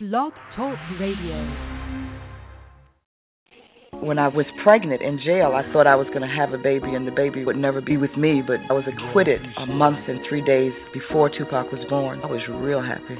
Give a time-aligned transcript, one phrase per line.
[0.00, 1.36] Blog Talk Radio.
[4.00, 6.96] When I was pregnant in jail, I thought I was going to have a baby
[6.96, 10.24] and the baby would never be with me, but I was acquitted a month and
[10.24, 12.24] three days before Tupac was born.
[12.24, 13.12] I was real happy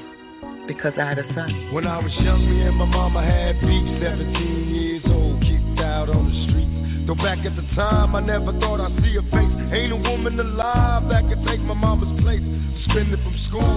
[0.65, 1.69] because I had a son.
[1.69, 6.09] When I was young, me and my mama had beef, 17 years old, kicked out
[6.09, 7.05] on the street.
[7.05, 9.53] Though back at the time, I never thought I'd see a face.
[9.69, 12.41] Ain't a woman alive that could take my mama's place.
[12.89, 13.69] Suspended from school,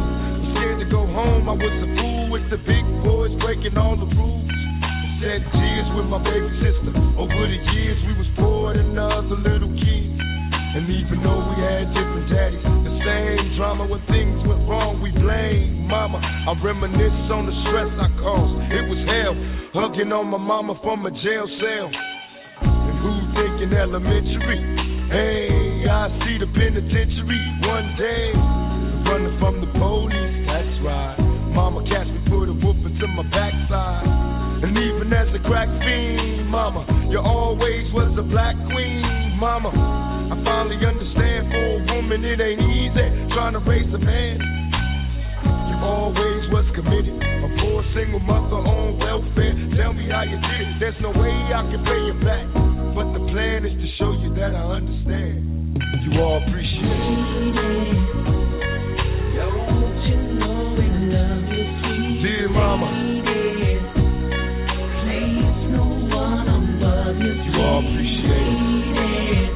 [1.25, 1.49] home.
[1.49, 4.51] I was a fool with the big boys breaking all the rules.
[5.25, 6.93] Shed tears with my baby sister.
[7.17, 10.21] Over the years, we was poor than other little kids.
[10.75, 15.15] And even though we had different daddies, the same drama when things went wrong, we
[15.15, 16.19] blame mama.
[16.19, 18.59] I reminisce on the stress I caused.
[18.75, 19.35] It was hell,
[19.71, 21.89] hugging on my mama from a jail cell.
[22.67, 24.61] And who thinking elementary?
[25.15, 28.64] Hey, I see the penitentiary one day.
[29.05, 31.21] Running from the police, that's right.
[31.53, 34.09] Mama catch me, put a whoop into my backside.
[34.65, 39.69] And even as a crack fiend, mama, you always was a black queen, mama.
[39.71, 44.41] I finally understand for a woman it ain't easy trying to raise a man.
[45.69, 49.53] You always was committed, a poor single mother on welfare.
[49.77, 50.77] Tell me how you did it.
[50.81, 52.47] There's no way I can pay you back,
[52.97, 55.77] but the plan is to show you that I understand.
[56.09, 58.24] You all appreciate it.
[62.55, 62.87] Dear mama.
[67.35, 69.51] You all appreciate it.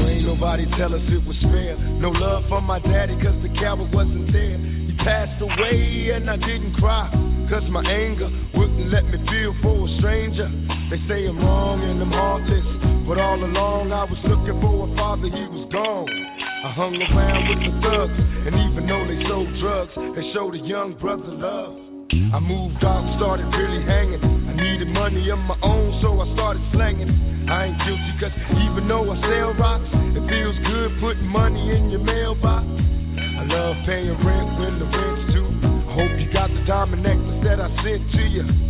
[0.00, 1.76] Ain't nobody tell us it was fair.
[2.00, 4.58] No love for my daddy, cause the coward wasn't there.
[4.58, 7.08] He passed away and I didn't cry.
[7.48, 10.48] Cause my anger wouldn't let me feel for a stranger.
[10.90, 13.08] They say I'm wrong and I'm heartless.
[13.08, 16.39] But all along I was looking for a father, he was gone.
[16.60, 20.60] I hung around with the thugs, and even though they sold drugs, they showed a
[20.60, 21.72] young brother love.
[22.12, 24.20] I moved out, started really hanging.
[24.20, 27.08] I needed money of my own, so I started slanging.
[27.48, 31.88] I ain't guilty, cause even though I sell rocks, it feels good putting money in
[31.96, 32.68] your mailbox.
[32.68, 35.48] I love paying rent when the rent's due.
[35.64, 38.69] I hope you got the diamond necklace that I sent to you.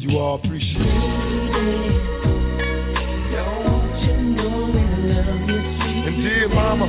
[0.00, 0.88] You all appreciate it.
[6.08, 6.88] And mama,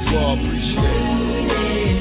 [0.00, 0.88] you all appreciate
[1.52, 2.00] it.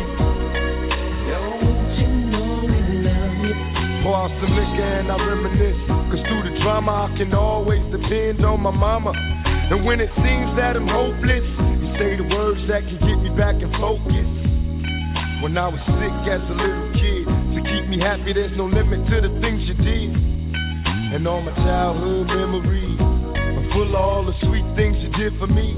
[4.00, 5.76] Pour out some liquor and I reminisce.
[6.08, 9.12] Cause through the drama, I can always depend on my mama.
[9.12, 11.44] And when it seems that I'm hopeless,
[11.84, 14.45] you say the words that can get me back in focus.
[15.44, 19.04] When I was sick as a little kid, to keep me happy, there's no limit
[19.04, 20.12] to the things you did.
[21.16, 25.48] And all my childhood memories are full of all the sweet things you did for
[25.48, 25.70] me.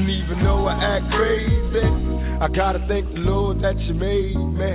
[0.00, 1.86] And even though I act crazy,
[2.40, 4.74] I gotta thank the Lord that you made me.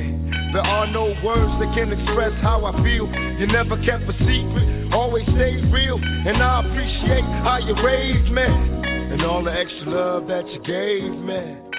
[0.53, 3.09] There are no words that can express how I feel.
[3.41, 5.97] You never kept a secret, always stayed real.
[5.97, 8.47] And I appreciate how you raised me.
[9.17, 11.73] And all the extra love that you gave me.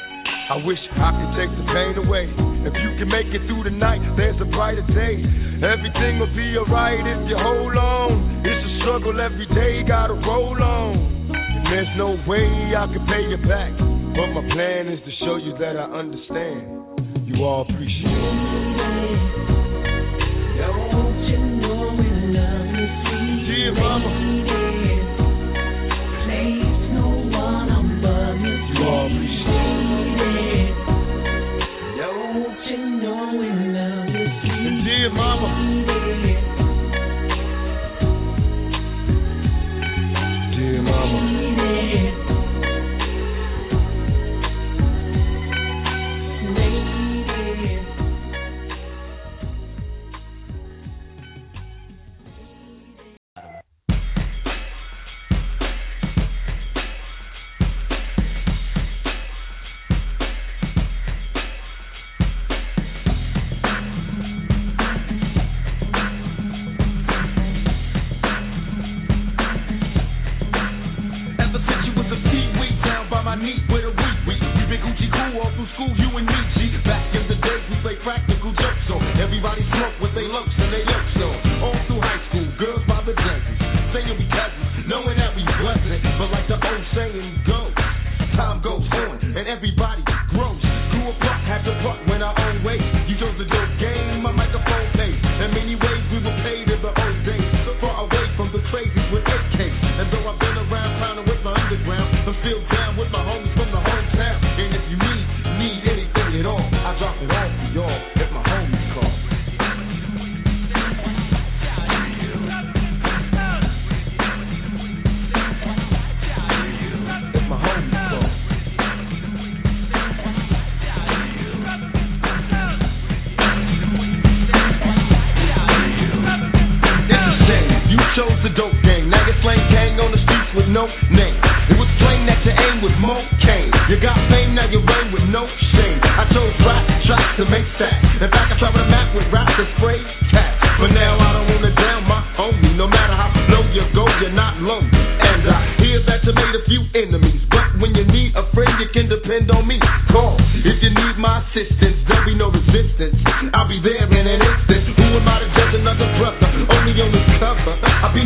[0.44, 2.28] I wish I could take the pain away.
[2.68, 5.16] If you can make it through the night, there's a brighter day.
[5.64, 8.44] Everything will be alright if you hold on.
[8.44, 11.32] It's a struggle every day, gotta roll on.
[11.32, 13.72] And there's no way I can pay you back.
[13.72, 16.68] But my plan is to show you that I understand.
[17.24, 18.84] You all appreciate it.
[23.48, 24.12] Dear mama,
[28.76, 30.03] you all appreciate
[35.10, 35.73] mama,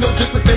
[0.01, 0.48] no difference.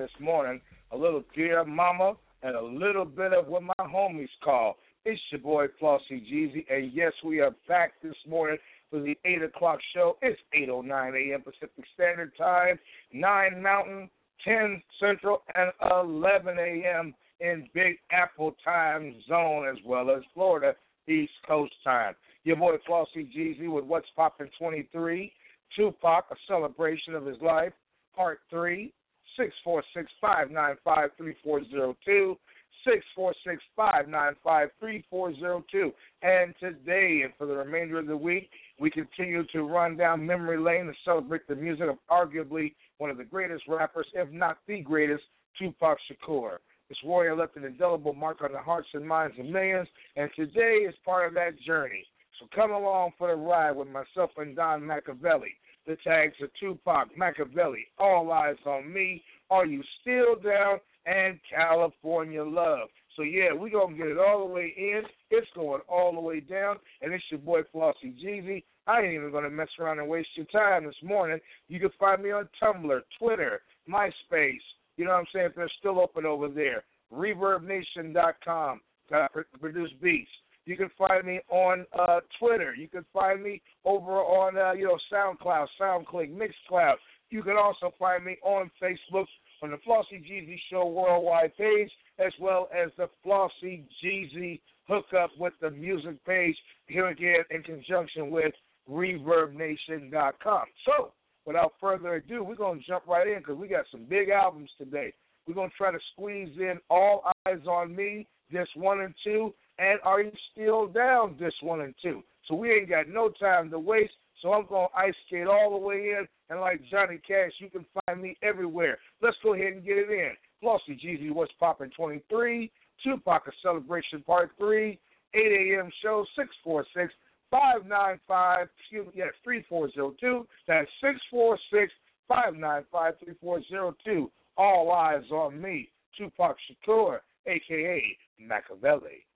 [0.00, 0.62] this morning.
[0.92, 4.76] A little dear mama and a little bit of what my homies call.
[5.04, 8.56] It's your boy Flauxy Gz, and yes, we are back this morning
[8.88, 10.16] for the eight o'clock show.
[10.22, 11.42] It's eight oh nine a.m.
[11.42, 12.78] Pacific Standard Time,
[13.12, 14.08] nine Mountain,
[14.42, 17.14] ten Central, and eleven a.m.
[17.40, 20.74] in Big Apple Time Zone, as well as Florida
[21.08, 22.14] East Coast Time.
[22.44, 25.30] Your boy Flauxy Gz with What's Poppin' 23,
[25.76, 27.72] Tupac, a celebration of his life,
[28.16, 28.94] Part Three,
[29.40, 32.36] Six four six five nine five three four zero two,
[32.84, 35.92] six four six five nine five three four zero two.
[36.20, 40.58] And today and for the remainder of the week, we continue to run down memory
[40.58, 44.82] lane and celebrate the music of arguably one of the greatest rappers, if not the
[44.82, 45.22] greatest,
[45.58, 46.58] Tupac Shakur.
[46.90, 50.84] This warrior left an indelible mark on the hearts and minds of millions, and today
[50.86, 52.04] is part of that journey.
[52.38, 55.54] So come along for the ride with myself and Don Makaveli.
[55.86, 62.44] The tags are Tupac, Makaveli, All Eyez on Me, Are You Still Down, and California
[62.44, 62.88] Love.
[63.16, 65.02] So yeah, we gonna get it all the way in.
[65.30, 68.62] It's going all the way down, and it's your boy Flauxy Gz.
[68.86, 71.38] I ain't even gonna mess around and waste your time this morning.
[71.68, 74.60] You can find me on Tumblr, Twitter, MySpace.
[74.96, 75.46] You know what I'm saying?
[75.46, 78.80] If they're still open over there, ReverbNation.com.
[79.08, 80.30] to produce beats.
[80.70, 82.76] You can find me on uh, Twitter.
[82.76, 86.94] You can find me over on uh, you know SoundCloud, SoundClick, Mixcloud.
[87.30, 89.24] You can also find me on Facebook
[89.64, 95.54] on the Flauxy Gz Show Worldwide page, as well as the Flauxy Gz hookup with
[95.60, 98.52] the music page here again in conjunction with
[98.88, 100.64] ReverbNation.com.
[100.86, 101.12] So,
[101.46, 104.70] without further ado, we're going to jump right in because we got some big albums
[104.78, 105.12] today.
[105.48, 109.54] We're going to try to squeeze in All Eyez on Me, this one and two,
[109.78, 112.22] and Are You Still Down, this one and two.
[112.46, 114.12] So we ain't got no time to waste.
[114.42, 116.26] So I'm going to ice skate all the way in.
[116.48, 118.98] And like Johnny Cash, you can find me everywhere.
[119.22, 120.32] Let's go ahead and get it in.
[120.62, 122.70] Flauxy Gz What's Poppin' 23,
[123.04, 124.98] Tupac A Celebration Part 3,
[125.34, 125.90] 8 a.m.
[126.02, 127.14] show 646
[127.50, 130.46] 595, excuse me, yes, 3402.
[130.68, 131.92] That's 646
[132.28, 134.30] 595 3402.
[134.56, 139.26] All eyes on me, Tupac Shakur, aka Makaveli.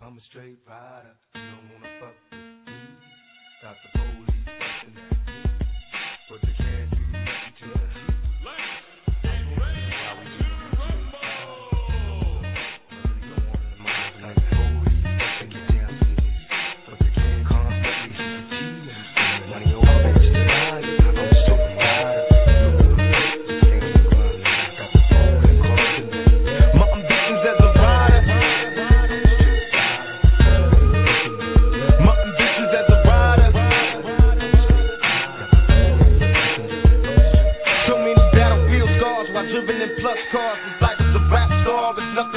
[0.00, 1.14] I'm a straight rider.
[1.34, 2.72] You don't wanna fuck with me.
[3.62, 4.31] Got the police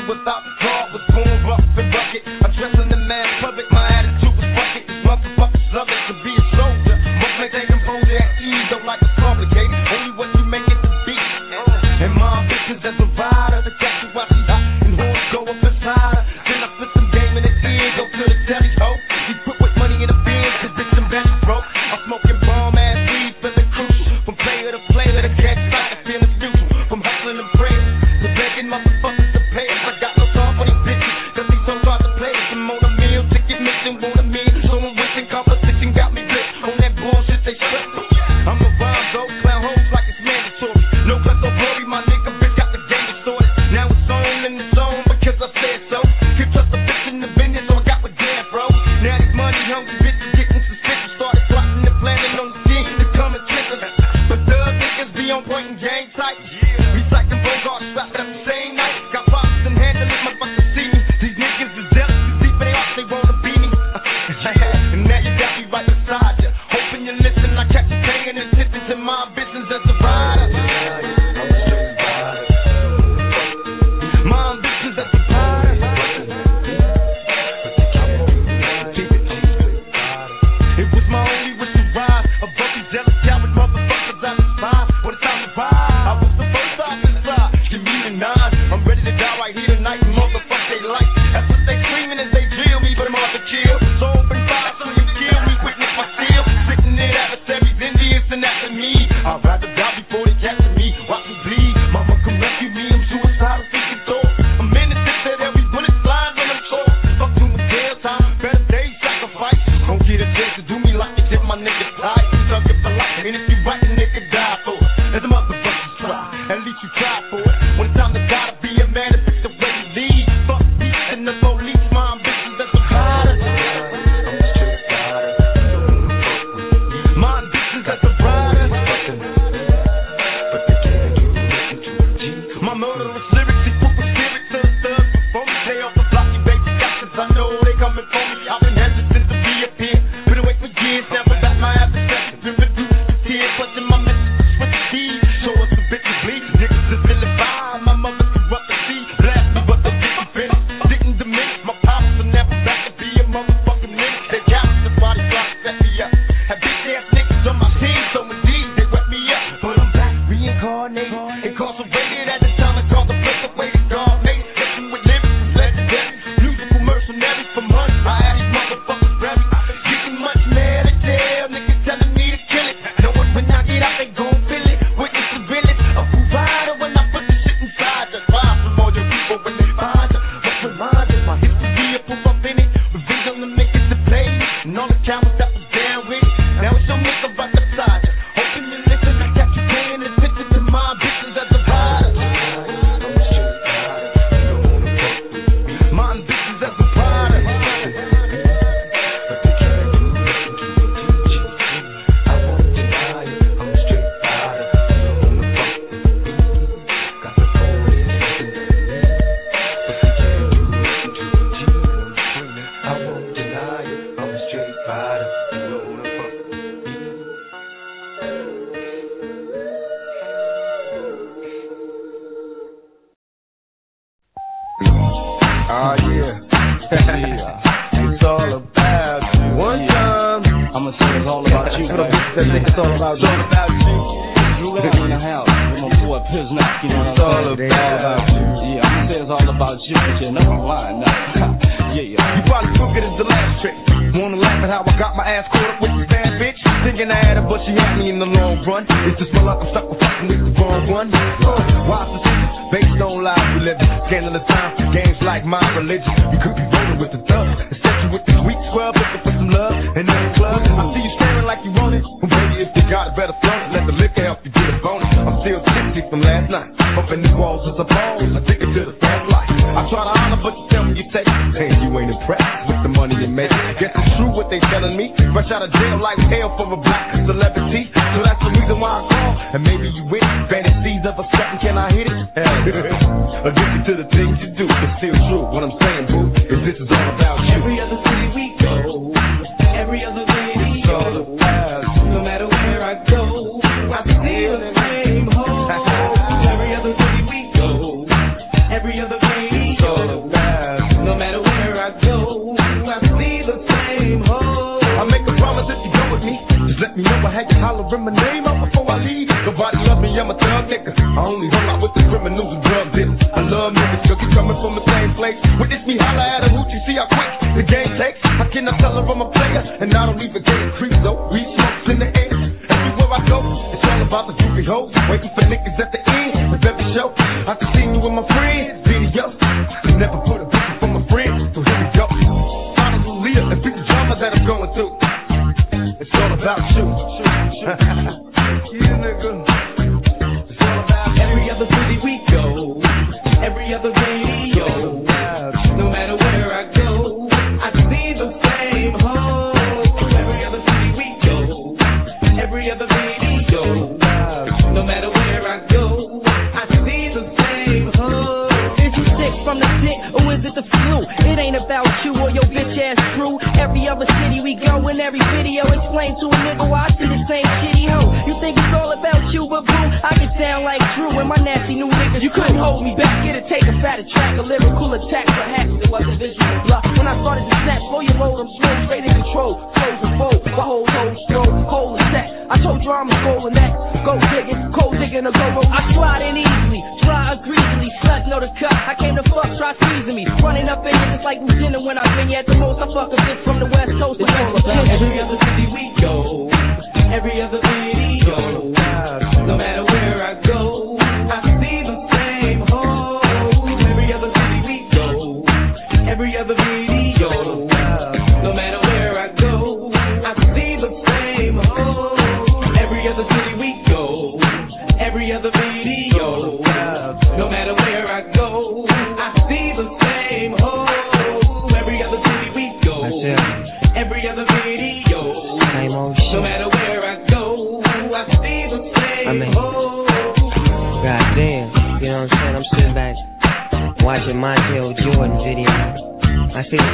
[0.07, 0.44] without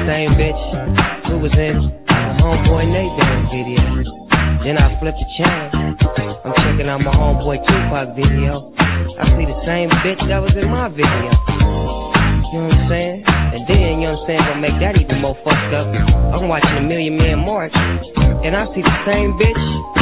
[0.08, 0.62] same bitch
[1.30, 3.14] who was in my homeboy Nate
[3.54, 3.82] video.
[4.66, 5.70] Then I flip the channel.
[6.46, 8.74] I'm checking out my homeboy Tupac video.
[9.18, 11.32] I see the same bitch that was in my video.
[12.52, 13.18] You know what I'm saying?
[13.26, 15.88] And then, you know what I'm saying, gonna make that even more fucked up.
[16.34, 20.01] I'm watching A Million Man March, and I see the same bitch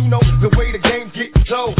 [0.00, 1.79] You know the way the game gets told.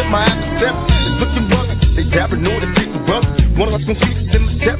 [0.00, 1.68] step, my after step is looking rough.
[1.92, 3.28] They dabbing know they take the rough.
[3.60, 4.78] One of us gon' keep us in the step.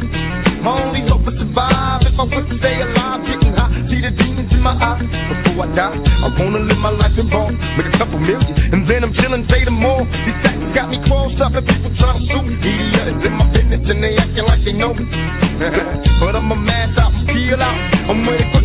[0.64, 3.20] My only hope is survive if I was to stay alive.
[3.28, 3.68] Getting hot.
[3.92, 5.04] see the demons in my eyes.
[5.04, 7.52] Before I die, I wanna live my life in ball.
[7.52, 10.08] Make a couple million, and then I'm chilling, say them all.
[10.08, 12.56] These facts got me crossed up, and people try to sue me.
[12.56, 15.04] Yeah, it's in my business, and they acting like they know me.
[16.20, 17.76] but I'm a mass out, peel out.
[18.08, 18.59] I'm ready for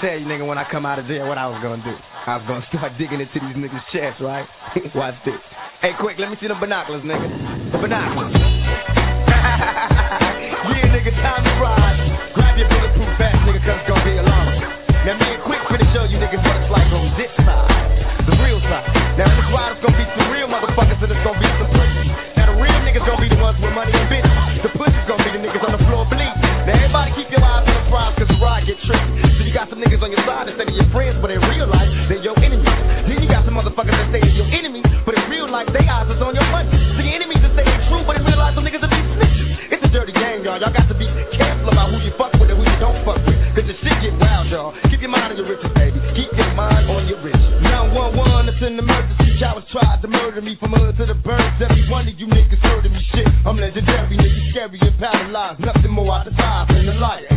[0.00, 1.94] tell you, nigga, when I come out of jail, what I was gonna do.
[2.26, 4.46] I was gonna start digging into these niggas' chests, right?
[4.94, 5.36] Watch this.
[5.80, 7.72] Hey, quick, let me see the binoculars, nigga.
[7.72, 8.32] The binoculars.
[10.72, 11.89] yeah, nigga, time to ride.
[50.42, 51.60] me from hood to the birds.
[51.60, 53.26] Every one of you niggas heard of me shit.
[53.46, 55.60] I'm legendary, niggas scary and paralyzed.
[55.60, 57.29] Nothing more I despise than a liar.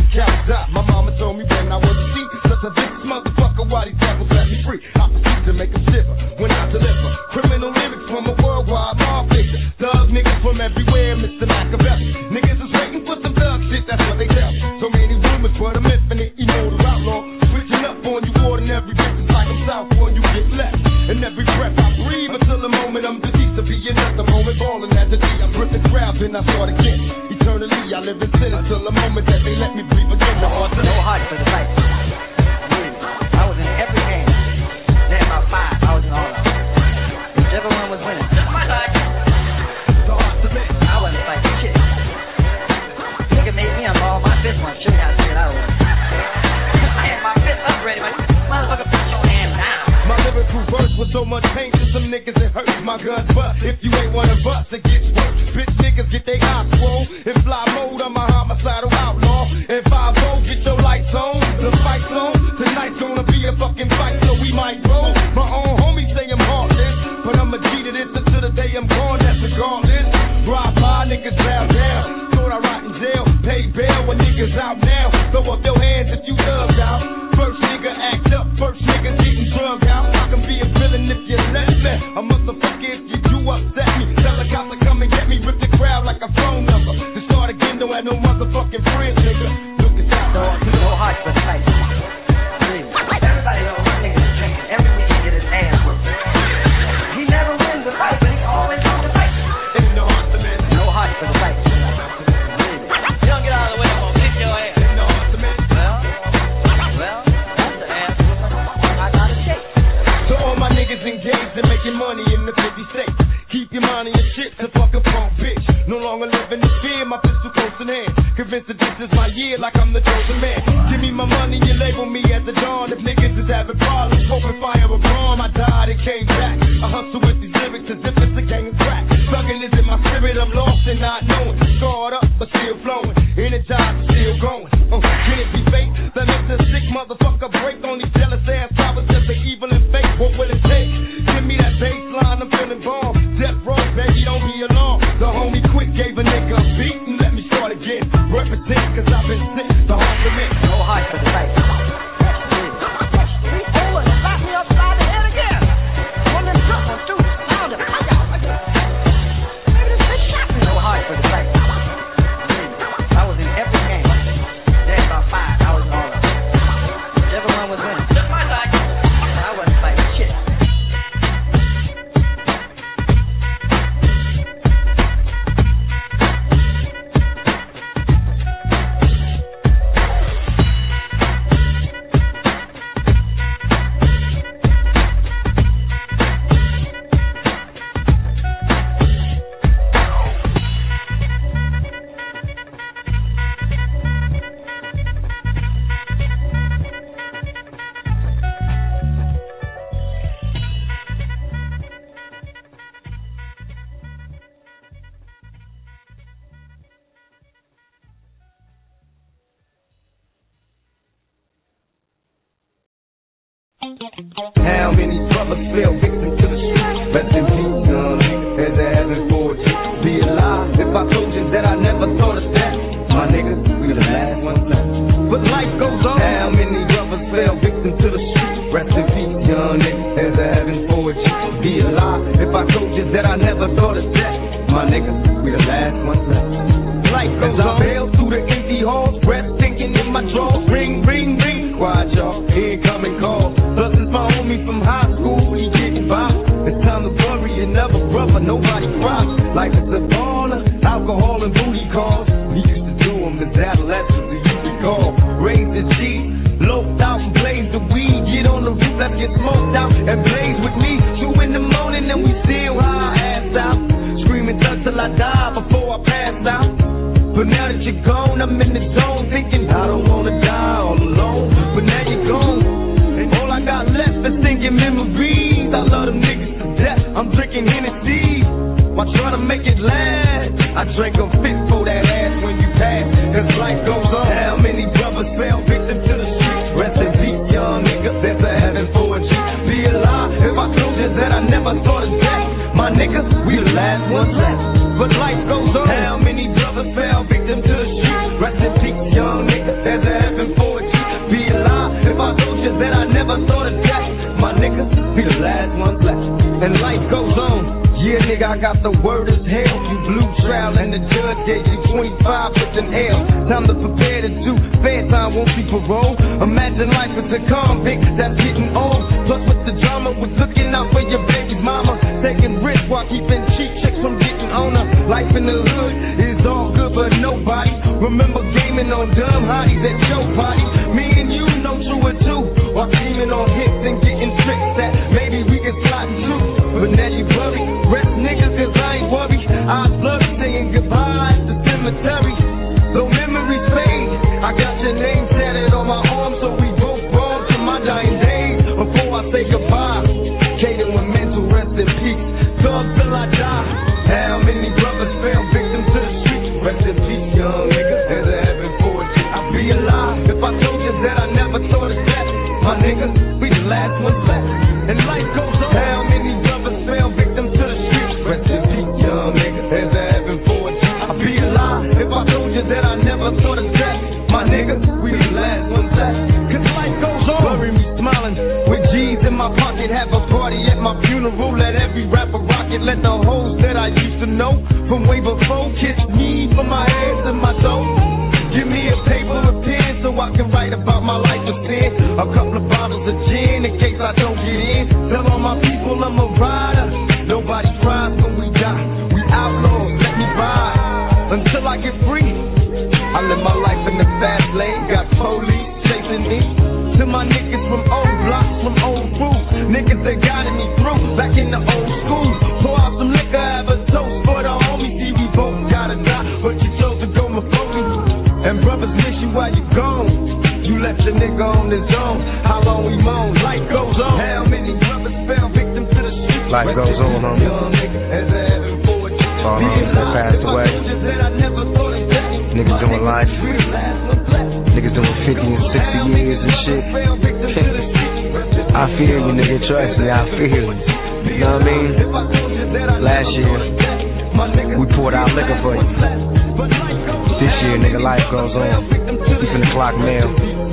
[448.34, 448.90] goes on.
[449.30, 450.26] Keeping the clock mail,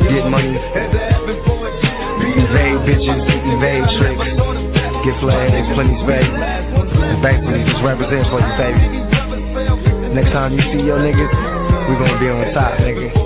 [0.09, 0.49] get money,
[2.41, 4.25] evade bitches, evade tricks,
[5.05, 6.25] get flagged, there's plenty space.
[6.25, 8.97] And thankfully, just represent for you baby.
[10.17, 11.33] Next time you see your niggas,
[11.85, 13.20] we gonna be on top, nigga.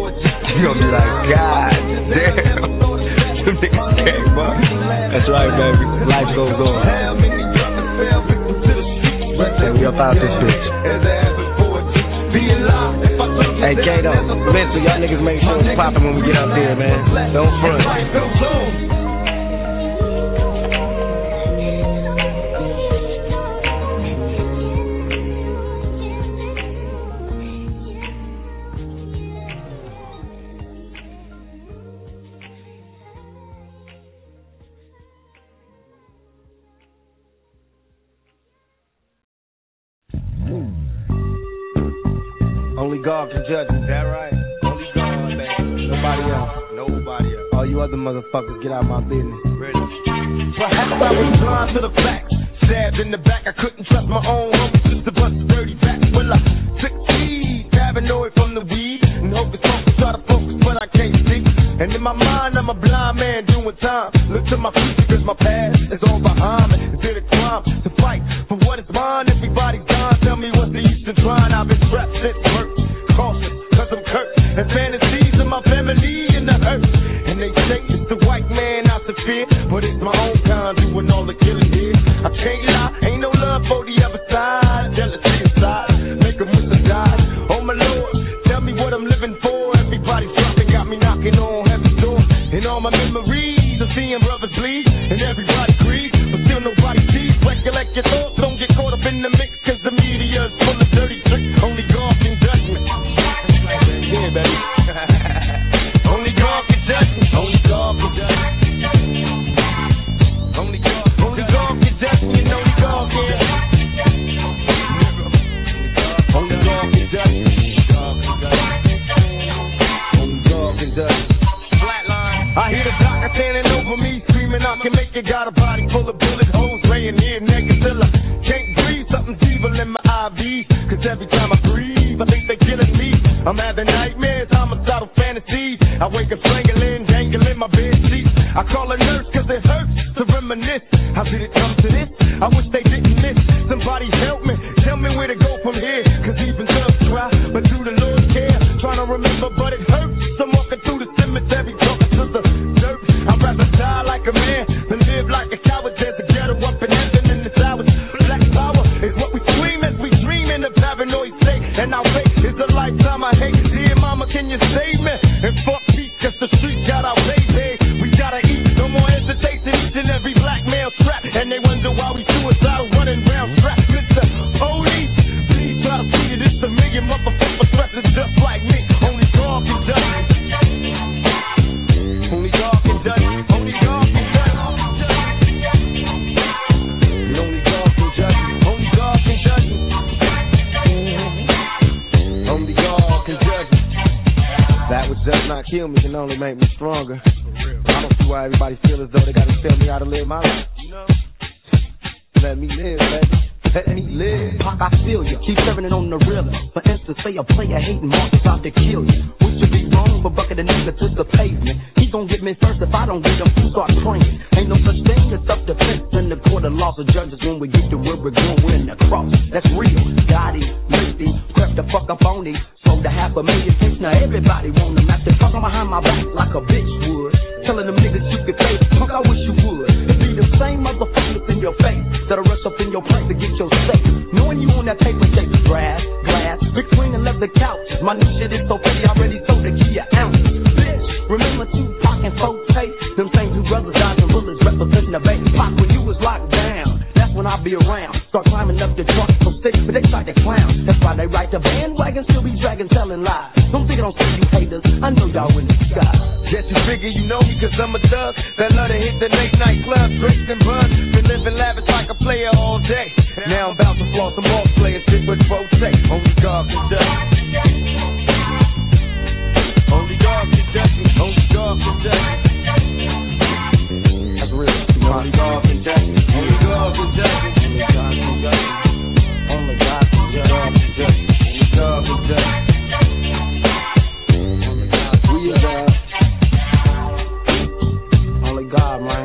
[15.26, 17.34] make sure it's popping when we get out there, man.
[17.34, 17.75] Don't front.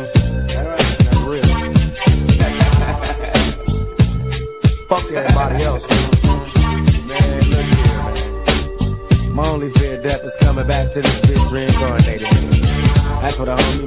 [0.01, 0.31] man.
[4.89, 5.83] Fuck everybody else.
[9.35, 12.27] My only fear of death is coming back to this bitch reincarnated.
[13.23, 13.80] That's what I'm.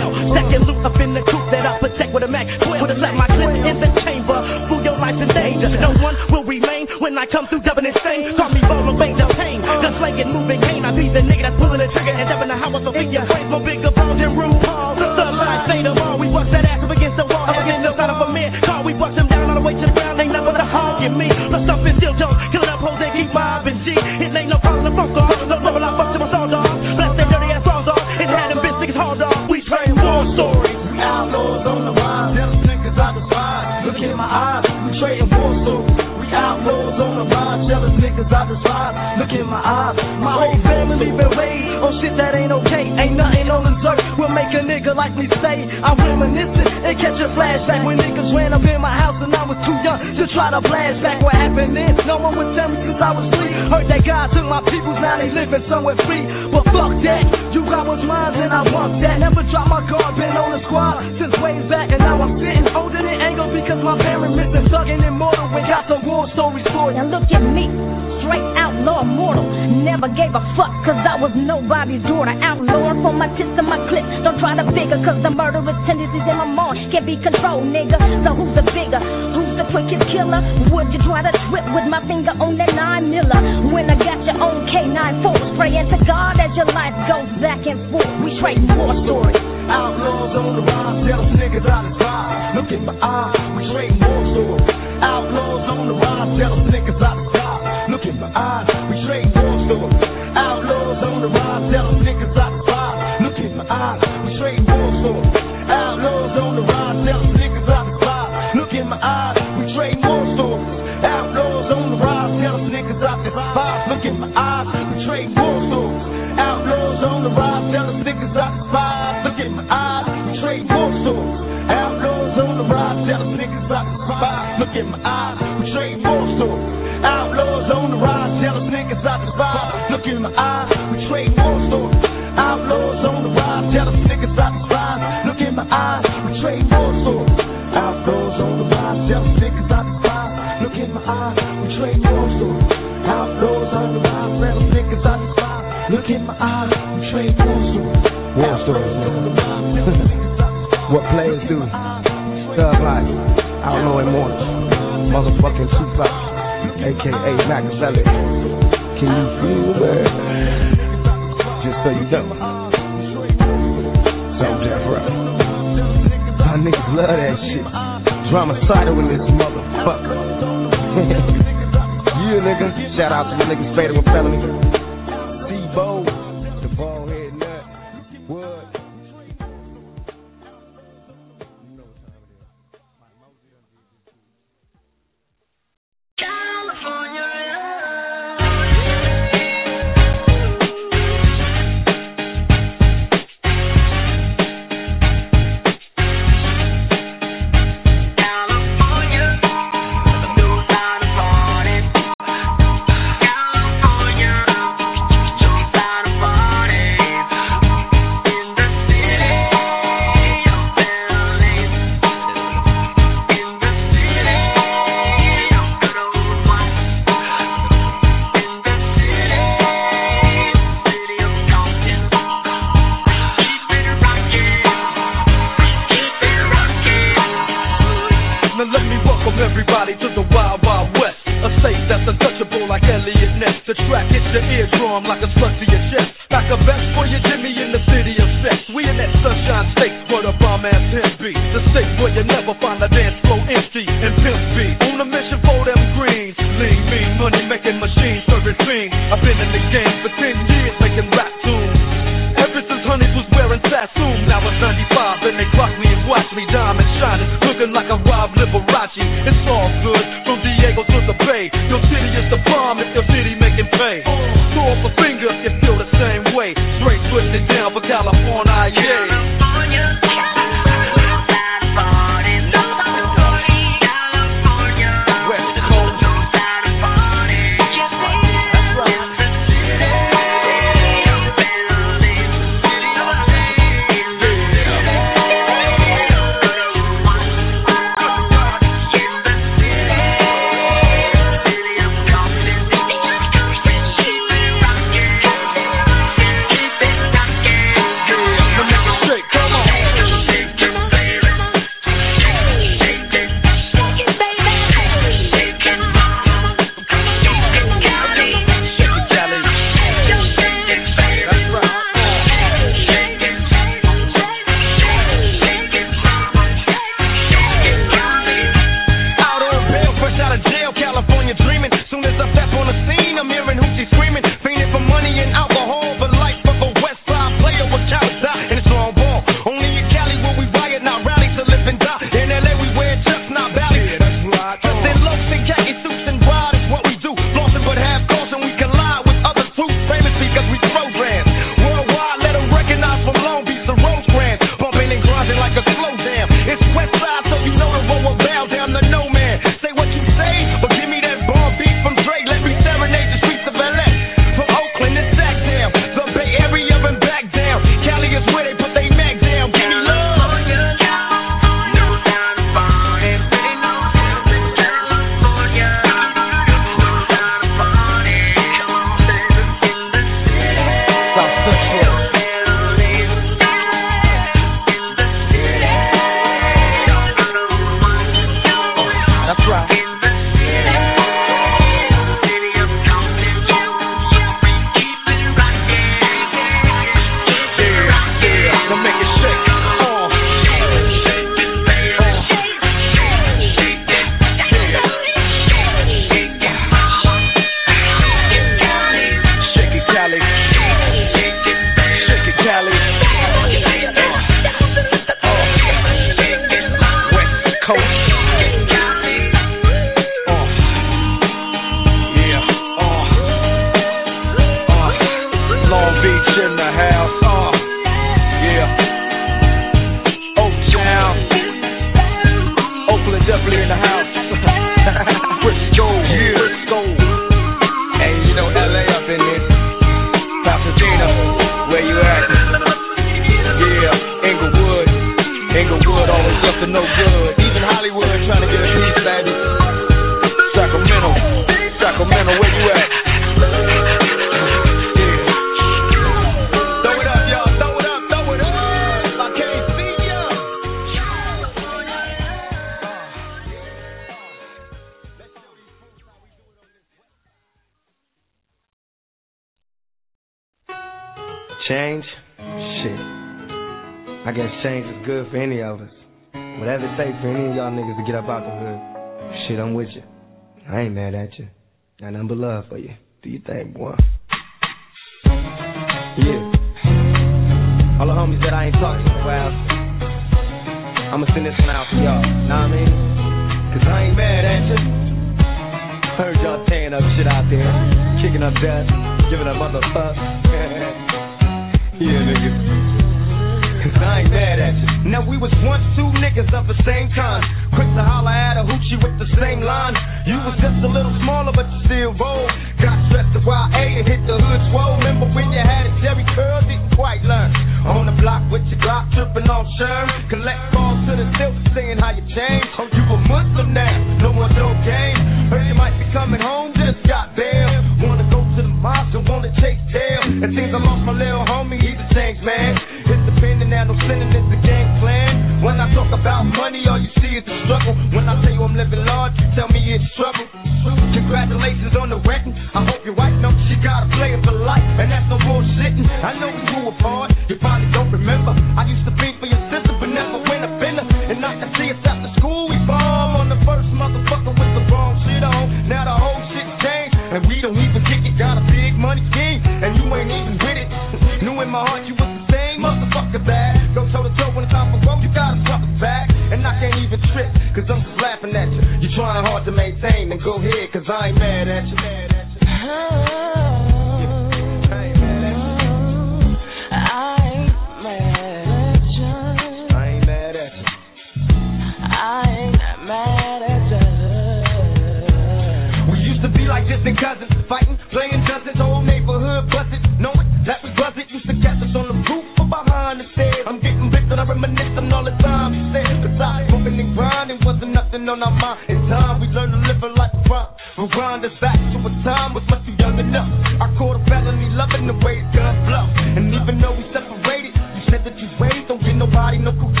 [599.61, 600.00] No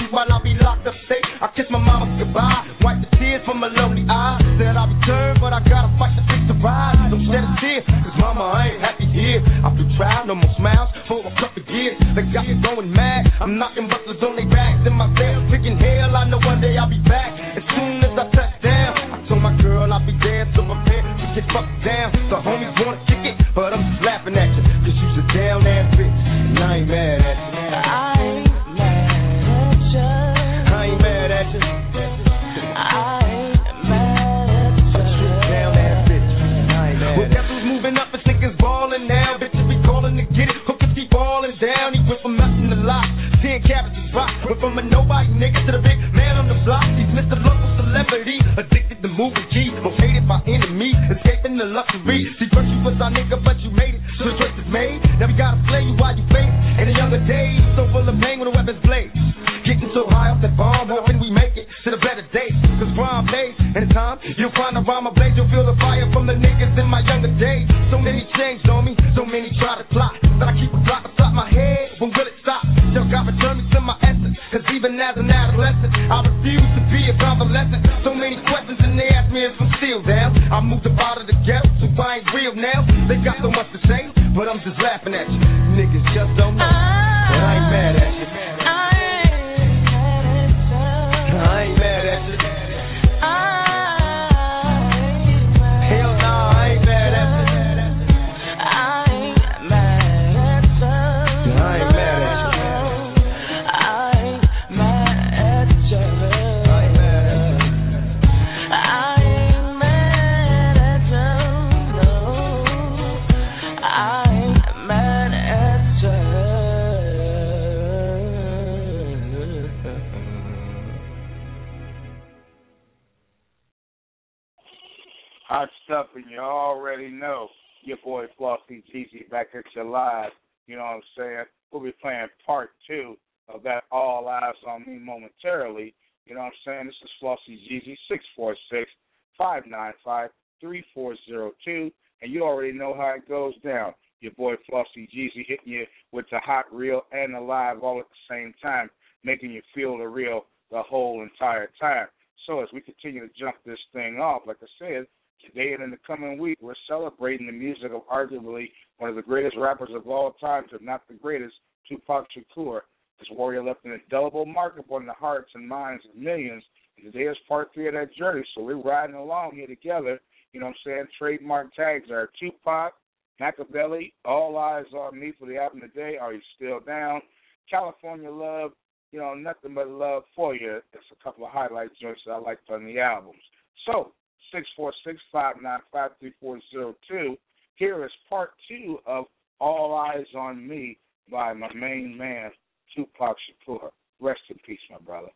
[160.61, 161.55] times, if not the greatest,
[161.87, 162.81] Tupac Shakur.
[163.19, 166.63] This warrior left an indelible mark upon the hearts and minds of millions.
[166.97, 170.19] And today is part three of that journey, so we're riding along here together.
[170.53, 171.05] You know what I'm saying?
[171.17, 172.93] Trademark tags are Tupac,
[173.39, 176.17] Makaveli, All Eyez on Me for the album today.
[176.19, 177.21] Are you still down?
[177.69, 178.71] California Love,
[179.11, 180.79] you know, nothing but love for you.
[180.93, 183.41] That's a couple of highlight joints that I liked on the albums.
[183.85, 184.11] So,
[184.51, 187.37] 646 595 3402.
[187.75, 189.25] Here is part two of
[189.61, 190.97] all Eyez on Me
[191.31, 192.49] by my main man,
[192.95, 193.91] Tupac Shakur.
[194.19, 195.29] Rest in peace, my brother.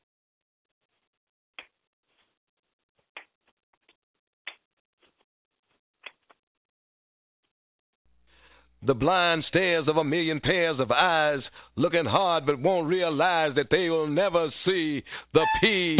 [8.81, 11.39] The blind stares of a million pairs of eyes,
[11.75, 15.03] looking hard but won't realize that they will never see
[15.33, 15.99] the peace.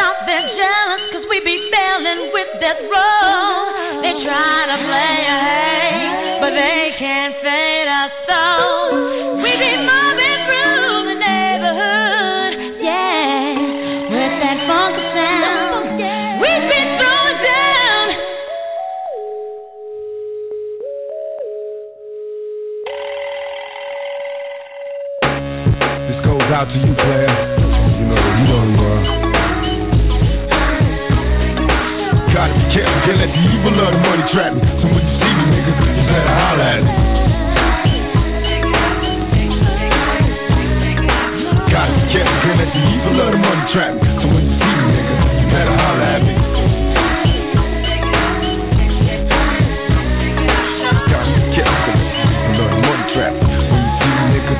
[0.00, 4.00] stop their jealous, cause we be bailing with that road.
[4.00, 9.44] They try to play a hate, but they can't fade us though.
[9.44, 13.60] We be moving through the neighborhood, yeah,
[14.08, 16.00] with that funk sound.
[16.40, 18.08] We be throwing down.
[26.08, 27.49] This goes out to you, Claire.
[34.32, 34.62] trap me.
[34.62, 36.92] So when you see me, nigga, you better holler at me.
[41.70, 44.06] Gotta be careful, can't let the evil of the money trap me.
[44.22, 46.34] So when you see me, nigga, you better holler at me.
[51.10, 53.46] Gotta be careful, evil of the money trap me.
[53.50, 54.54] When you see me, nigga,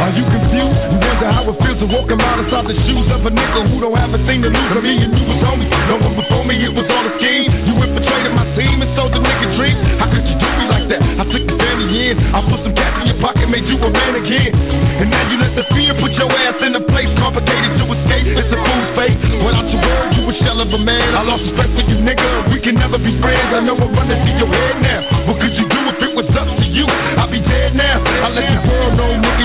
[0.00, 0.80] Are you confused?
[0.88, 3.60] You wonder how it feels to walk a mile inside the shoes of a nigga
[3.68, 4.72] who don't have a thing to lose.
[4.72, 5.68] I mean, you knew was on me.
[5.68, 7.35] No one before me, it was all a scheme
[8.96, 9.76] sold the nigga dream.
[10.00, 11.00] How could you do me like that?
[11.04, 12.16] I took the family in.
[12.32, 14.50] I put some cash in your pocket, made you a man again.
[15.04, 18.26] And now you let the fear put your ass in a place complicated to escape.
[18.32, 19.20] It's a fool's fate.
[19.44, 21.08] Without your word, you a shell of a man.
[21.12, 22.48] I lost respect for you, nigga.
[22.48, 23.52] We can never be friends.
[23.52, 25.00] I know I'm running through your head now.
[25.28, 26.88] What could you do if it was up to you?
[26.88, 28.00] I'd be dead now.
[28.00, 29.35] I let the world know me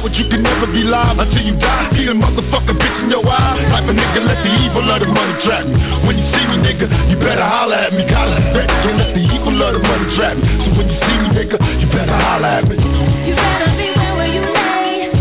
[0.00, 1.92] but you can never be live until you die.
[1.92, 3.60] See the motherfucker bitch in your eye.
[3.68, 5.76] Type a nigga, let the evil of the money trap me.
[6.08, 8.08] When you see me, nigga, you better holler at me.
[8.08, 10.48] Holler back, can't let the evil of the money trap me.
[10.64, 12.76] So when you see me, nigga, you better holler at me.
[12.80, 15.12] You better beware where you lay.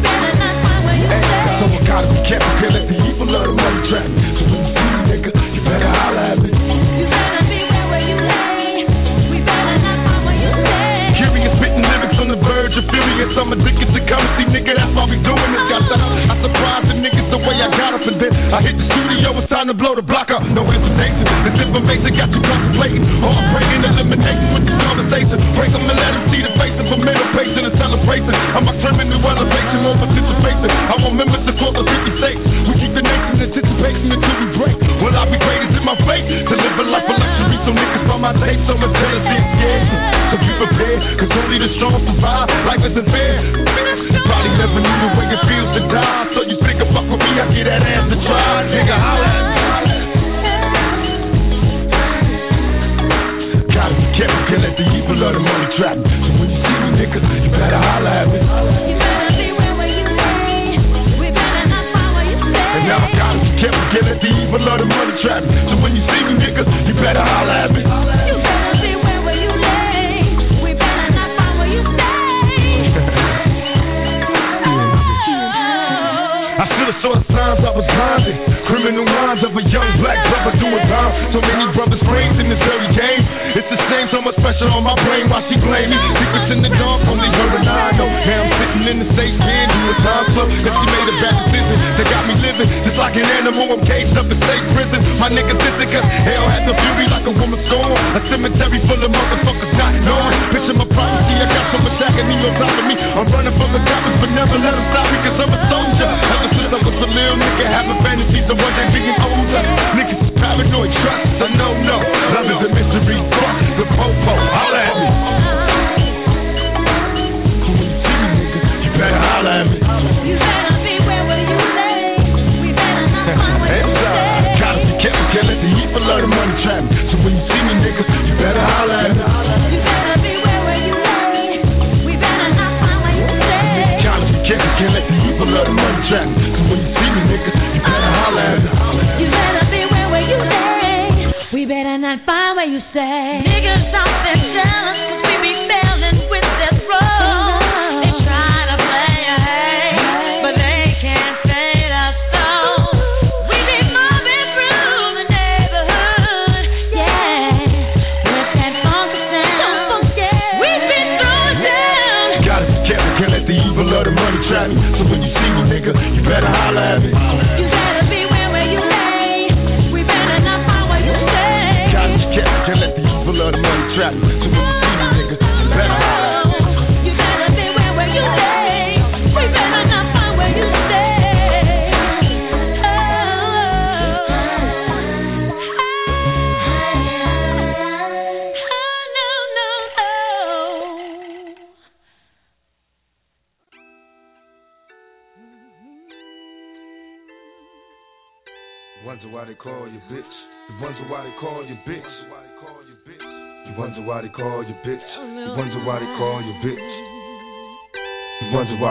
[0.00, 1.60] Better not find where you hey.
[1.60, 4.16] So I gotta be careful, can't let the evil of the money trap me.
[4.40, 6.48] So when you see me, nigga, you better holler at me.
[6.48, 8.88] You better beware where you lay.
[9.28, 10.50] We better not find where you.
[11.20, 12.60] Curious, lyrics on the verge.
[13.32, 13.81] I'm addicted
[14.12, 17.40] come see, nigga, that's all we doing is got the I surprised the niggas the
[17.40, 20.04] way I got up and then I hit the studio, it's time to blow the
[20.04, 20.44] block up.
[20.52, 23.02] No hesitation, this information got you contemplating.
[23.24, 23.71] All praise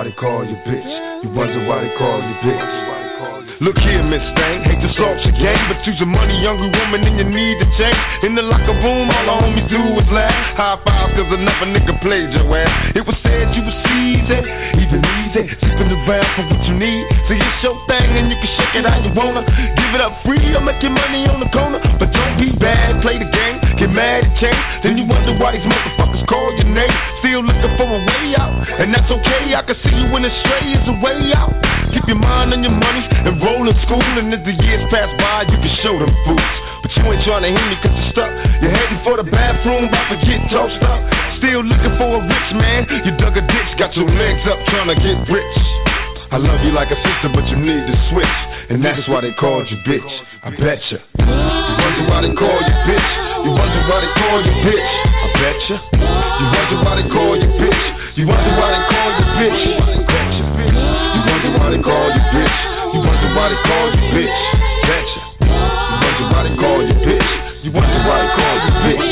[0.01, 0.80] Somebody call you bitch.
[49.21, 50.13] why they called you bitch.
[50.41, 50.97] I betcha.
[50.97, 53.09] You wonder why they call you bitch.
[53.45, 54.89] You wonder why they call you bitch.
[55.21, 55.77] I betcha.
[55.93, 57.83] You wonder why they call you bitch.
[58.17, 59.61] You wonder why they call you bitch.
[60.09, 60.43] Betcha.
[61.13, 62.57] You wonder why they call you bitch.
[62.97, 64.37] You wonder why they call you bitch.
[64.89, 65.21] Betcha.
[65.37, 67.29] You wonder why they call you bitch.
[67.61, 69.05] You wonder why they call you bitch.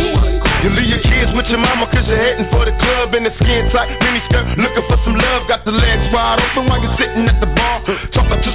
[0.60, 3.32] You leave your kids with your mama cause you're heading for the club in the
[3.38, 4.58] skin tight mini skirt.
[4.58, 7.80] Looking for some love, got the legs wide open while you're sitting at the bar.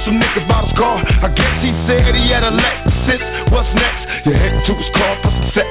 [0.05, 1.01] Some nigga about his car.
[1.01, 3.23] I guess he said he had a Lexus.
[3.49, 4.05] What's next?
[4.29, 5.69] You head to his car for some sex.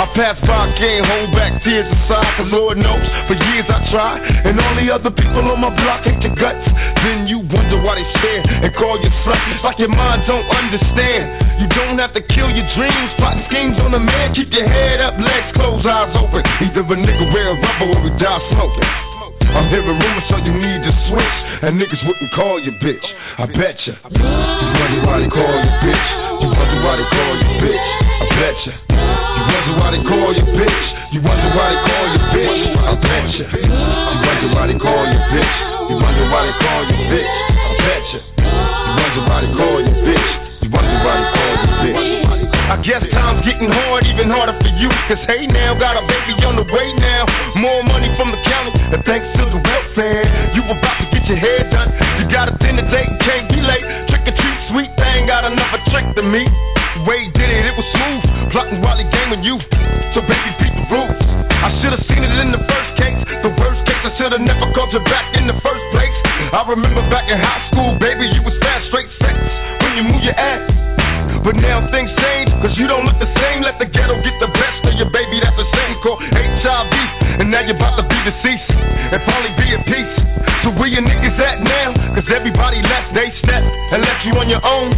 [0.00, 4.20] I passed by, can't hold back tears inside, cause Lord knows, for years I tried,
[4.48, 6.64] and all the other people on my block hate your guts.
[7.04, 11.60] Then you wonder why they stare and call you slut, like your mind don't understand.
[11.60, 15.04] You don't have to kill your dreams, plot schemes on a man, keep your head
[15.04, 16.40] up, legs closed, eyes open.
[16.64, 19.15] Either a nigga wear a rubber or we die smoking.
[19.56, 21.36] I'm hearing rumors, so you need to switch.
[21.64, 23.06] And niggas wouldn't call you bitch.
[23.40, 23.96] I bet ya.
[24.12, 26.06] You wonder why they call you bitch.
[26.44, 27.86] You wonder why they call you bitch.
[28.20, 28.74] I bet ya.
[28.92, 30.84] You wonder why they call you bitch.
[31.16, 32.60] You wonder why they call you bitch.
[32.76, 33.46] I bet ya.
[33.56, 35.54] You wonder why they call you bitch.
[35.88, 37.32] You wonder why they call you bitch.
[37.56, 38.20] I bet ya.
[38.36, 40.28] You wonder why they call you bitch.
[40.60, 41.55] You wonder why they call you.
[42.66, 44.90] I guess time's getting hard, even harder for you.
[45.06, 47.22] Cause hey now, got a baby on the way now.
[47.62, 50.26] More money from the county, and thanks to the welfare.
[50.50, 51.94] You about to get your hair done.
[52.18, 53.86] You got a dinner date, can't be late.
[54.10, 56.42] Trick or treat, sweet thing, got another trick to me.
[57.06, 58.50] Way did it, it was smooth.
[58.50, 59.62] Plotting while he gaming you.
[60.18, 61.22] So baby, beat the rules.
[61.54, 63.18] I should've seen it in the first case.
[63.46, 66.16] The worst case, I should've never called you back in the first place.
[66.50, 69.38] I remember back in high school, baby, you was fast, straight sex.
[69.86, 70.85] When you move your ass.
[71.46, 73.62] But now things change, cause you don't look the same.
[73.62, 76.90] Let the ghetto get the best of your baby, that's the same called HIV.
[77.38, 78.66] And now you're about to be deceased
[79.14, 80.14] and probably be at peace.
[80.66, 82.18] So where your niggas at now?
[82.18, 83.62] Cause everybody left, they stepped
[83.94, 84.90] and left you on your own.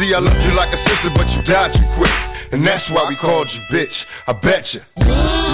[0.00, 2.16] See, I loved you like a sister, but you died too quick.
[2.56, 3.96] And that's why we called you bitch.
[4.24, 4.80] I bet you.
[4.96, 5.04] You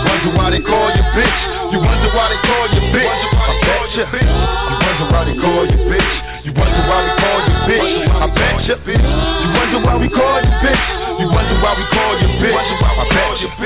[0.07, 1.39] wonder why they call you bitch.
[1.75, 3.11] You wonder why they call you bitch.
[3.43, 4.07] I bet you.
[4.07, 6.15] You wonder why they call you bitch.
[6.47, 7.91] You wonder why we call you bitch.
[8.23, 8.77] I bet you.
[8.87, 9.49] You
[9.79, 10.85] wonder why we call you bitch.
[11.23, 12.51] You wonder why we call you bitch.
[12.51, 13.49] I bet you.
[13.55, 13.63] You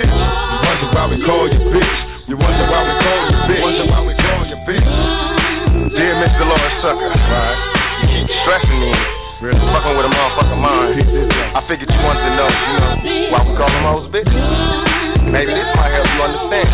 [0.61, 1.97] wonder why we call you bitch.
[2.29, 3.63] You wonder why we call you bitch.
[3.65, 4.93] Wonder why we call you bitch.
[5.93, 6.37] Dear Mr.
[6.37, 7.57] Delores Tucker, right?
[8.05, 8.93] You keep stressing me.
[9.41, 11.01] Really fucking with a motherfucking mind.
[11.57, 12.93] I figured you wanted to know, you know,
[13.33, 14.29] why we call them hoes bitch.
[15.33, 16.69] Maybe this might help you understand.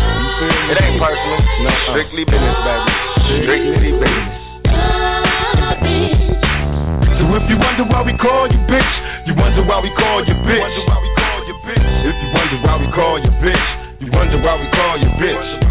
[0.67, 1.39] It ain't personal.
[1.63, 1.91] No, uh-uh.
[1.95, 2.91] strictly business, baby.
[3.47, 4.48] Strictly business.
[7.29, 8.93] If you wonder why we call you bitch,
[9.25, 10.75] you wonder why we call you bitch.
[12.09, 13.67] If you wonder why we call you bitch,
[14.01, 15.68] you wonder why we call you bitch.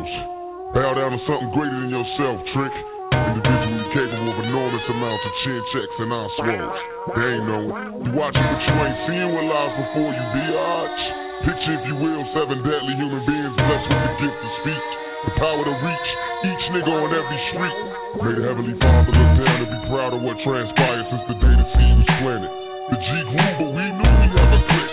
[0.00, 0.72] Immortals.
[0.72, 2.74] Bow down to something greater than yourself, trick.
[3.10, 6.80] Individually capable of enormous amounts of chin checks and eye swallows.
[7.10, 7.74] They ain't knowing.
[8.06, 11.00] You watching what you ain't seeing what lies before you, biatch.
[11.42, 14.88] Picture, if you will, seven deadly human beings blessed with the gift of speech.
[15.20, 16.08] The power to reach
[16.48, 17.78] each nigga on every street.
[18.24, 21.54] May the Heavenly Father look down and be proud of what transpired since the day
[21.60, 22.52] the seed was planted.
[22.94, 24.92] The G grew, but we knew we a click.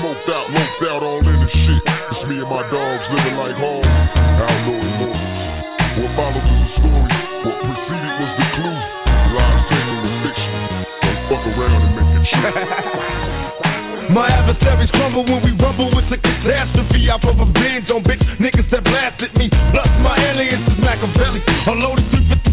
[0.00, 1.82] Smoked out, loped out, all in the shit.
[1.82, 3.75] It's me and my dogs living like home.
[14.14, 15.90] My adversaries crumble when we rumble.
[15.98, 17.10] It's a catastrophe.
[17.10, 19.50] I put a binge on bitch niggas that blasted me.
[19.74, 21.42] Plus my alias is Makaveli.
[21.66, 22.06] Unloaded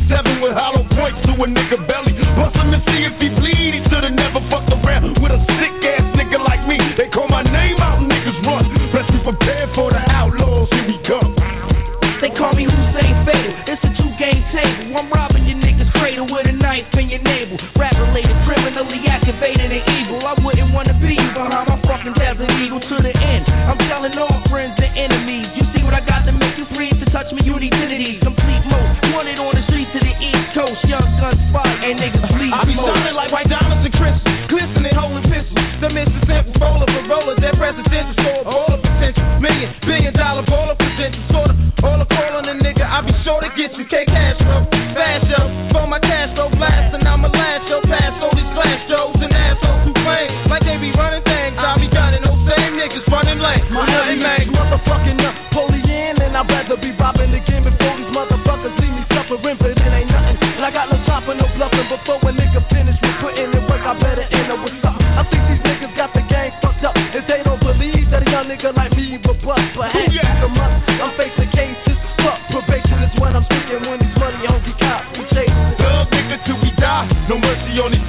[0.10, 2.18] 357 with hollow points to a nigga belly.
[2.34, 3.72] Bust him to see if he bleed.
[3.78, 6.82] He should've never fucked around with a sick ass nigga like me.
[6.98, 8.66] They call my name out, niggas run.
[8.98, 10.74] Let's be prepared for the outlaws.
[10.74, 11.38] Here we come.
[12.18, 13.54] They call me Hussein Fatal.
[13.70, 14.98] It's a two game table.
[14.98, 17.33] I'm robbing your niggas cradle with a knife in your navel.
[19.44, 20.24] Rap related, criminally activated and evil.
[20.24, 23.44] I wouldn't wanna be you behind my fucking desert eagle to the end.
[23.68, 25.52] I'm telling all friends and enemies.
[25.60, 28.24] You see what I got to make you free to touch me, you need.
[28.24, 29.12] Complete mode.
[29.12, 30.80] Wanted on the streets to the east coast.
[30.88, 32.54] Young guns spot and niggas bleed.
[32.56, 35.68] I be sounding like white diamonds and crystals, glistening, holding pistols.
[35.84, 36.20] The Mr.
[36.24, 41.24] Simple roller for roller, that presidential score, all the potential, million, billion dollar baller potential,
[41.28, 42.88] sort of, all the call on the nigga.
[42.88, 44.64] I be sure to get you, K cash flow,
[44.96, 45.46] fast show,
[45.76, 46.23] for my cash
[56.44, 60.36] I'd rather be robbing again before these motherfuckers leave me suffering, but it ain't nothing.
[60.44, 63.64] And I got no time for no bluffing before a nigga finish with putting in
[63.64, 63.80] work.
[63.80, 65.08] I better end up with something.
[65.08, 67.00] I think these niggas got the game fucked up.
[67.16, 70.12] If they don't believe that a young nigga like me will bust, but hey,
[70.52, 70.84] must.
[71.00, 71.96] I'm facing cases.
[72.20, 75.80] Fuck probation is what I'm speaking when these money hungry cops be chasing.
[75.80, 77.08] Thug nigga till we die.
[77.32, 78.04] No mercy on these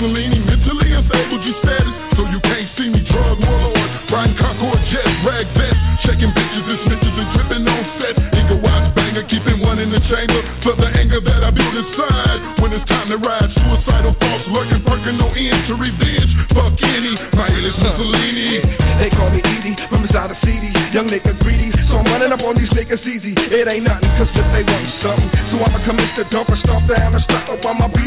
[0.00, 5.12] Mussolini, mentally unstable G status, so you can't see me drug warlord, riding Concorde jets,
[5.28, 5.76] rag vest,
[6.08, 8.16] checking bitches and snitches and tripping on set.
[8.32, 12.64] Nigga watch banger, keeping one in the chamber for the anger that I build inside.
[12.64, 16.32] When it's time to ride, suicidal thoughts lurking, perking no end to revenge.
[16.56, 18.64] Fuck any, alias Mussolini.
[19.04, 20.72] They call me Edie, from inside the CD.
[20.96, 23.36] Young nigga greedy, so I'm running up on these niggas easy.
[23.36, 26.24] It ain't nothing, cause if they want something, so I'ma come Mr.
[26.32, 27.99] Dump and stomp down and stop up while my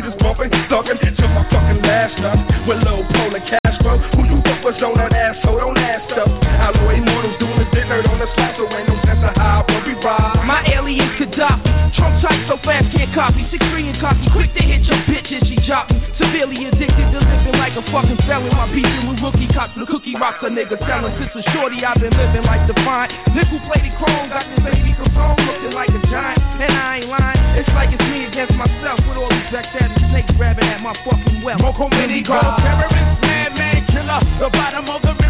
[30.14, 31.41] snakes grabbing at my fucking.
[31.41, 34.22] Moco Mini Gold terrorist, madman killer.
[34.40, 35.22] The bottom of the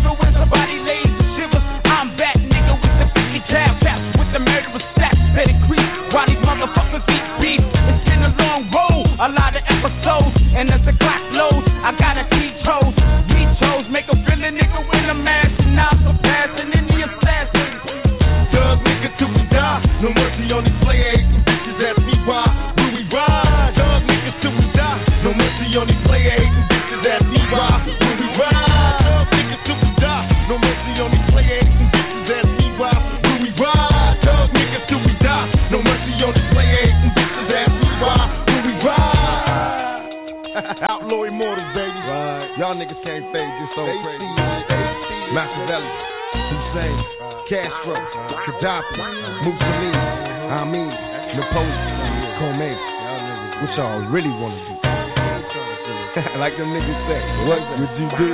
[56.44, 58.32] like them niggas say, what would you do?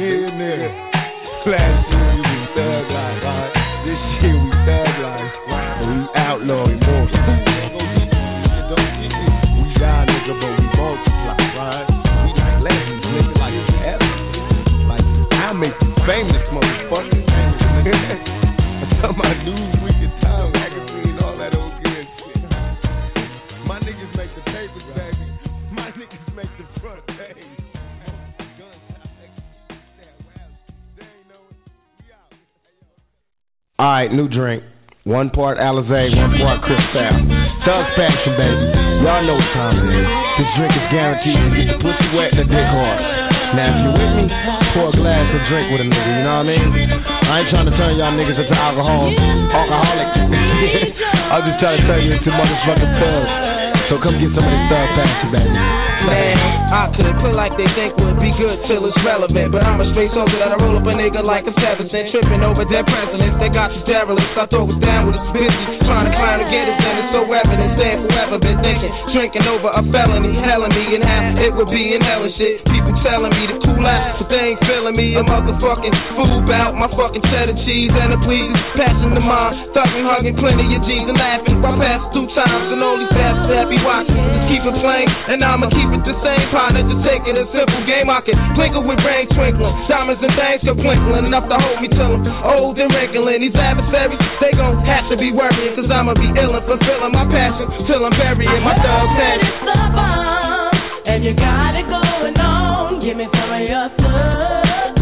[0.00, 0.68] yeah, nigga.
[1.52, 1.91] Last
[34.12, 34.60] New drink.
[35.08, 37.16] One part Alizé, one part Chris Cristal.
[37.64, 38.64] Thug fashion, baby.
[39.08, 40.08] Y'all know what time it is.
[40.36, 43.00] This drink is guaranteed to get the pussy wet and the dick hard.
[43.56, 44.24] Now, if you with me,
[44.76, 46.68] pour a glass and drink with a nigga, you know what I mean?
[47.24, 50.12] I ain't trying to turn y'all niggas into alcohol, alcoholics.
[51.32, 53.51] I'm just trying to turn you into motherfucking thugs.
[53.92, 55.52] So come get some of this thug fashion, baby.
[55.52, 56.36] Man,
[56.72, 59.52] I could play like they think would be good till it's relevant.
[59.52, 62.08] But I'm a straight soldier that I roll up a nigga like a seven cent.
[62.08, 64.32] Tripping over their presidents, they got you derelicts.
[64.32, 65.84] I throw it down with a bitches.
[65.84, 67.68] Trying to climb to get it, and it's so evident.
[67.76, 68.92] Saying forever been thinking.
[69.12, 72.71] Drinking over a felony, telling me and how it would be in hell and shit.
[73.02, 75.18] Telling me to cool out, but they ain't feeling me.
[75.18, 78.54] A motherfucking fool bout my fucking cheddar cheese and the please.
[78.78, 81.58] Passing the mind, thugging, hugging plenty of G's and laughing.
[81.66, 84.14] I passed two times and these bastards happy watching.
[84.14, 86.46] Just keep it playing, and I'ma keep it the same.
[86.54, 88.06] Partner, just take it a simple game.
[88.06, 89.74] I can twinkle with brain twinkling.
[89.90, 92.22] Diamonds and things go twinkling enough to hold me till I'm
[92.54, 93.42] old and wrinkling.
[93.42, 97.26] These adversaries, they gon' have to be worrying, cause I'ma be ill and fulfilling my
[97.26, 99.50] passion till I'm burying my thug passion.
[101.02, 102.61] And you got it going on.
[103.02, 103.90] Give me some of your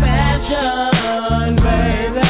[0.01, 2.25] passion, baby.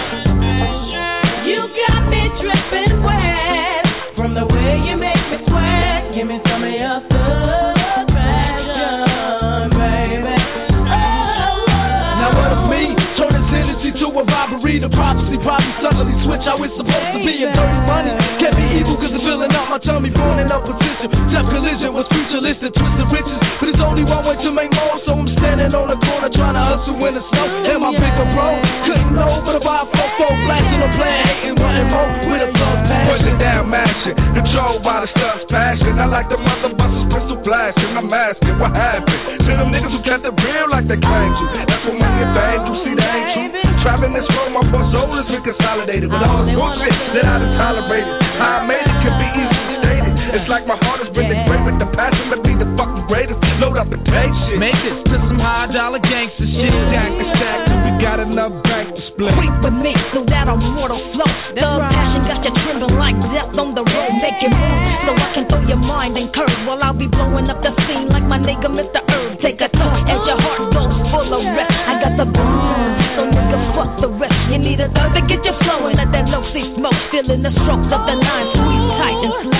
[1.47, 3.87] You got me dripping wet
[4.19, 6.11] from the way you make me sweat.
[6.11, 6.99] Give me some of your
[8.11, 10.35] passion, baby.
[10.91, 11.63] Oh,
[12.19, 12.91] now what of me?
[13.15, 14.83] Turning energy to a robbery.
[14.83, 17.47] The prophecy probably suddenly switch how it's supposed to be.
[17.47, 18.11] And dirty money
[18.43, 20.11] can't be evil cause it's filling out my tummy.
[20.11, 21.15] In opposition.
[21.31, 22.75] Death collision was futuristic.
[22.75, 23.50] Twisted riches.
[23.91, 25.03] Only one to make more.
[25.03, 27.47] So I'm standing on the corner trying to hustle in the snow.
[27.75, 28.55] And my bigger bro
[28.87, 29.43] couldn't know.
[29.43, 31.21] But if I fall, fall blasting a plan.
[31.27, 33.11] Hating, wanting more with a thug passion.
[33.11, 34.17] Pushing down, mashing.
[34.39, 35.99] Controlled by the stuff's passion.
[35.99, 37.91] I like the mother busters, pistol flashing.
[37.99, 41.45] I'm asking what happened to them niggas who kept it real like they claimed to.
[41.67, 42.73] That's what money and fame do.
[42.87, 43.83] See, they ain't true.
[43.83, 44.81] Traveling this road, my boy
[45.41, 48.15] consolidated with all the bullshit that I done tolerated.
[48.39, 50.15] How I made it could be easily stated.
[50.37, 53.43] It's like my heart is really great with the passion to be the fucking greatest.
[53.59, 54.63] Load up and take shit.
[54.63, 56.71] Make this to some high dollar gangster shit.
[56.71, 59.35] Stack and stack, we got enough bank to split.
[59.35, 61.29] Creep with me so that I'm mortal flow.
[61.59, 64.13] Thug passion got you trembling like death on the road.
[64.23, 67.51] Make it move so I can throw your mind in curve while I'll be blowing
[67.51, 69.03] up the scene like my nigga Mr.
[69.03, 69.43] Herb.
[69.43, 71.75] Take a toke as your heart goes full of rest.
[71.75, 74.39] I got the boom, so nigga fuck the rest.
[74.55, 75.99] You need a thug to get you flowing.
[75.99, 79.60] Let that low see smoke, feeling the strokes of the nine, squeeze tight and slow.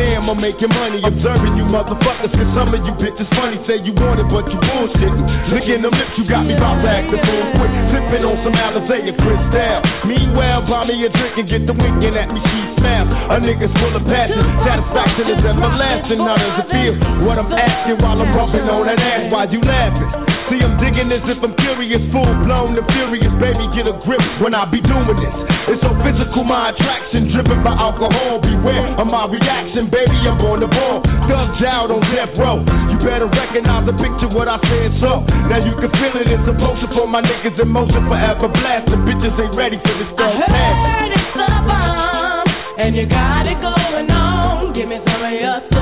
[0.00, 1.04] damn, I'm making money.
[1.04, 3.60] Observing you motherfuckers, cause some of you bitches funny.
[3.68, 5.26] Say you want it, but you bullshitting.
[5.52, 7.72] Licking them lips, you got me about to act the fool quick.
[7.92, 9.78] Sipping on some Alizé and Cristal.
[10.08, 12.40] Meanwhile, buy me a drink and get the winking at me.
[12.40, 13.08] She smiles.
[13.28, 14.40] A nigga's full of passion.
[14.64, 16.20] Satisfaction is everlasting.
[16.24, 16.94] How does it feel?
[17.28, 20.39] What I'm asking while I'm rubbing on that ass, why you laughing?
[20.50, 23.30] See, I'm digging as if I'm curious, full blown and furious.
[23.38, 25.34] Baby, get a grip when I be doing this.
[25.70, 28.42] It's so physical, my attraction, driven by alcohol.
[28.42, 31.06] Beware of my reaction, baby, I'm on the ball.
[31.30, 32.66] Thugged out on death row.
[32.66, 35.22] You better recognize the picture, what I said so.
[35.46, 39.06] Now you can feel it, it's a potion for my niggas in motion, forever blasting.
[39.06, 43.58] Bitches ain't ready for this thug I heard it's the bomb, and you got it
[43.62, 44.74] going on.
[44.74, 45.79] Give me some of your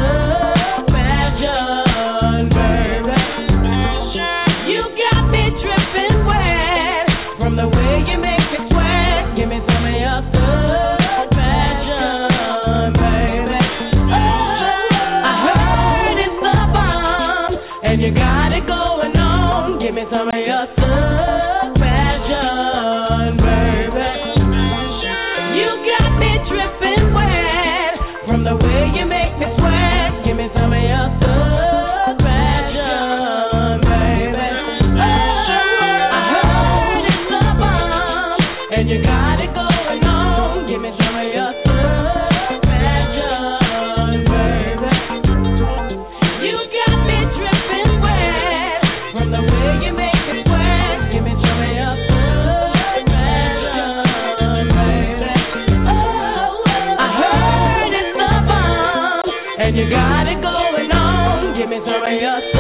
[59.69, 61.53] and you got it going on.
[61.59, 62.58] Give me some of your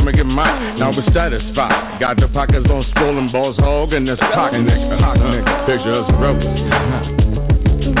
[0.00, 0.80] I'ma get mine.
[0.80, 2.00] Now we're satisfied.
[2.00, 4.96] Got the pockets on stolen balls, hog in this pocket, nigga.
[4.96, 6.56] Uh, picture us rebels.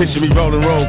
[0.00, 0.88] Picture me rolling roll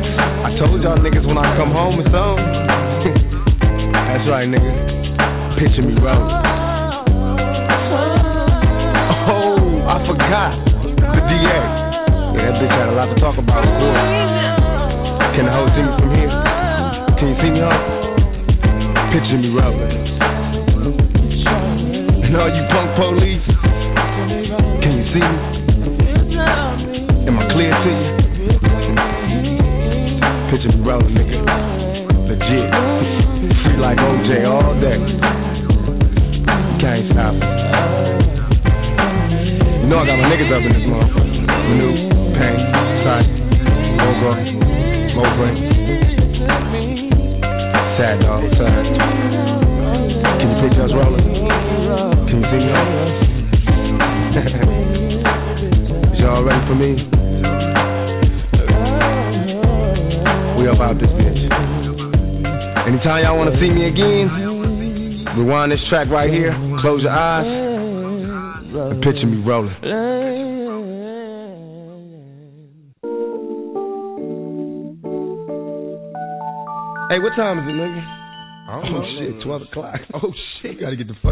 [0.00, 2.38] I told y'all niggas when I come home it's on.
[3.92, 5.58] That's right, nigga.
[5.58, 6.41] Picture me rolling.
[77.32, 78.04] What time is it, nigga?
[78.68, 79.00] I don't know.
[79.00, 80.00] Oh, shit, 12 o'clock.
[80.12, 80.28] Oh,
[80.60, 80.74] shit.
[80.74, 81.31] You gotta get the fuck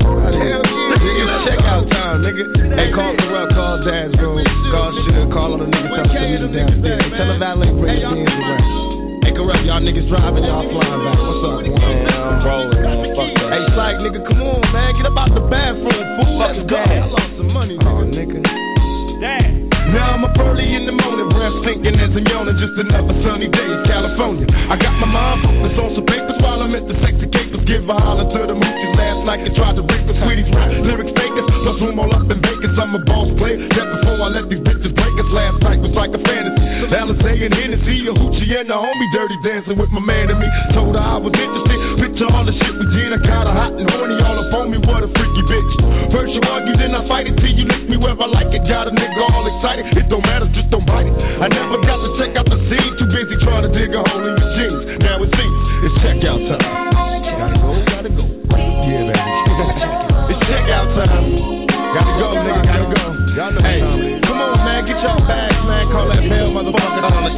[31.81, 32.77] zoom all up in Vegas.
[32.77, 33.57] I'm a boss player.
[33.57, 36.61] Just before I let these bitches break us, last night was like a fantasy.
[36.93, 40.49] Alizé and Hennessy, a hoochie and a homie, dirty dancing with my man and me.
[40.77, 41.79] Told her I was interested.
[42.05, 43.17] Picture all the shit we did.
[43.17, 44.79] I got hot and horny all up on me.
[44.85, 45.73] What a freaky bitch.
[46.13, 48.61] First you argue, then I fight it till you lick me wherever I like it.
[48.69, 49.89] Got a nigga all excited.
[49.97, 51.17] It don't matter, just don't bite it.
[51.17, 54.29] I never got to check out the scene, Too busy trying to dig a hole
[54.29, 54.40] in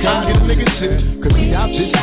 [0.03, 1.95] Get a nigga shit, cause out this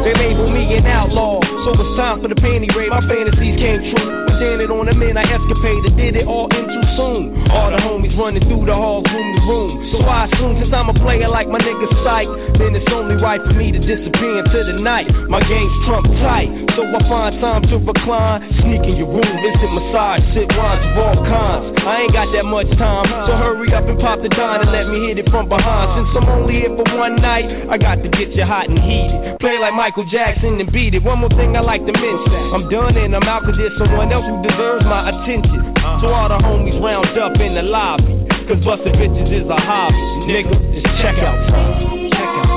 [0.00, 2.88] They label me an outlaw, so it's time for the panty raid.
[2.88, 4.08] My fantasies came true.
[4.24, 7.36] Was it on the man I escapaded, did it all in too soon.
[7.52, 9.72] All the homies running through the halls, room to room.
[9.92, 12.32] So I assume since I'm a player like my nigga Syke,
[12.64, 15.04] then it's only right for me to disappear into the night.
[15.28, 16.48] My game's trump tight,
[16.80, 18.40] so I find time to recline.
[18.64, 21.75] Sneak in your room, visit, massage, sit wines of all kinds.
[21.86, 24.90] I ain't got that much time, so hurry up and pop the dime and let
[24.90, 26.02] me hit it from behind.
[26.02, 29.38] Since I'm only here for one night, I got to get you hot and heated.
[29.38, 31.06] Play like Michael Jackson and beat it.
[31.06, 32.40] One more thing I like to mention.
[32.58, 35.62] I'm done and I'm out cause there's someone else who deserves my attention.
[36.02, 38.18] So all the homies round up in the lobby.
[38.50, 40.02] Cause busting bitches is a hobby.
[40.26, 41.86] Nigga, it's checkout time.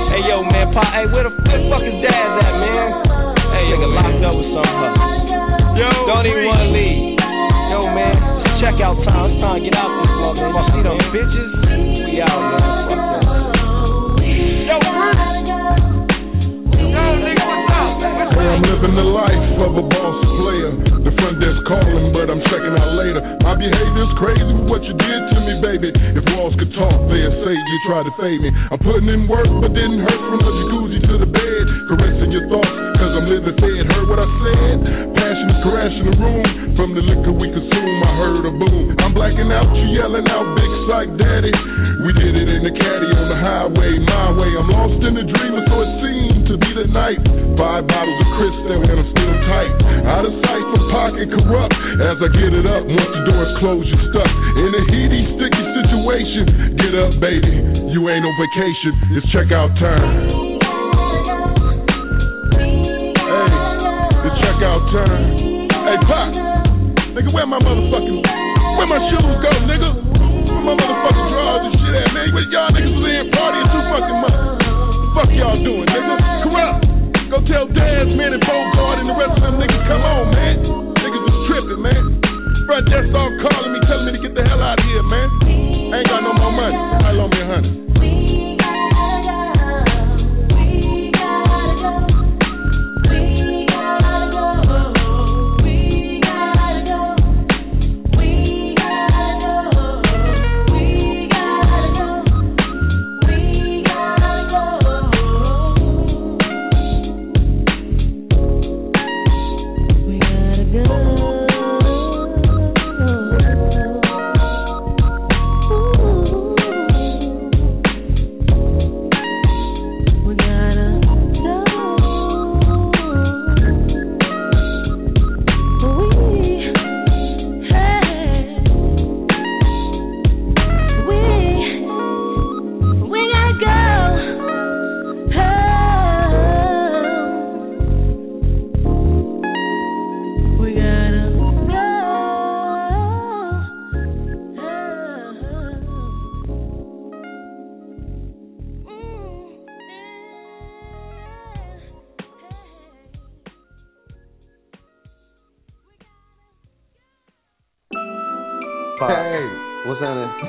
[0.10, 2.88] Hey yo, man, pop, hey, where the, where the fuck is Daz at, man?
[3.54, 4.74] Hey, nigga, locked up with some?
[5.78, 7.14] Yo, don't even wanna leave.
[7.70, 9.32] Yo, man, checkout time.
[9.32, 10.52] It's time to get out this mother.
[10.52, 11.50] You see them bitches?
[12.04, 13.00] We out, man.
[14.68, 14.76] Yo,
[18.40, 20.72] I'm living the life of a boss player.
[21.08, 23.24] The front desk calling, but I'm checking out later.
[23.40, 25.90] My behavior's crazy with what you did to me, baby.
[26.20, 28.52] If walls could talk, they'd say you tried to fade me.
[28.52, 31.59] I'm putting in work, but didn't hurt from the jacuzzi to the bed.
[31.90, 32.70] Caressing your thoughts,
[33.02, 33.82] cause I'm living fed.
[33.90, 34.78] Heard what I said?
[35.10, 36.46] Passion is crashing the room.
[36.78, 38.94] From the liquor we consume, I heard a boom.
[39.02, 41.50] I'm blacking out, you yelling out, big Syke daddy.
[42.06, 44.54] We did it in the caddy on the highway, my way.
[44.54, 47.26] I'm lost in the dream, so it seemed to be the night.
[47.58, 49.74] Five bottles of Cristal and I'm still tight.
[50.14, 51.74] Out of sight from pocket corrupt.
[52.06, 54.32] As I get it up, once the door's closed, you're stuck.
[54.62, 56.44] In a heaty, sticky situation.
[56.78, 57.50] Get up, baby.
[57.98, 58.94] You ain't on vacation.
[59.18, 60.49] It's checkout time.
[64.60, 65.24] Checkout time.
[65.88, 66.36] Hey, Pop.
[67.16, 68.20] Nigga, where my motherfucking,
[68.76, 69.90] where my shoes go, nigga?
[70.52, 72.28] Where my motherfucking drawers and shit at, man?
[72.36, 74.38] Where y'all niggas was in partying too fucking much.
[75.16, 76.16] Fuck y'all doing, nigga?
[76.44, 76.76] Come on.
[77.32, 80.56] Go tell Daz, man, and Bogart and the rest of them niggas, come on, man.
[80.98, 82.04] Niggas is tripping, man.
[82.68, 85.30] Front desk all calling me, telling me to get the hell out of here, man.
[85.94, 86.76] I ain't got no more money.
[86.76, 87.89] I loan me hundred.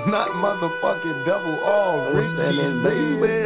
[0.07, 3.40] Not motherfucking double R, happening, baby?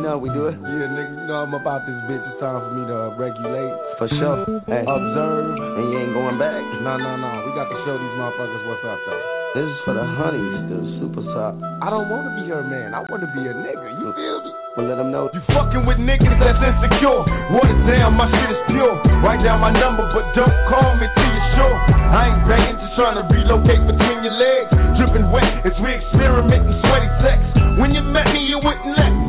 [0.00, 0.56] You know how we do it?
[0.56, 2.24] Yeah, nigga, you know I'm about this bitch.
[2.24, 3.68] It's time for me to uh, regulate.
[4.00, 4.48] For sure.
[4.64, 4.80] Hey.
[4.80, 5.60] Observe.
[5.60, 6.56] And you ain't going back?
[6.80, 7.28] No, no, no.
[7.44, 9.24] We got to show these motherfuckers what's up, though.
[9.60, 11.52] This is for the honeys, the super top.
[11.84, 12.96] I don't want to be her man.
[12.96, 14.00] I want to be a nigga.
[14.00, 14.50] You feel me?
[14.80, 15.28] Well, let them know.
[15.36, 17.20] You fucking with niggas that's insecure.
[17.52, 18.96] Water down, my shit is pure.
[19.20, 21.76] Write down my number, but don't call me till you're sure.
[21.76, 24.68] I ain't banging, just trying to relocate between your legs.
[24.96, 27.36] Dripping wet as we experiment in sweaty sex.
[27.76, 29.19] When you met me, you wouldn't let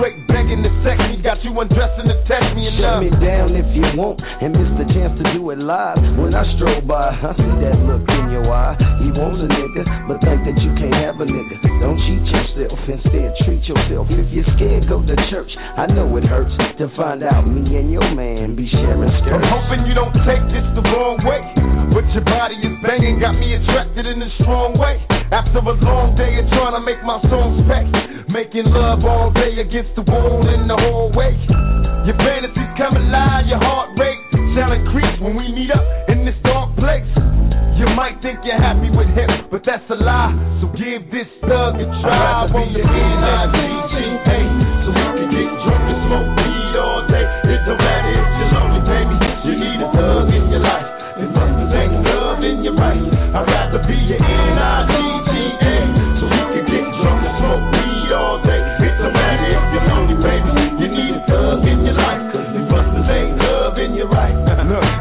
[0.00, 1.20] straight begging to sex me.
[1.20, 3.04] Got you undressing to test me Shut enough.
[3.04, 6.00] me down if you want and miss the chance to do it live.
[6.16, 8.80] When I stroll by, I see that look in your eye.
[9.04, 11.56] He wants a nigga, but think that you can't have a nigga.
[11.84, 14.08] Don't cheat yourself, instead treat yourself.
[14.08, 15.52] If you're scared, go to church.
[15.76, 19.36] I know it hurts to find out me and your man be sharing skirts.
[19.36, 21.44] I'm hoping you don't take this the wrong way.
[21.92, 24.96] But your body is banging, got me attracted in a strong way.
[25.34, 27.86] After a long day of trying to make my songs back,
[28.30, 31.34] making love all day against the wall in the hallway.
[32.06, 34.22] Your fantasies come alive, your heart rate
[34.56, 37.06] shall increase when we meet up in this dark place.
[37.76, 40.36] You might think you're happy with him, but that's a lie.
[40.60, 42.44] So give this thug a try.
[42.44, 44.38] I want to be N-I-G-G-A,
[44.84, 47.26] so we can get drunk and smoke weed all day.
[47.56, 49.16] It don't matter if you're lonely, baby.
[49.48, 50.88] You need a thug in your life.
[51.20, 52.96] Must be ain't love in your right.
[52.96, 54.20] I'd rather be your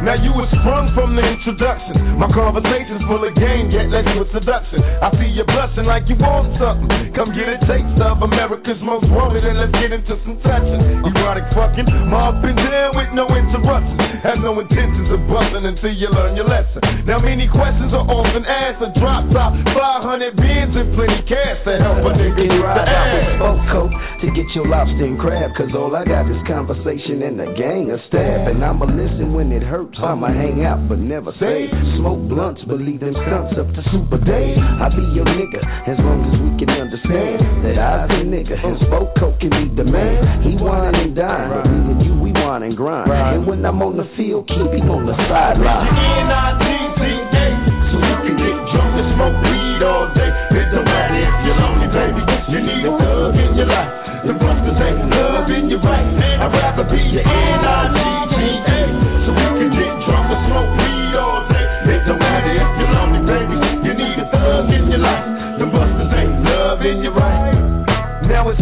[0.09, 2.17] now you was sprung from the introduction.
[2.17, 4.81] My conversation's full of game, yet led with seduction.
[4.81, 7.13] I see you blushing like you want something.
[7.13, 11.05] Come get a taste of America's most wanted, and let's get into some touching.
[11.05, 14.01] Erotic fucking, up and down with no interruptions.
[14.25, 16.81] Have no intentions of busting until you learn your lesson.
[17.05, 18.81] Now many questions are often asked.
[18.81, 22.65] A drop top, 500 Benz and plenty cash to help a nigga You get the
[22.65, 23.37] ride out ass.
[23.37, 25.53] Foco to get your lobster and crab.
[25.53, 28.49] Cause all I got is conversation and a gang of stab.
[28.49, 29.98] And I'ma listen when it hurts.
[29.99, 31.67] I'ma hang out but never stay.
[31.99, 34.55] Smoke blunts, believe them stunts up to super day.
[34.55, 38.79] I be your nigga as long as we can understand that I the nigga and
[38.87, 40.47] Foco can be the man.
[40.47, 43.11] He wine and dine, but me and you we wine and grind.
[43.11, 45.91] And when I'm on the field, keep him on the sideline.
[47.91, 50.31] So you can get drunk and smoke weed all day.
[50.59, 52.21] It don't matter if you're lonely, baby.
[52.49, 53.91] You need a thug in your life.
[54.25, 56.07] The busters ain't loving you right.
[56.43, 58.68] I'd rather be your N-I-T-T-A,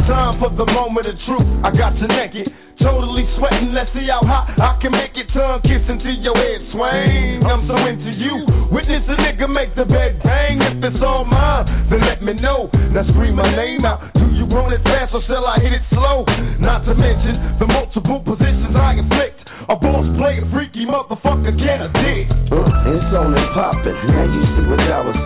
[0.08, 1.46] time for the moment of truth.
[1.68, 2.48] I got you naked,
[2.80, 3.76] totally sweating.
[3.76, 5.28] Let's see how hot I can make it.
[5.36, 7.44] Tongue kissing to your head swing.
[7.44, 8.36] I'm so into you.
[8.72, 10.64] Witness a nigga make the bed bang.
[10.64, 12.72] If it's all mine, then let me know.
[12.96, 14.16] Now scream my name out.
[14.16, 16.24] Do you want it fast or shall I hit it slow?
[16.64, 19.44] Not to mention the multiple positions I inflict.
[19.68, 22.32] A boss player, freaky motherfucker, can a dick.
[22.32, 24.00] It's on and poppin'.
[24.08, 25.20] Now you see what I was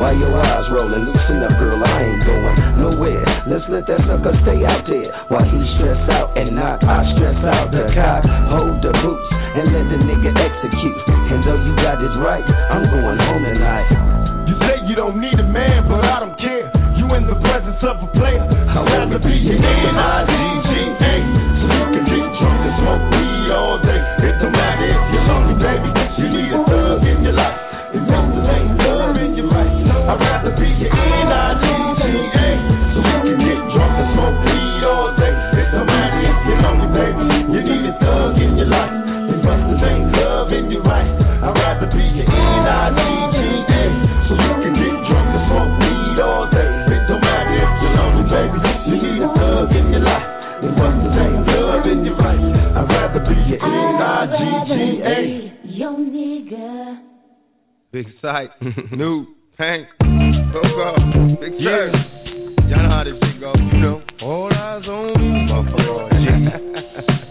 [0.00, 1.76] While your eyes rollin', loosen up, girl.
[1.76, 3.20] I ain't going nowhere.
[3.44, 7.36] Let's let that sucker stay out there while he stress out and not I stress
[7.44, 7.68] out.
[7.68, 9.28] The cock hold the boots
[9.60, 10.98] and let the nigga execute.
[11.04, 13.88] And though you got it right, I'm going home tonight.
[14.48, 16.72] You say you don't need a man, but I don't care.
[16.96, 18.40] You in the presence of a player.
[18.40, 21.14] I'd rather be your N-I-D-G-A.
[21.60, 23.89] So you can drunk and smoke weed all day.
[56.10, 57.00] Nigga.
[57.92, 58.50] Big Syke.
[58.92, 59.26] New.
[59.56, 59.86] Hank.
[60.00, 60.96] Coco.
[61.40, 61.94] Big Syke.
[62.68, 63.52] Y'all know how this shit go.
[63.54, 64.02] You know.
[64.20, 65.28] All eyes on me.
[65.52, 66.10] Motherfucker.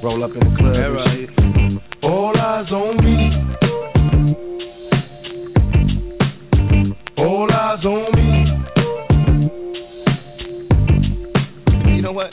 [0.01, 0.73] Roll up in the club.
[0.73, 1.27] That and right.
[1.27, 2.03] shit.
[2.03, 3.15] All eyes on me.
[7.17, 8.27] All eyes on me.
[11.95, 12.31] You know what?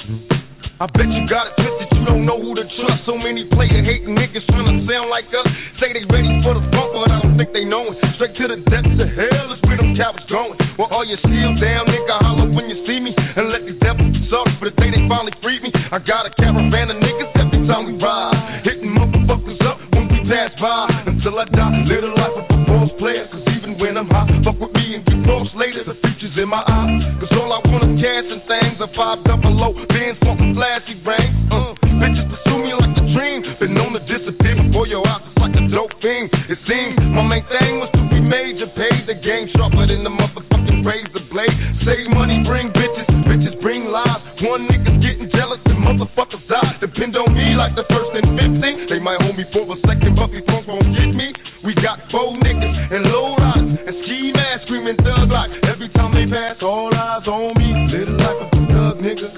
[0.76, 3.08] I bet you got it twisted, you don't know who to trust.
[3.08, 5.48] So many player hating niggas trying to sound like us.
[5.80, 7.96] Say they ready for the bump, but I don't think they know it.
[8.20, 10.60] Straight to the depths of hell is where them cowards going.
[10.76, 13.16] Well, all you still down, nigga, holler when you see me.
[13.16, 15.72] And let these devils be sorry for the day they finally freed me.
[15.72, 18.36] I got a caravan of niggas every time we ride.
[18.68, 21.08] Hitting motherfuckers up when we pass by.
[21.08, 23.24] Until I die, live the life of a boss player.
[23.32, 25.88] Cause even when I'm high, fuck with me and get lost later.
[25.88, 27.00] The future's in my eyes.
[27.24, 28.76] Cause all I want is cash and things.
[28.84, 30.20] A five double low, then
[30.56, 31.36] flashy rings.
[31.52, 33.44] Uh, bitches pursue me like a dream.
[33.60, 35.20] Been known to disappear before your eyes.
[35.28, 36.32] It's like a dope thing.
[36.48, 38.64] It seems my main thing was to be major.
[38.72, 41.56] Pay the game sharper than the motherfucking razor blade.
[41.84, 43.04] Save money, bring bitches.
[43.28, 44.24] Bitches bring lies.
[44.48, 46.80] One nigga's getting jealous and motherfuckers die.
[46.80, 48.88] Depend on me like the first and fifteen.
[48.88, 51.36] They might hold me for a second, but these punks won't get me.
[51.68, 56.16] We got four niggas and low riders and ski masks screaming thug like every time
[56.16, 56.60] they pass.
[56.64, 57.68] All eyes on me.
[57.92, 59.35] little like a thug nigga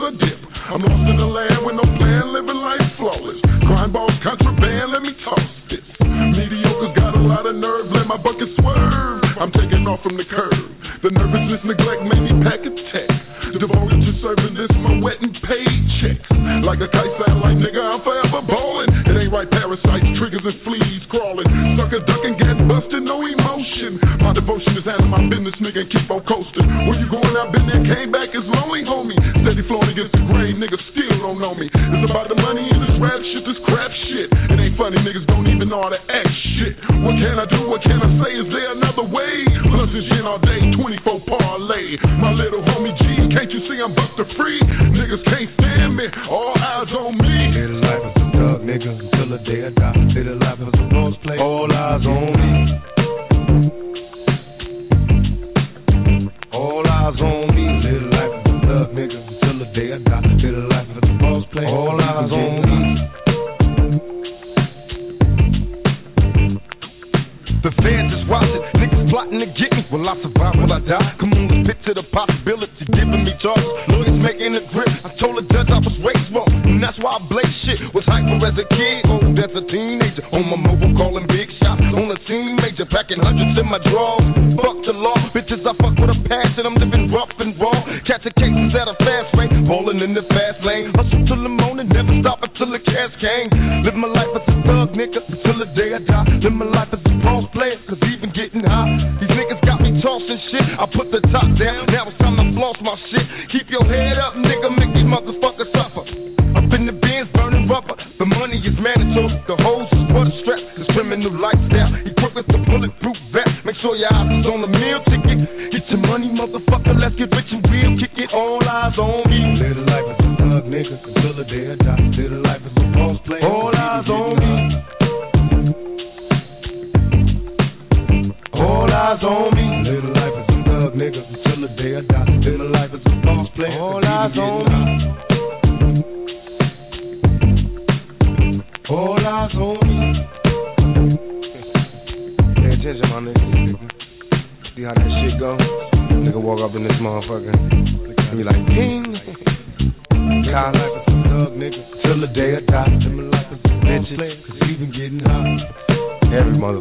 [0.00, 0.40] a dip.
[0.72, 3.38] I'm lost in the land with no plan, living life flawless.
[3.68, 5.86] Crime balls, contraband, let me toss this.
[6.00, 9.22] Mediocre's got a lot of nerve, let my bucket swerve.
[9.38, 10.56] I'm taking off from the curb.
[11.04, 13.10] The nervousness, neglect made me pack a tech.
[13.54, 16.26] Devoted to serving this, my wet and paid checks.
[16.66, 18.90] Like a kite satellite, nigga, I'm forever ballin'.
[19.04, 21.46] It ain't right, parasites, triggers and fleas crawling.
[21.78, 24.00] Sucker ducking, get busted, no emotion.
[24.24, 26.66] My devotion is handling my business, nigga, and keep on coasting.
[26.88, 27.30] Where you going?
[27.36, 29.03] I've been there, came back, it's lonely, homie.
[29.74, 31.66] Against the grain, niggas still don't know me.
[31.66, 34.30] It's about the money and this rap shit, this crap shit.
[34.54, 36.78] It ain't funny, niggas don't even know how to act shit.
[37.02, 37.66] What can I do?
[37.66, 38.30] What can I say?
[38.38, 39.34] Is there another way?
[39.66, 41.98] Plus it's gin all day, 24 parlay.
[42.22, 43.02] My little homie G,
[43.34, 44.62] can't you see I'm buster free?
[44.94, 46.54] Niggas can't stand me, all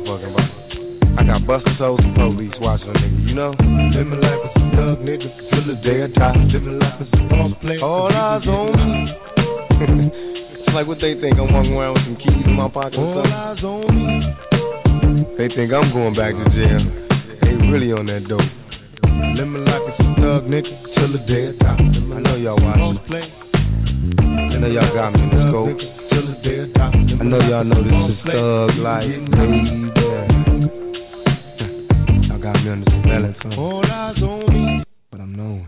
[0.04, 0.64] motherfucking body.
[1.14, 3.54] I got busted souls and police watching a nigga, you know?
[3.54, 5.30] Live my life as a thug nigga.
[5.54, 6.36] Till the day I die.
[6.52, 7.82] Live my life as a boss player.
[7.86, 9.00] All eyes on me.
[10.58, 11.38] it's like what they think.
[11.38, 14.26] I'm walking around with some keys in my pocket All eyes on me.
[15.38, 16.84] They think I'm going back to jail.
[17.46, 18.42] They really on that dope.
[19.38, 20.72] Live my life as a thug nigga.
[20.98, 21.78] Till the day I die.
[21.78, 22.98] I know y'all watching.
[23.14, 25.78] I know y'all got me in the scope.
[26.10, 27.03] Till the day I die.
[27.24, 28.36] Live I know y'all know this is player.
[28.36, 29.48] thug Keep life, getting high.
[29.48, 29.64] baby.
[32.28, 33.56] Y'all got me under surveillance, huh?
[33.64, 34.84] All eyes on me.
[35.08, 35.68] But I'm knowing.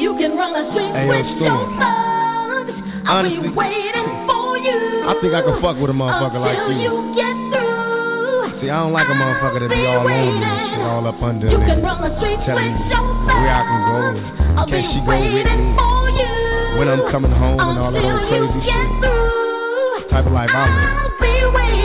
[0.00, 1.52] You can run the street Hey, with Storm.
[1.52, 2.72] your thugs.
[3.04, 4.78] I'll be waiting for you.
[5.04, 6.88] I think I can fuck with a motherfucker like until you.
[6.88, 8.64] you get through.
[8.64, 11.20] See, I don't like a motherfucker that be all on me and shit, all up
[11.20, 11.66] under You me.
[11.68, 14.24] can run the streets Telling with me your where I can go thugs.
[14.24, 15.76] and I'll can be she go with waiting me.
[15.76, 16.32] for you.
[16.80, 19.41] When I'm coming home and all that until old crazy get shit.
[20.12, 21.12] Type of life I live.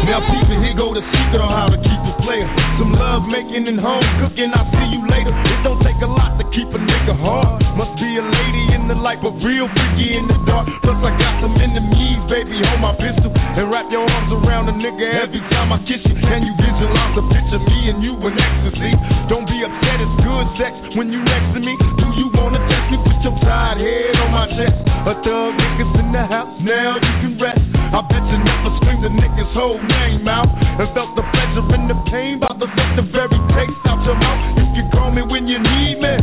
[0.04, 2.48] Now people, here go the secret on how to keep a player.
[2.76, 4.52] Some love making and home cooking.
[4.52, 5.32] I'll see you later.
[5.32, 7.60] It don't take a lot to keep a nigga hard.
[7.80, 10.68] Must be a lady in the light, but real freaky in the dark.
[10.84, 12.56] Plus I got some enemies, baby.
[12.68, 16.16] Hold my pistol and wrap your arms around a nigga every time I kiss you.
[16.20, 18.92] Can you visualize a picture of me and you in ecstasy?
[19.32, 21.76] Don't be upset, it's good sex when you next to me.
[21.96, 22.98] Do you wanna test me?
[23.08, 24.76] Put your tired head on my chest.
[25.08, 27.77] A thug niggas in the house, now you can rest.
[27.94, 31.88] I bet you never screamed the nigga's whole name out and felt the pleasure and
[31.88, 32.38] the pain.
[32.42, 34.42] About to suck the very taste out your mouth.
[34.60, 36.16] You can call me when you need me.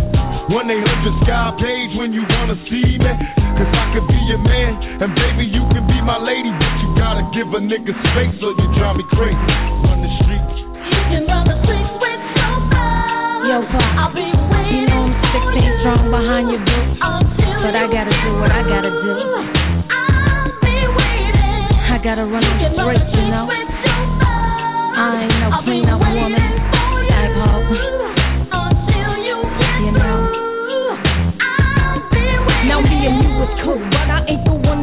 [0.52, 3.12] 1 800 Sky Page when you wanna see me.
[3.56, 4.70] Cause I could be your man,
[5.00, 6.52] and baby, you can be my lady.
[6.52, 9.54] But you gotta give a nigga space or you drive me crazy.
[9.88, 10.56] Run the streets.
[10.92, 13.48] You can run the streets with your thugs.
[13.48, 15.72] Yo, Pop, I'll be you waiting know I'm for 16 you.
[15.80, 19.63] strong behind your boots, Until but I gotta do what I gotta do.
[22.04, 23.44] Gotta run You them can run straight, you know.
[23.48, 24.94] with your thugs.
[24.94, 26.36] I ain't no clean up woman.
[26.68, 27.16] for you.
[27.16, 27.64] Ag hoe.
[28.52, 30.20] Until you get You know.
[32.68, 33.80] Now me and you was cool,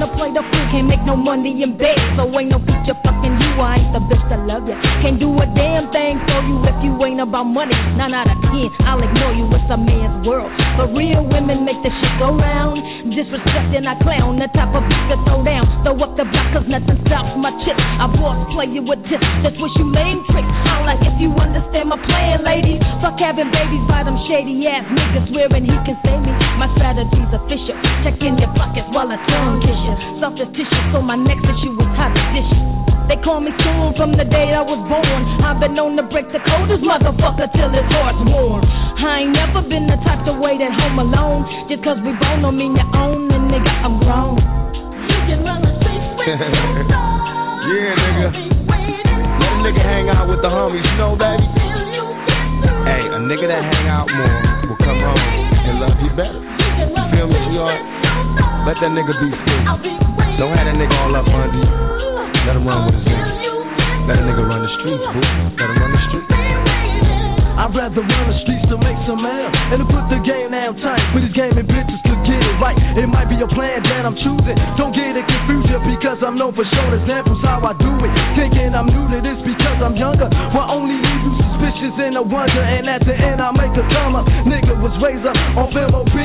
[0.01, 0.65] to play the fool.
[0.73, 3.51] Can't make no money in bed, so ain't no future fucking you.
[3.61, 4.73] I ain't the bitch to love you.
[5.05, 7.77] Can't do a damn thing for you if you ain't about money.
[7.99, 9.45] Nine out of ten, I'll ignore you.
[9.53, 10.49] It's a man's world.
[10.77, 12.81] But real women make the shit go round.
[13.13, 15.69] Disrespecting I clown, the type of bitch to throw down.
[15.85, 17.77] Throw up the block 'cause nothing stops my chip.
[17.77, 19.27] I boss play you with tips.
[19.43, 20.45] That's what you main trick.
[20.65, 22.81] I like if you understand my plan, ladies.
[23.03, 26.31] Fuck having babies by them shady ass niggas swearing he can save me.
[26.57, 27.75] My strategy's official.
[28.03, 29.79] Check in your pockets while I tongue kiss.
[30.21, 32.61] Softest tissue, so my next issue was hot dishes.
[33.09, 35.21] They call me soon from the day I was born.
[35.43, 38.63] I've been known to break the coldest motherfucker till his heart's warm.
[38.63, 41.43] I ain't never been the type to wait at home alone.
[41.67, 44.37] Just 'cause we both don't mean you own, and nigga, I'm grown.
[45.11, 46.39] You can run the streets with.
[46.39, 48.27] Yeah, nigga.
[48.31, 51.43] I'll be waiting Let a nigga hang out with the homies, you know, baby.
[51.51, 52.85] till you get through.
[52.87, 54.37] Hey, a nigga that hang out more
[54.71, 55.25] will come home
[55.67, 56.39] and love you better.
[56.39, 57.81] You Feel me, the sweetheart?
[58.61, 59.63] Let that nigga be free.
[60.37, 61.65] Don't have that nigga all up under you.
[62.45, 63.41] Let him run with his niggas.
[64.05, 65.21] Let a nigga run the streets, boo.
[65.57, 66.29] Let him run the streets.
[67.61, 70.77] I'd rather run the streets to make some mail and to put the game down
[70.77, 71.01] tight.
[71.13, 72.77] With this game and bitches to get it right.
[72.97, 74.57] It might be a plan that I'm choosing.
[74.77, 78.11] Don't get it confused because I'm known for showing examples how I do it.
[78.37, 80.29] Thinking I'm new to this because I'm younger.
[80.53, 81.33] Will only leave you
[81.79, 84.23] in a wonder, and at the end I make a thumper.
[84.43, 86.15] Nigga was raised up on MOB,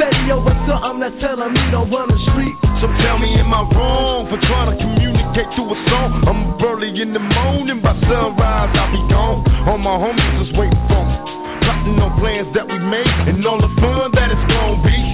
[0.00, 2.56] fatty over something that's telling me don't run the street.
[2.80, 6.10] So tell me, am I wrong for trying to communicate to a song?
[6.24, 9.44] I'm early in the morning, by sunrise I'll be gone.
[9.68, 11.16] All my homies is waiting for me,
[11.64, 15.13] plotting on plans that we made and all the fun that it's gonna be.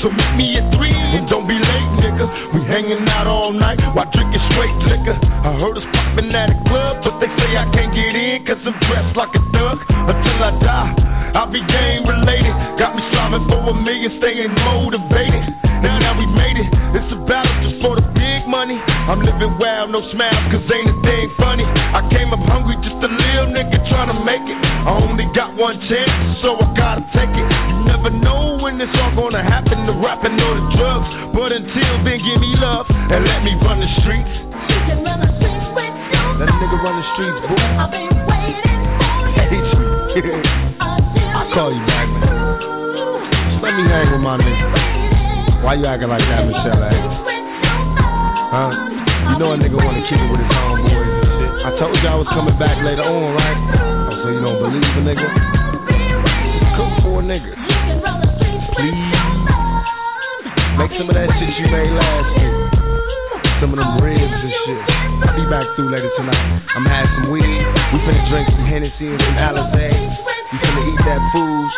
[0.00, 2.24] So meet me at three and don't be late, nigga.
[2.56, 5.12] We hanging out all night while drinking straight liquor.
[5.12, 8.64] I heard us popping at a club, but they say I can't get in cause
[8.64, 9.76] I'm dressed like a thug.
[10.08, 10.92] Until I die,
[11.36, 12.54] I'll be game related.
[12.80, 15.44] Got me slobbing for a million, staying motivated.
[15.84, 18.80] Now that we made it, it's a battle just for the big money.
[19.04, 21.68] I'm living wild, no smile, cause ain't a thing funny.
[21.68, 24.58] I came up hungry, just a little nigga trying to make it.
[24.60, 27.48] I only got one chance, so I gotta take it.
[27.68, 27.89] You
[28.40, 31.08] know when it's all gonna happen, the rapping or the drugs.
[31.36, 34.32] But until then, give me love and let me run the streets.
[36.40, 37.60] Let a nigga run the streets, boo.
[39.36, 40.40] Hate you.
[40.80, 42.32] I'll call you back, man.
[43.44, 44.66] Just let me hang with my nigga.
[45.60, 46.80] Why you acting like that, Michelle?
[48.50, 48.72] Huh?
[49.30, 51.52] You know a nigga wanna kick it with his homeboys and shit.
[51.60, 53.58] I told you I was coming back later on, right?
[54.08, 55.28] Oh, so you don't believe a nigga?
[56.74, 57.69] Cook for a nigga.
[58.76, 59.10] Please.
[60.80, 62.56] Make some of that shit you made last week.
[63.60, 64.80] Some of them ribs and shit.
[65.28, 66.40] I'll be back through later tonight.
[66.72, 67.60] I'm gonna some weed.
[67.92, 69.88] We finna drink some Hennessy and some Alizé.
[69.92, 71.68] We finna eat that food.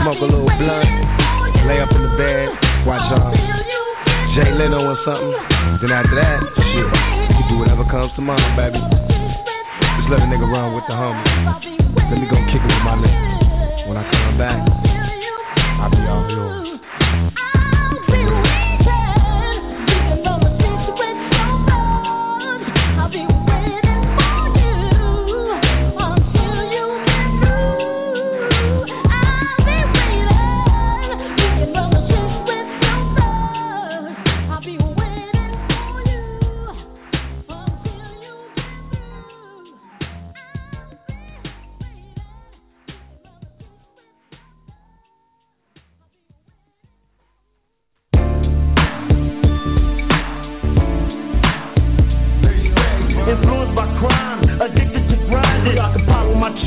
[0.00, 0.92] Smoke a little blunt.
[1.68, 2.48] Lay up in the bed.
[2.88, 3.28] Watch uh,
[4.32, 5.36] Jay Leno or something.
[5.84, 6.88] Then after that, shit,
[7.36, 8.80] you do whatever comes to mind, baby.
[8.80, 11.28] Just let a nigga run with the homie.
[12.08, 13.92] Let me go kick it with my nigga.
[13.92, 14.87] When I come back,
[15.80, 16.77] I'll be all yours.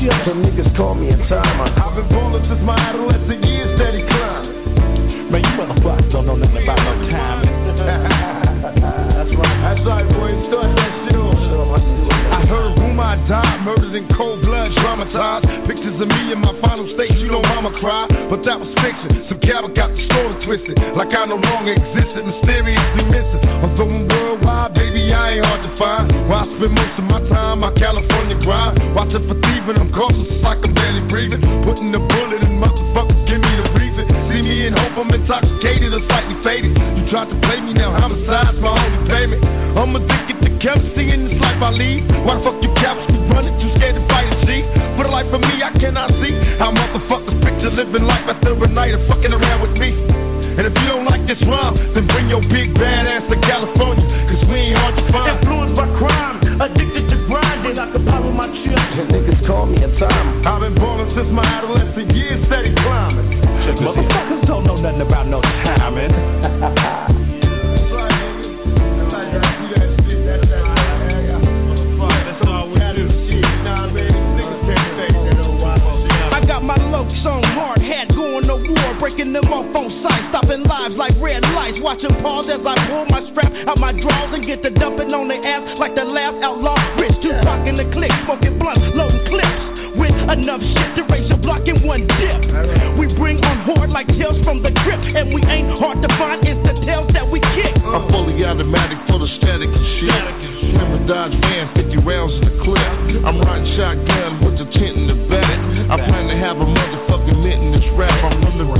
[0.02, 0.22] Chips.
[0.26, 1.70] Some niggas call me a timer.
[1.78, 5.30] I've been ballin' since my adolescent years, steady climbing.
[5.30, 7.54] Man, you motherfuckers don't know nothing about no timing.
[8.62, 9.58] That's right.
[9.64, 10.30] That's right, boy.
[10.50, 11.40] Start that shit off.
[12.32, 15.44] I heard rumor I died, murdered in cold blood, traumatized.
[15.68, 18.08] Pictures of me in my final state, you know mama cry.
[18.28, 19.28] But that was fiction.
[19.28, 20.76] Some cattle got the story twisted.
[20.96, 23.01] Like I no longer existed, mysteriously
[26.62, 28.78] spend most of my time, my California grind.
[28.94, 31.42] Watching for thieving, I'm cautious, like I'm barely breathing.
[31.66, 34.04] Putting the bullet in motherfuckers, give me the reason.
[34.30, 36.70] See me in hope, I'm intoxicated or slightly faded.
[36.78, 39.42] You tried to play me now, homicide's my only payment.
[39.74, 42.02] I'm addicted to chemistry in this life I lead.
[42.22, 43.58] Why the fuck you caps me running?
[43.58, 44.62] Too scared to fight a G.
[44.94, 48.68] For the life of me, I cannot see how motherfuckers picture living life after a
[48.70, 49.90] night of fucking around with me.
[50.52, 53.01] And if you don't like this rhyme, then bring your big bad
[59.98, 60.48] call me a timer.
[60.48, 63.42] I've been ballin' since my adolescent years, steady climbing.
[63.82, 66.12] Motherfuckers don't know nothing about no timing.
[76.32, 80.22] I got my locs on hard hat, going to war, breaking them off on sight,
[80.30, 84.30] stopping lives like red lights, watching pause as I pull my strap out my drawers
[84.34, 86.78] and get to dumping on the ass like the last outlaw.
[86.98, 89.71] Rich Tupac in the click, smoking blunt, loading clips.
[90.22, 92.38] Enough shit to raise your block in one dip.
[92.94, 96.46] We bring on hard like tails from the grip, and we ain't hard to find.
[96.46, 97.74] It's the tails that we kick.
[97.82, 100.22] I'm fully automatic for the static and shit.
[100.78, 102.86] Never Dodge van, 50 rounds in the clip.
[103.26, 105.58] I'm riding shotgun with the tent in the back.
[105.90, 108.14] I plan to have a motherfucking lit in this rap.
[108.22, 108.72] I'm from the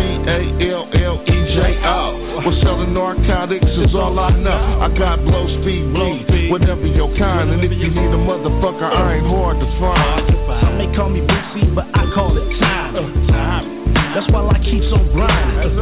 [1.52, 2.40] B-A-L-L-E-J-O.
[2.42, 4.80] We're selling narcotics is all I know.
[4.80, 7.52] I got blow speed, bleed, whatever your kind.
[7.52, 10.32] And if you need a motherfucker, I ain't hard to find.
[10.64, 12.96] Some may call me Bootsy, but I call it time.
[12.96, 13.04] Uh,
[14.16, 15.76] That's why I keep on grinding.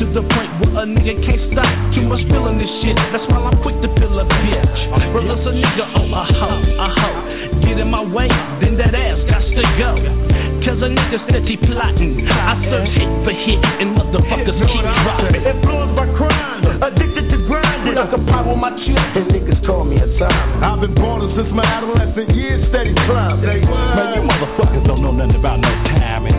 [0.00, 1.68] To the point where a nigga can't stop.
[1.92, 2.96] Too much feeling this shit.
[3.12, 4.80] That's why I'm quick to fill a bitch.
[5.12, 7.20] Relentless a nigga oh, a hoe, a hoe.
[7.60, 8.28] Get in my way,
[8.64, 10.39] then that ass got to go.
[10.60, 12.20] Cause a nigga steady plotting.
[12.28, 15.40] I search hit for hit, and motherfuckers keep dropping.
[15.40, 17.96] Influenced by crime, addicted to grinding.
[17.96, 19.16] I can power my chips.
[19.16, 20.60] And niggas call me a timer.
[20.60, 23.64] I've been born since my adolescent years, steady climbing.
[23.64, 26.36] Man, you motherfuckers don't know nothing about no timing.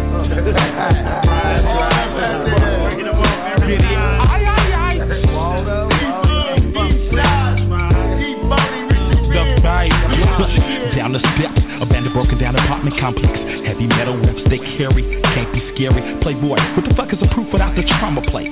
[10.94, 13.51] Down the steps, abandoned, broken down apartment complex.
[13.72, 15.00] Heavy metal reps they carry,
[15.32, 16.04] can't be scary.
[16.20, 18.52] Playboy, what the fuck is a proof without the trauma plate?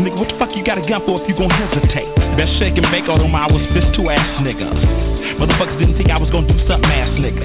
[0.00, 2.08] Nigga, what the fuck you got a gun for if you gon' hesitate?
[2.40, 4.64] Best shake and bake, although I was fist two ass nigga.
[5.36, 7.44] Motherfuckers didn't think I was gonna do something ass nigga.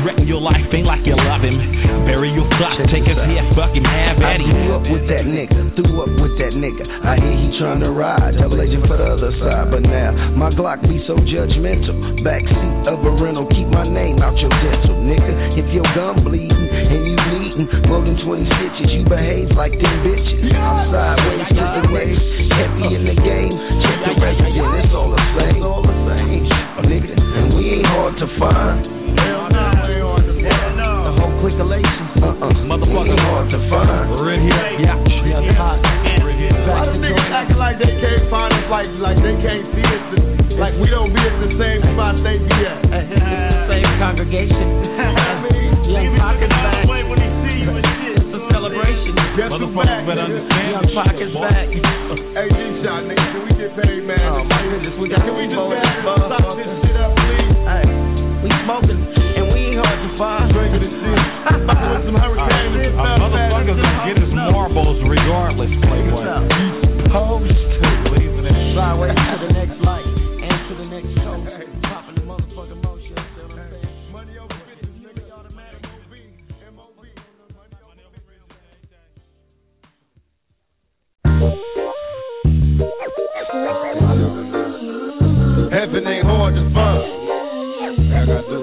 [0.00, 1.60] Threaten your life ain't like you love him.
[2.08, 4.56] Bury your thoughts, take his head, fuck him, have I at him.
[4.56, 6.84] grew up with that nigga, threw up with that nigga.
[6.84, 9.72] I hear he trying to ride, double agent for the other side.
[9.72, 12.22] But now, my Glock be so judgmental.
[12.24, 14.96] Backseat of a rental, keep my name out your dental.
[15.02, 19.72] Nigga, if your gun bleeding and you bleeding more than 20 stitches, you behave like
[19.72, 20.52] them bitches.
[20.52, 22.22] I'm sideways to the waves,
[22.52, 23.54] heavy in the game.
[23.82, 25.60] Check the resident, it's all the same.
[25.62, 26.44] All the same.
[26.82, 29.02] Nigga, and we ain't hard to find.
[29.12, 29.61] The whole
[31.52, 32.04] clicolation.
[32.24, 32.68] Uh-uh.
[32.68, 34.08] Motherfucker hard to find.
[34.10, 34.56] We're in here.
[34.80, 34.96] Yeah,
[35.28, 35.78] yeah, hot.
[36.24, 36.56] We're here.
[36.64, 40.56] Why the niggas acting like they can't find us, like like they can't see us,
[40.56, 42.80] like we don't be at the same spot they be at?
[43.72, 44.66] Same congregation.
[45.88, 46.84] Young Pockets back.
[46.84, 49.12] It's a celebration.
[49.36, 50.68] Guess Motherfuckers better understand.
[50.76, 51.66] Young Pockets back.
[52.36, 54.20] Hey, G-Shot, nigga, can we get paid, man?
[54.28, 57.12] Oh, my goodness, we got Can we just people man, in stop this shit up,
[57.16, 57.48] please?
[57.64, 57.86] Hey,
[58.44, 60.52] we smoking and we ain't hard to find.
[60.52, 61.01] Drinking
[62.02, 62.10] this shit.
[62.10, 66.24] Fucking with some hurricanes and Our motherfuckers gonna get his marbles regardless, Playboy.
[67.06, 68.10] Supposed to.
[68.12, 71.50] Leaving it sideways to the next light and to the next coast.
[71.82, 73.14] Popping the motherfucking motion.
[73.14, 73.90] see what I'm saying?
[85.72, 87.02] Heaven ain't hard to find.
[88.12, 88.61] I gotta do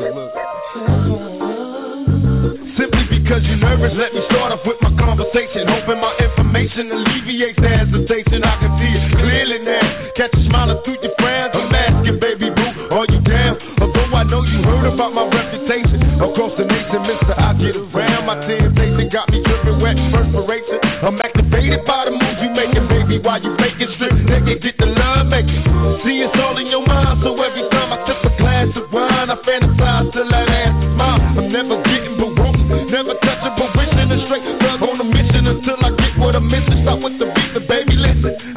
[3.30, 5.70] because you're nervous, let me start off with my conversation.
[5.70, 8.42] Hoping my information alleviates the hesitation.
[8.42, 9.86] I can see it clearly now.
[10.18, 11.54] Catch a smile through your friends.
[11.54, 13.54] I'm asking, baby boo, are you down?
[13.86, 18.26] Although I know you heard about my reputation across the nation, mister, I get around.
[18.26, 20.82] My temptation got me dripping wet perspiration.
[21.06, 23.54] I'm activated by the moves you making, baby, while you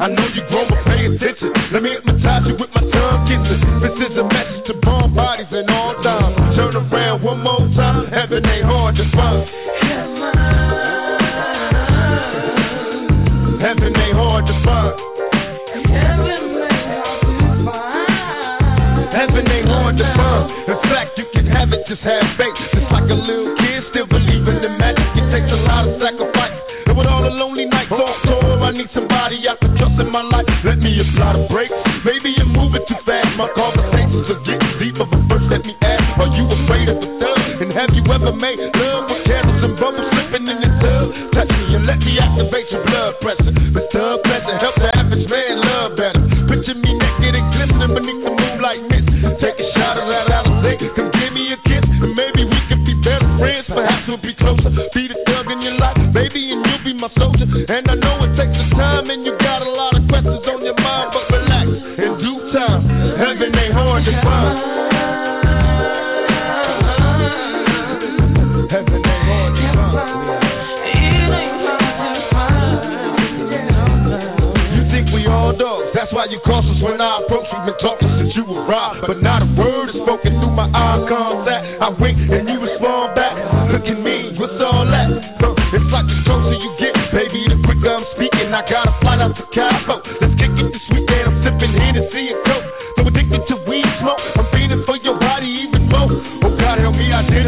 [0.03, 1.47] I know you grown, but pay attention.
[1.71, 3.63] Let me hypnotize you with my tongue kissing.
[3.79, 6.35] This is a message to bomb bodies and all time.
[6.59, 9.05] Turn around one more time, heaven ain't hard to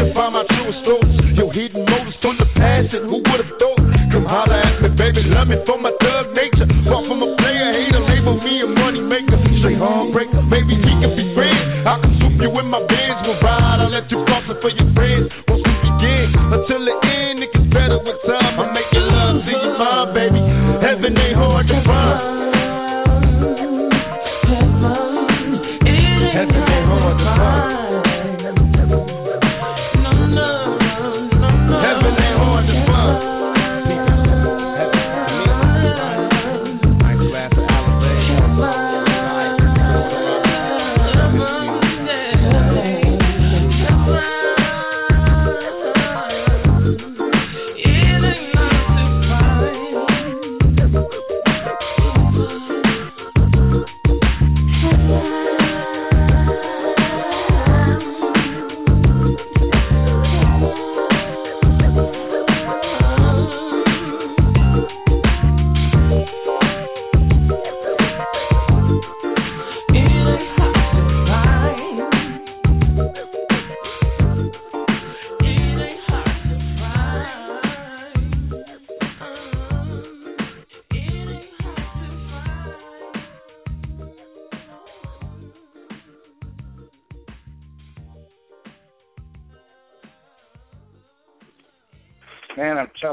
[0.06, 1.14] identify my truest thoughts.
[1.34, 3.82] Your hidden motives from the past, and who would have thought?
[4.12, 5.85] Come holler at me, baby, love me for my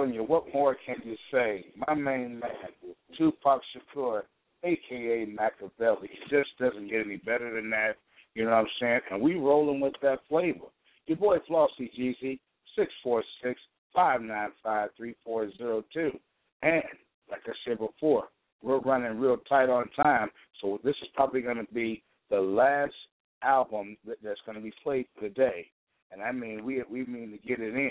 [0.03, 1.65] telling you, what more can you say?
[1.87, 2.51] My main man,
[3.17, 3.61] Tupac
[3.95, 4.21] Shakur,
[4.63, 7.93] aka Makaveli, it just doesn't get any better than that.
[8.35, 8.99] You know what I'm saying?
[9.11, 10.65] And we rolling with that flavor.
[11.05, 12.39] Your boy Flauxy Gz,
[12.75, 13.59] six four six
[13.93, 16.11] five nine five three four zero two.
[16.61, 16.83] And
[17.29, 18.29] like I said before,
[18.61, 20.29] we're running real tight on time,
[20.61, 22.93] so this is probably going to be the last
[23.43, 25.67] album that, that's going to be played today.
[26.11, 27.89] And I mean, we we mean to get it in.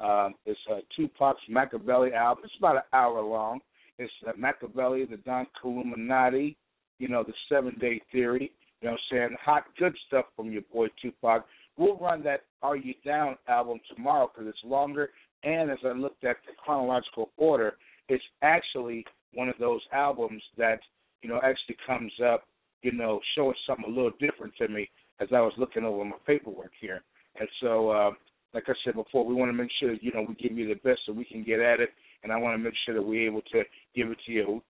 [0.00, 2.44] Um, it's uh, Tupac's Makaveli album.
[2.44, 3.60] It's about an hour long.
[3.98, 6.56] It's uh, Makaveli, the Don Killuminati,
[6.98, 8.52] you know, the Seven Day Theory.
[8.80, 9.36] You know saying?
[9.44, 11.46] Hot, good stuff from your boy Tupac.
[11.76, 15.10] We'll run that Are You Down album tomorrow because it's longer.
[15.44, 17.74] And as I looked at the chronological order,
[18.08, 19.04] it's actually
[19.34, 20.80] one of those albums that,
[21.22, 22.44] you know, actually comes up,
[22.82, 24.90] you know, showing something a little different to me
[25.20, 27.02] as I was looking over my paperwork here.
[27.38, 28.10] And so, uh,
[28.54, 30.74] like I said before, we want to make sure, you know, we give you the
[30.74, 31.90] best so we can get at it.
[32.22, 33.62] And I want to make sure that we're able to
[33.96, 34.62] give it to you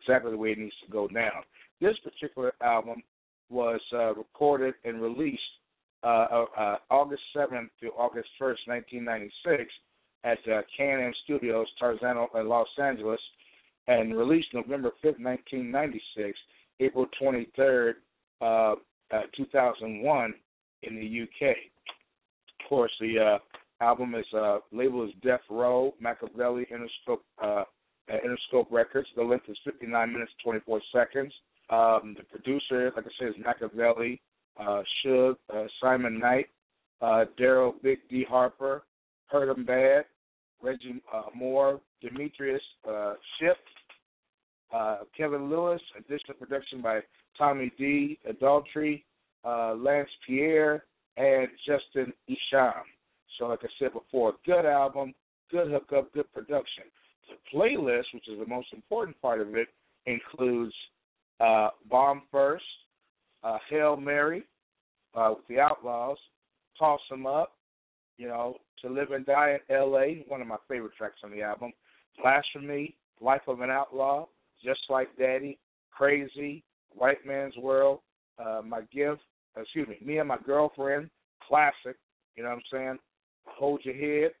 [0.00, 1.42] exactly the way it needs to go down.
[1.80, 3.02] This particular album
[3.50, 5.42] was uh, recorded and released
[6.04, 9.72] uh, uh, uh August 7th to August 1st, 1996,
[10.24, 13.20] at uh, Can-Am Studios, Tarzana, in Los Angeles,
[13.88, 16.38] and released November 5th, 1996,
[16.80, 17.94] April 23rd,
[18.40, 18.74] uh,
[19.12, 20.34] uh, 2001
[20.82, 21.56] in the UK.
[22.68, 23.38] Of course, the uh,
[23.82, 27.64] album is uh, labeled as Death Row, Makaveli Interscope, uh, uh,
[28.12, 29.08] Interscope Records.
[29.16, 31.32] The length is 59 minutes 24 seconds.
[31.70, 34.20] Um, the producer, like I said, is Makaveli,
[34.60, 36.48] uh, uh, Simon Knight,
[37.00, 38.82] uh, Daryl Big D Harper,
[39.28, 40.02] Hurt-M-Badd,
[40.62, 43.56] Reggie uh, Moore, Demetrius uh, Shipp,
[44.74, 47.00] uh, Kevin Lewis, additional production by
[47.38, 49.06] Tommy D, Adultery,
[49.42, 50.84] uh, Lance Pierre,
[51.18, 52.84] and Justin Isham.
[53.38, 55.14] So, like I said before, good album,
[55.50, 56.84] good hookup, good production.
[57.28, 59.68] The playlist, which is the most important part of it,
[60.06, 60.72] includes
[61.40, 62.64] uh, Bomb First,
[63.42, 64.44] uh, Hail Mary
[65.14, 66.18] uh, with the Outlaws,
[66.78, 67.52] Toss 'em Up,
[68.16, 71.42] you know, To Live and Die in L.A., one of my favorite tracks on the
[71.42, 71.72] album,
[72.22, 74.26] Blasphemy, Life of an Outlaw,
[74.64, 75.58] Just Like Daddy,
[75.90, 76.62] Crazy,
[76.94, 78.00] White Man's World,
[78.38, 79.22] uh, My Gift,
[79.62, 81.10] excuse me, Me and My Girlfriend,
[81.46, 81.96] classic,
[82.36, 82.98] you know what I'm saying?
[83.46, 84.32] Hold Your Head,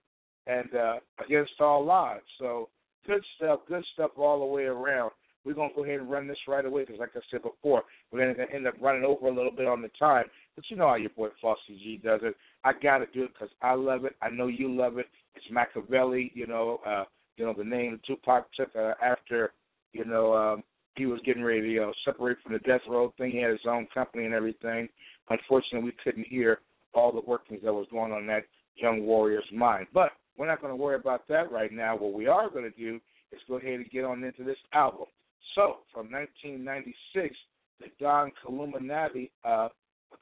[0.46, 2.22] and uh, Against All Odds.
[2.38, 2.68] So
[3.06, 5.10] good stuff, good stuff all the way around.
[5.44, 8.34] We're to go ahead and run this right away because, like I said before, we're
[8.34, 10.24] to end up running over a little bit on the time.
[10.56, 12.34] But you know how your boy Flauxy G does it.
[12.64, 14.14] I got to do it because I love it.
[14.20, 15.06] I know you love it.
[15.34, 17.04] It's Makaveli, you know, uh,
[17.36, 19.52] you know the name Tupac took uh, after,
[19.92, 20.64] you know, um,
[20.98, 23.30] he was getting ready to know, separate from the death row thing.
[23.30, 24.88] He had his own company and everything.
[25.30, 26.60] Unfortunately, we couldn't hear
[26.94, 28.44] all the workings that was going on in that
[28.76, 29.86] young warrior's mind.
[29.94, 31.96] But we're not going to worry about that right now.
[31.96, 33.00] What we are going to do
[33.32, 35.06] is go ahead and get on into this album.
[35.54, 37.34] So, from 1996,
[37.80, 39.68] the Don Illuminati, uh,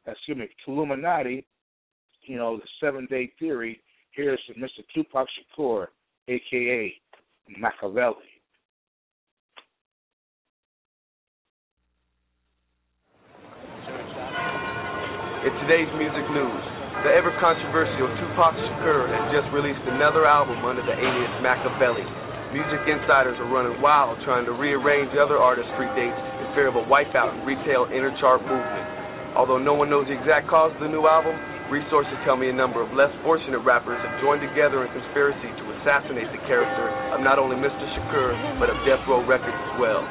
[0.07, 1.45] excuse me, Killuminati,
[2.23, 3.81] you know, the Seven Day Theory.
[4.13, 4.83] Here's Mr.
[4.95, 5.27] Tupac
[5.59, 5.87] Shakur,
[6.29, 6.95] aka
[7.63, 8.15] Makaveli.
[15.47, 16.63] In today's music news,
[17.07, 22.03] the ever controversial Tupac Shakur has just released another album under the alias Makaveli.
[22.51, 26.75] Music insiders are running wild trying to rearrange other artists' free dates in fear of
[26.75, 29.39] a wipeout in retail interchart movement.
[29.39, 31.39] Although no one knows the exact cause of the new album,
[31.71, 35.65] resources tell me a number of less fortunate rappers have joined together in conspiracy to
[35.79, 37.87] assassinate the character of not only Mr.
[37.95, 40.03] Shakur, but of Death Row Records as well.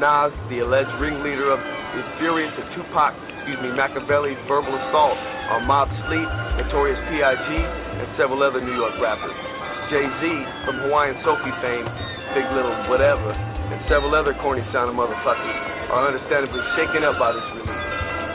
[0.00, 1.60] Nas, the alleged ringleader of
[1.92, 5.18] is furious at Tupac excuse me, Makaveli's verbal assault
[5.54, 7.48] on Mobb Deep, Notorious P.I.G.,
[8.02, 9.34] and several other New York rappers.
[9.94, 10.22] Jay-Z,
[10.66, 11.86] from Hawaiian Sophie fame,
[12.34, 15.54] Big Little Whatever, and several other corny sounding motherfuckers
[15.94, 17.86] are understandably shaken up by this release.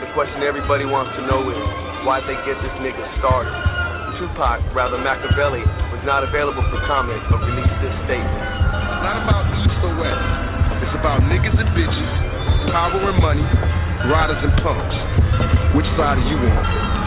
[0.07, 1.59] The question everybody wants to know is,
[2.07, 3.53] why'd they get this nigga started?
[4.17, 8.39] Tupac, rather Machiavelli, was not available for comment but released this statement.
[8.39, 10.25] It's not about east or west.
[10.79, 12.11] It's about niggas and bitches,
[12.71, 13.45] power and money,
[14.11, 14.95] riders and punks.
[15.75, 17.02] Which side are you on?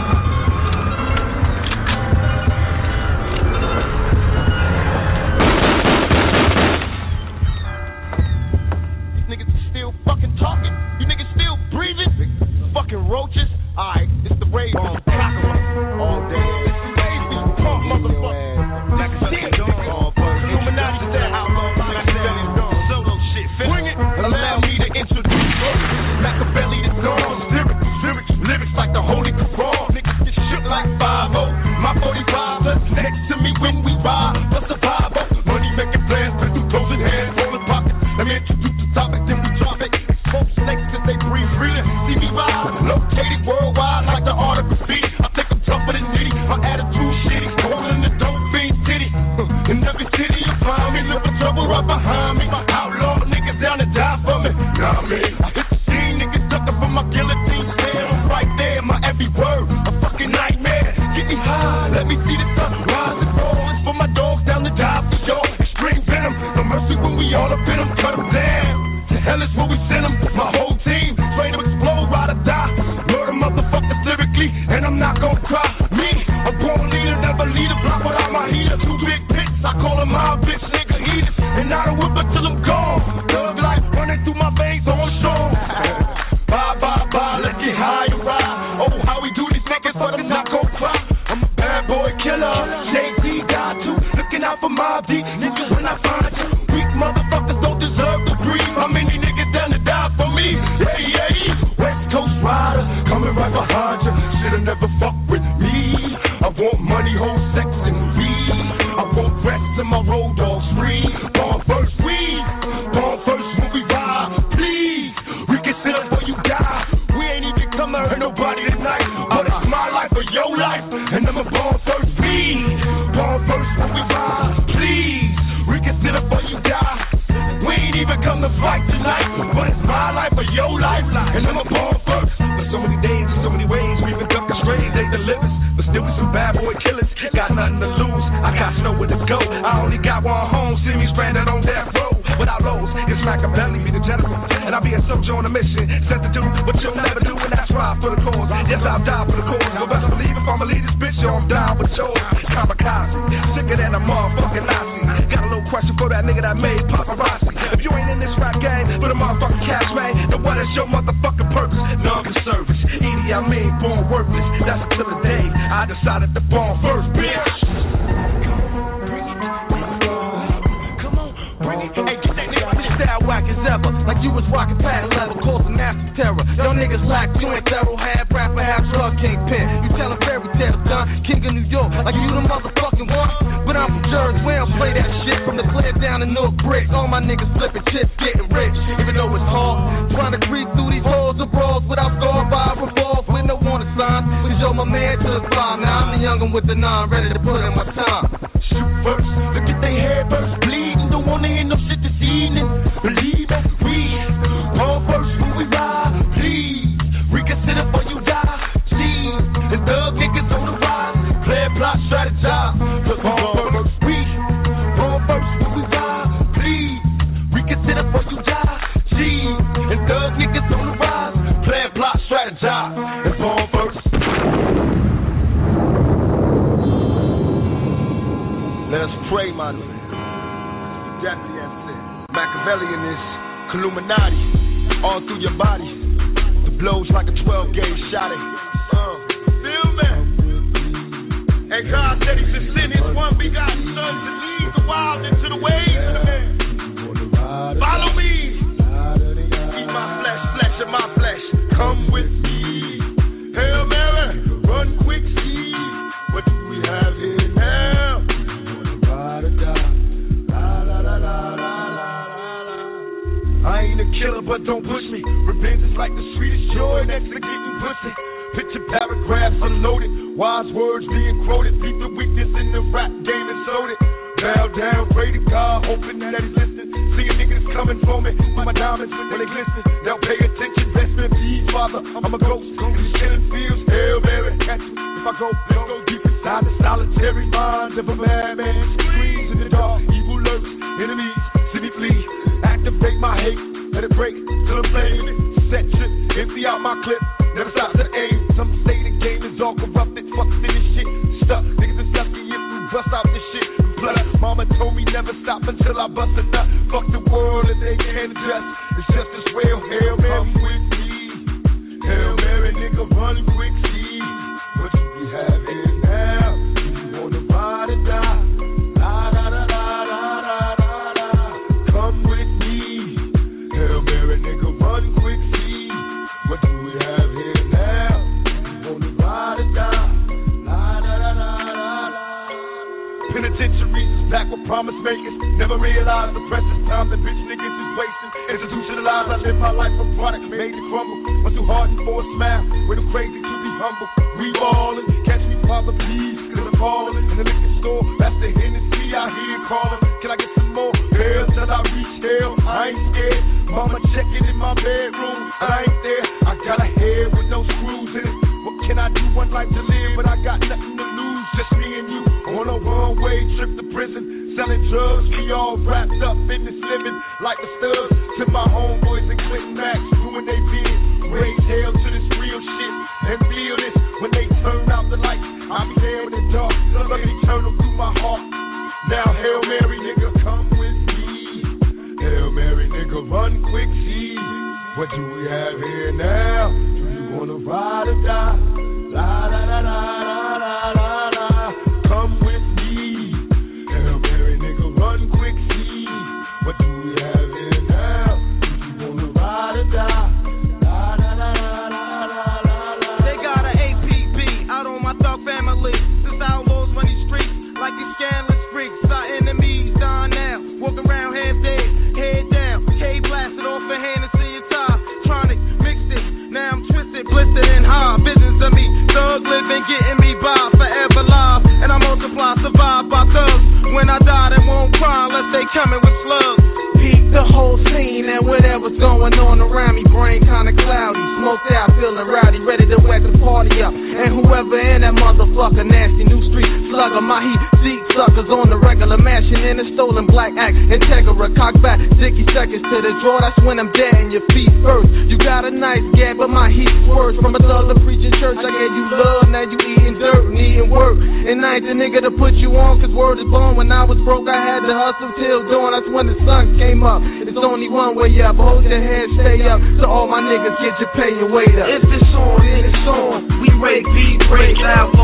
[455.97, 457.25] that's when the sun came up.
[457.25, 458.61] It's only one way up.
[458.61, 459.81] Hold your head, stay up.
[459.97, 461.89] So all my niggas get your pay and wait up.
[461.89, 463.37] If it's on, then it's on.
[463.65, 465.16] We rake, beat, break out.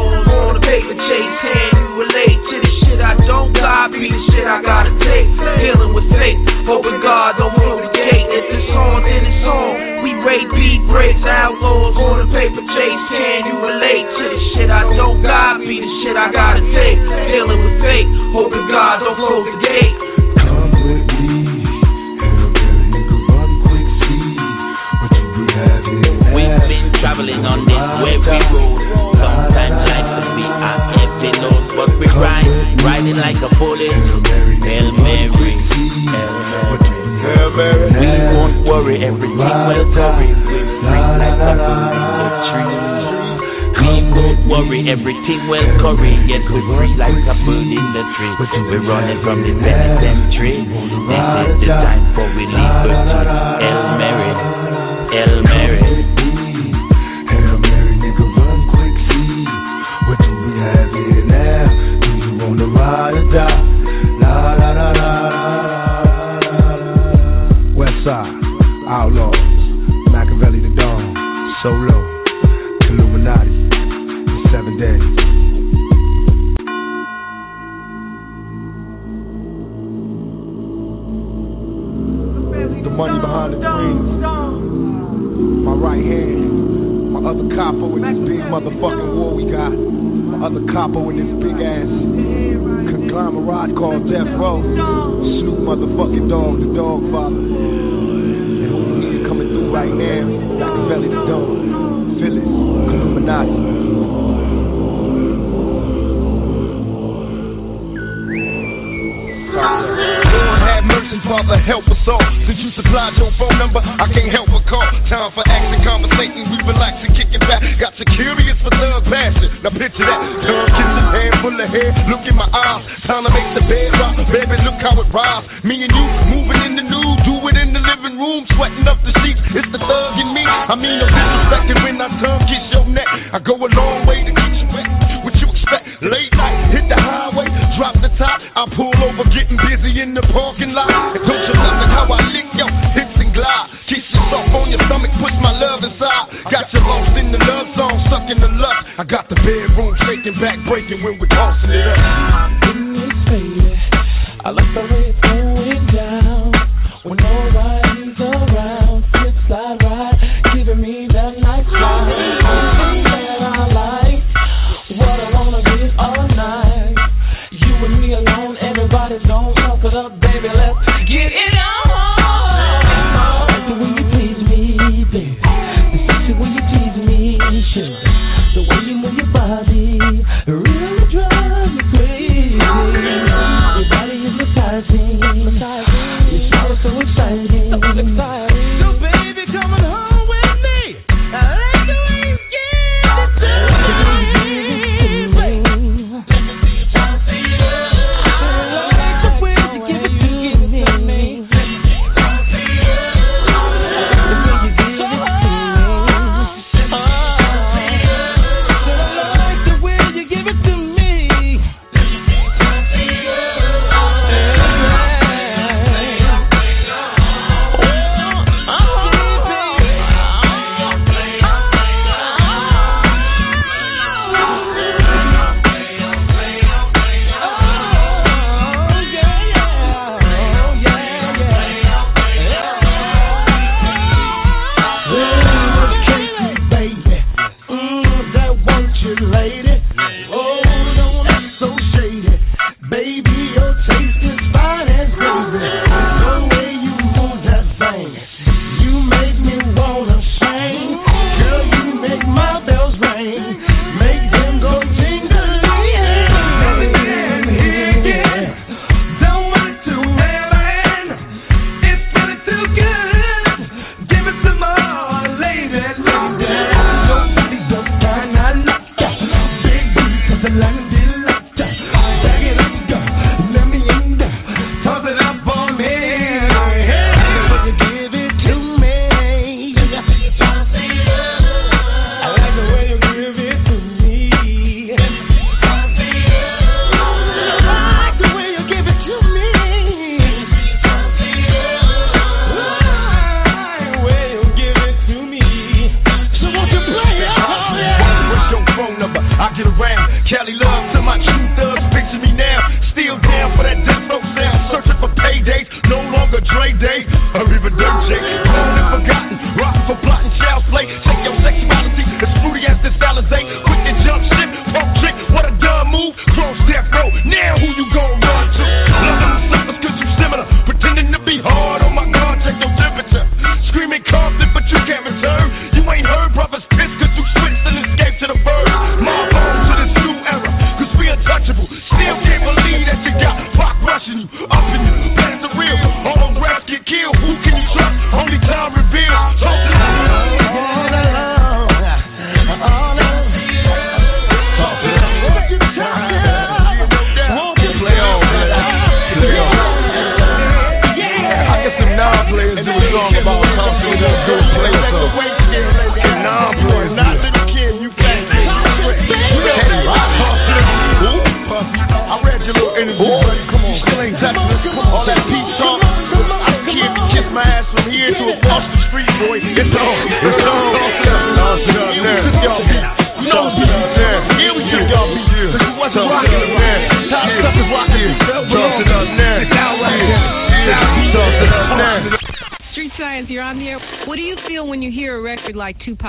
[48.54, 50.73] We're running from this penitentiary.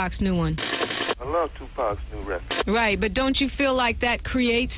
[0.04, 0.56] Tupac's new one.
[0.58, 2.64] I love Tupac's new record.
[2.66, 4.72] Right, but don't you feel like that creates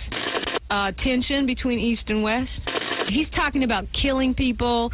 [0.70, 2.50] uh, tension between East and West?
[3.08, 4.90] He's talking about killing people.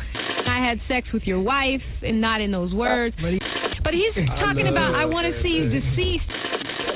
[0.47, 3.17] I had sex with your wife, and not in those words.
[3.21, 6.31] But he's talking about I want to see you deceased.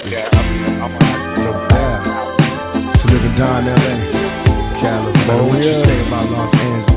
[0.06, 0.92] Yeah, I'm, I'm
[2.96, 5.46] To live and die in LA, California.
[5.48, 6.95] What you say about Los Angeles?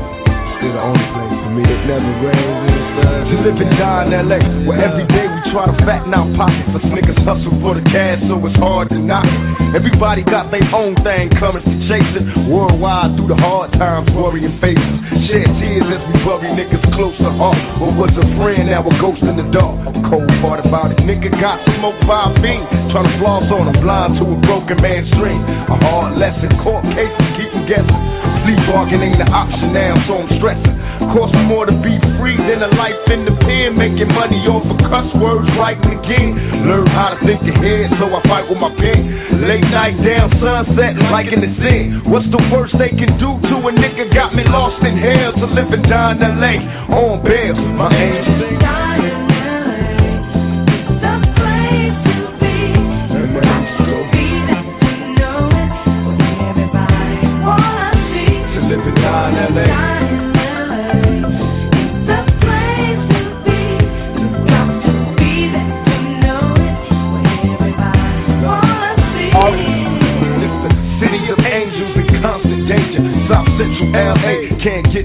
[0.60, 1.64] Still the only place for me.
[1.64, 3.32] It never rains in the sun.
[3.32, 6.76] To live and die in LA, where every day we try to fatten our pockets.
[6.76, 9.40] Us niggas hustle for the cash, so it's hard to knock it.
[9.72, 12.52] Everybody got their own thing coming to chase chasing.
[12.52, 14.96] Worldwide through the hard times, worrying faces.
[15.32, 17.56] Shed tears as we bury niggas close to heart.
[17.80, 19.80] What was a friend, now a ghost in the dark.
[20.12, 22.68] Cold part about it, nigga got smoked by a fiend.
[22.92, 25.40] Trying to floss on a blind to a broken man's dream.
[25.72, 27.39] A hard lesson, court cases
[27.70, 28.02] guessing.
[28.42, 30.74] Plea bargain ain't the option now, so I'm stressing.
[31.14, 33.78] Cost more to be free than a life in the pen.
[33.78, 36.34] Making money off of cuss words, writing again.
[36.66, 39.46] Learn how to think ahead, so I fight with my pen.
[39.46, 42.10] Late night down, sunset, like in the zen.
[42.10, 44.10] What's the worst they can do to a nigga?
[44.18, 46.54] Got me lost in hell to live and die in LA.
[46.90, 49.29] On bail, my angel.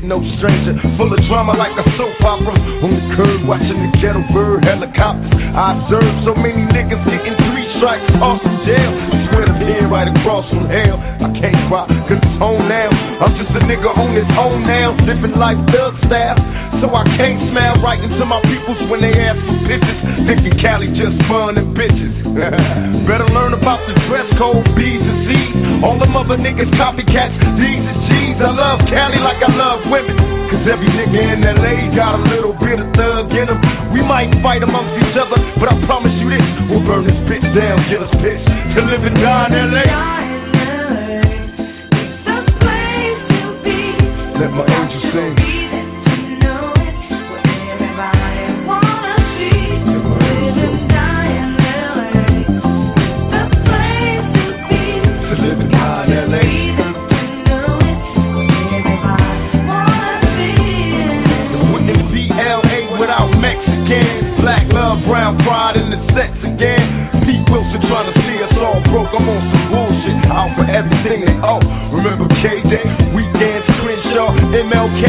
[0.05, 0.77] No stranger.
[0.97, 2.53] Full of drama like a soap opera.
[2.85, 5.33] On the curb watching the ghetto bird helicopters.
[5.33, 8.91] I observe so many niggas getting three strikes off from jail.
[9.33, 9.55] Swear to
[9.89, 10.97] right across from hell.
[11.01, 12.84] I can't cry cause it's home now.
[13.55, 14.91] A nigga on his own now.
[15.07, 15.95] Living life thug.
[16.83, 19.99] So I can't smile right into my peoples when they ask for pictures.
[20.27, 22.13] Thinking Cali just fun and bitches.
[23.09, 25.55] Better learn about the dress code, B's and C's.
[25.87, 28.37] All them other niggas copycats, D's and G's.
[28.43, 30.19] I love Cali like I love women.
[30.51, 33.59] Cause every nigga in LA got a little bit of thug in him.
[33.95, 36.45] We might fight amongst each other, but I promise you this.
[36.67, 38.45] We'll burn this bitch down, get us pissed.
[38.75, 40.34] To live and die in LA.
[44.45, 45.55] Let my angel sing.
[65.05, 66.81] Brown pride, the sex again.
[67.27, 69.11] Pete Wilson trying to see us all broke.
[69.13, 70.17] I'm on some bullshit.
[70.33, 71.61] Out for everything they owe.
[71.61, 73.14] Oh, remember K-Day, weekends, Crenshaw,
[74.65, 75.05] MLK,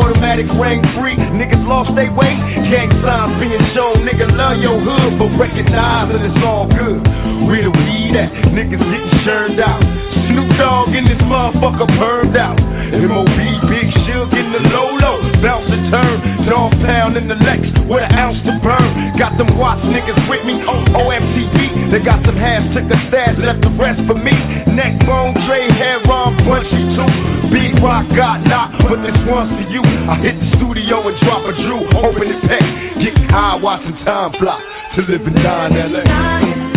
[0.00, 1.16] automatic rain free.
[1.36, 2.32] Niggas lost their way.
[2.72, 4.00] Gang signs being shown.
[4.08, 7.04] Nigga love your hood, but recognize that it's all good.
[7.44, 8.32] Where the weed at?
[8.56, 9.84] Niggas getting churned out.
[10.32, 12.56] Snoop Dogg in this motherfucker burned out.
[12.92, 13.38] MOB,
[13.70, 15.18] Big Shug in the low low.
[15.40, 16.16] Bounce and turn.
[16.44, 19.16] Dog pound in the Lex with an ounce to burn.
[19.16, 21.92] Got them Watts niggas with me on OMTV.
[21.92, 24.34] They got some halves, took the stats, left the rest for me.
[24.74, 27.10] Neck bone, tray, hair, on, punchy too.
[27.54, 29.82] Big rock got knocked, but this one's for you.
[30.10, 32.66] I hit the studio and drop a drew, open it pack.
[32.98, 34.58] Get high, watching time fly.
[34.96, 36.73] To live and die in LA.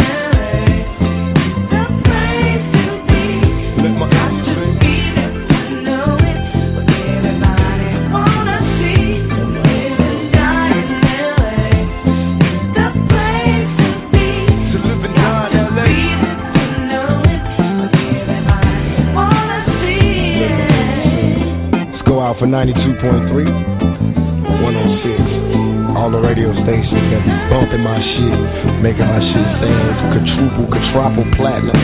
[22.47, 25.99] For 92.3, 106.
[25.99, 28.39] All the radio stations that be bumping my shit,
[28.79, 31.75] making my shit stand quadruple, quadruple platinum.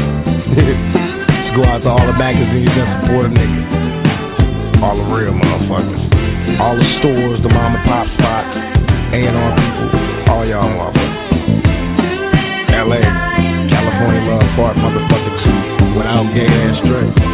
[0.55, 3.59] Let's go out to all the magazines that support a nigga.
[4.87, 5.99] All the real motherfuckers.
[6.63, 8.55] All the stores, the mom and pop spots,
[9.19, 9.91] A&R people,
[10.31, 12.87] all y'all motherfuckers.
[12.87, 13.03] LA,
[13.67, 15.59] California love part motherfucker too,
[15.99, 17.32] without gay ass straight.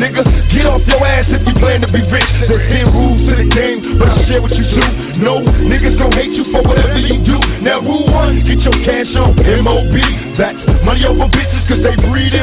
[0.00, 2.24] Nigga, get off your ass if you plan to be rich.
[2.48, 4.80] There's 10 rules to the game, but I'll share what you do.
[5.20, 7.36] No, niggas gon' hate you for whatever you do.
[7.60, 9.92] Now, rule one, get your cash on MOB.
[10.40, 10.56] That's
[10.88, 12.39] money over bitches, cause they breed and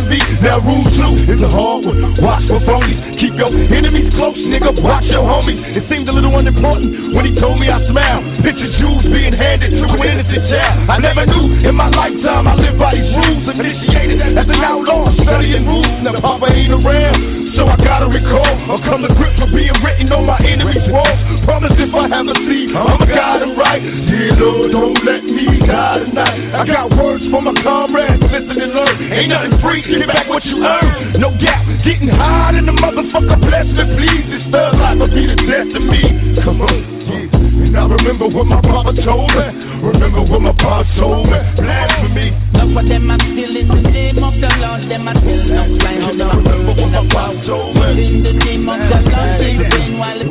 [0.48, 2.00] Now, rule two is a hard one.
[2.24, 3.20] Watch for phonies.
[3.20, 4.80] Keep your enemies close, nigga.
[4.80, 5.60] Watch your homies.
[5.76, 8.24] It seemed a little unimportant when he told me I smiled.
[8.48, 10.88] Picture Jews being handed to an innocent child.
[10.88, 13.44] I never knew in my lifetime I lived by these rules.
[13.60, 15.92] Initiated as an outlaw, studying rules.
[16.08, 17.20] Now Papa ain't around,
[17.60, 21.20] so I gotta recall or come to grips with being written on my enemies' walls.
[21.44, 23.82] Promise if I have a seed, I'ma guide them right.
[23.82, 26.40] Dear Lord, don't let me die tonight.
[26.56, 28.96] I got words for my comrades, listen and learn.
[29.12, 31.20] Ain't nothing free, get back what you earn.
[31.20, 33.38] No gap, getting high in the motherfucker.
[33.40, 34.26] Bless me, please.
[34.28, 36.02] This thug life will be the death of me.
[36.44, 37.66] Come on, yeah.
[37.68, 39.48] And I remember what my papa told me.
[39.82, 41.40] Remember what my papa told me.
[41.58, 42.28] Blasphemy.
[42.54, 44.82] Enough of them are still in the name of the Lord.
[44.88, 47.88] Them are still not them Remember what my papa told me.
[47.98, 50.30] In the name of the Lord, they while the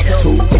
[0.00, 0.51] people in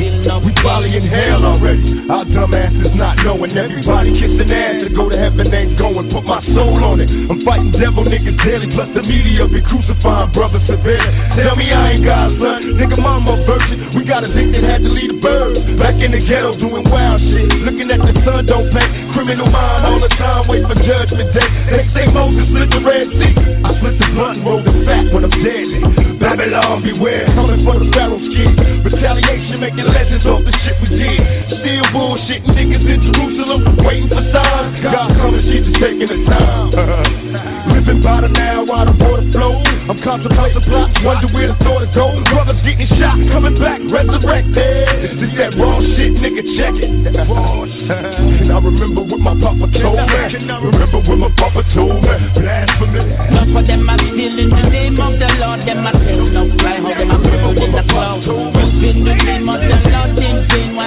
[0.63, 1.83] probably in hell already.
[2.07, 3.53] Our dumb asses not knowing.
[3.53, 6.09] Everybody kissing ass to go to heaven ain't going.
[6.15, 7.11] Put my soul on it.
[7.11, 8.71] I'm fighting devil niggas daily.
[8.73, 11.13] Plus the media be crucifying brothers severely.
[11.37, 12.79] Tell me I ain't God's son.
[12.79, 13.99] Nigga, mama virgin.
[13.99, 15.61] We got a addicted, had to leave the birds.
[15.77, 17.51] Back in the ghetto doing wild shit.
[17.67, 18.89] Looking at the sun don't pay.
[19.19, 20.47] Criminal mind all the time.
[20.47, 21.49] Wait for judgment day.
[21.75, 23.35] They say Moses split the Red Sea.
[23.67, 25.81] I split the blunt roll the fat when I'm deadly.
[26.23, 27.27] Babylon beware.
[27.35, 28.55] Coming for the Pharaoh scheme.
[28.87, 31.21] Retaliation making legends off the shit we did.
[31.49, 33.61] Still bullshitting niggas in Jerusalem.
[33.83, 34.77] Waiting for signs.
[34.83, 36.69] God coming, she's just taking the time.
[37.73, 39.65] Living by the now while the water flows.
[39.83, 42.07] I'm contemplating plots, wonder where the thought to go.
[42.31, 44.87] Brothers getting shot, coming back, resurrected.
[45.03, 46.91] This is that raw shit, nigga, check it.
[47.03, 50.23] And I remember what my papa told me.
[50.71, 52.15] Remember what my papa told me.
[52.39, 53.03] Blasphemy.
[53.11, 55.61] Enough of them are still in the name of the Lord.
[55.67, 58.23] Them are still not fly how them are burned in the clouds.
[58.23, 59.92] In the name of the Lord, in vain while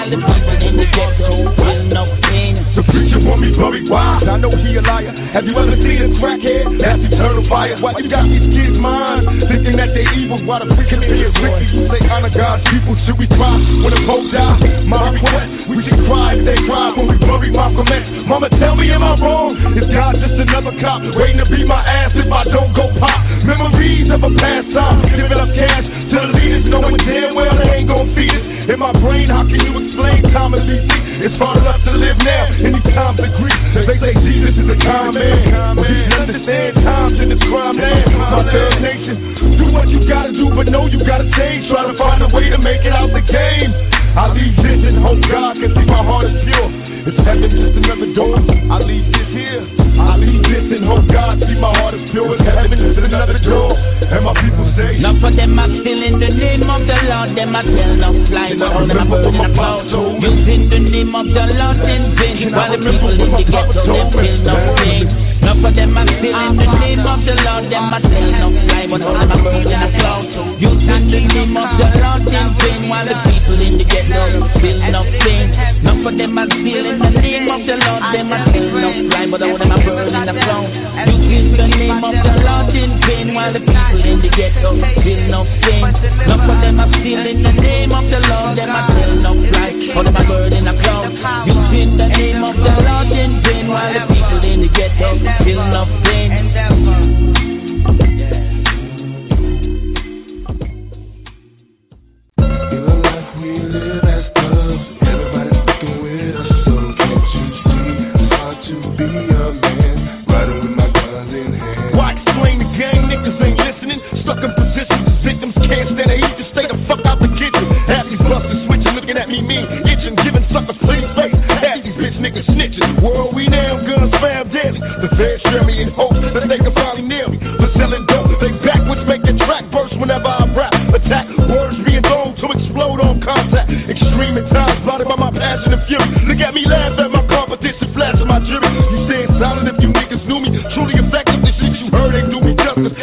[0.09, 2.56] the people in the ghetto will not pain.
[2.56, 2.65] The
[2.95, 3.91] preacher want me buried.
[3.91, 4.24] Why?
[4.24, 5.11] I know he a liar.
[5.35, 6.80] Have you ever seen a crackhead?
[6.80, 7.75] That's eternal fire.
[7.83, 10.40] Why you got these kids' minds thinking that they evil?
[10.48, 11.67] Why the freaking be is wicked?
[11.75, 12.95] You say honor God's people.
[13.03, 14.88] Should we cry when the Pope die?
[14.88, 18.03] My request, we should cry if they cry when we bury Malcolm X.
[18.32, 19.59] Mama, tell me, am I wrong?
[19.75, 23.19] Is God just another cop waiting to beat my ass if I don't go pop?
[23.43, 27.83] Memories of a past time, giving up cash to the leaders, knowing damn well they
[27.83, 28.72] ain't gonna feed us.
[28.72, 30.90] In my brain, how can you explain and DC?
[31.25, 33.59] It's hard enough to live now times of grief.
[33.88, 38.09] They say Jesus is a kind man, but he understand times in this crime land.
[38.15, 39.15] My third nation,
[39.59, 41.67] do what you gotta do, but know you gotta change.
[41.69, 43.69] Try to find a way to make it out the game.
[44.15, 46.94] I leave this and hope God can see my heart is pure.
[47.06, 48.34] It's heaven just another door.
[48.34, 49.61] I leave this here.
[50.01, 52.34] I leave this and hope God see my heart is pure.
[52.34, 53.77] It's heaven just another door.
[53.77, 57.30] And my people say, Enough of them are still in the name of the Lord.
[57.38, 59.93] Them are still not flying but all them are put in the clouds.
[59.93, 62.50] Using the name of the Lord in vain.
[62.50, 65.06] While the people in the ghetto, them still not pain.
[65.45, 67.64] Enough of them are still in the name of the Lord.
[67.69, 70.34] Them are still not flying but all them are put in the clouds.
[70.58, 72.82] Using the name of the Lord in vain.
[72.90, 75.53] While the people in the ghetto still not pain.
[75.85, 78.01] Enough of them are still in the name of the Lord.
[78.14, 80.74] Them are still not flying but all them are burning the clouds.
[81.25, 83.33] Using the name of the Lord in vain.
[83.35, 85.83] While the people in the ghetto still not pain.
[86.25, 88.57] Enough of them are still in the name of the Lord.
[88.57, 91.15] Them still not flying but them are burning the clouds.
[91.48, 93.65] Using the name of the Lord in vain.
[93.67, 97.44] While the people in the ghetto still not pain.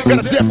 [0.04, 0.48] Got a death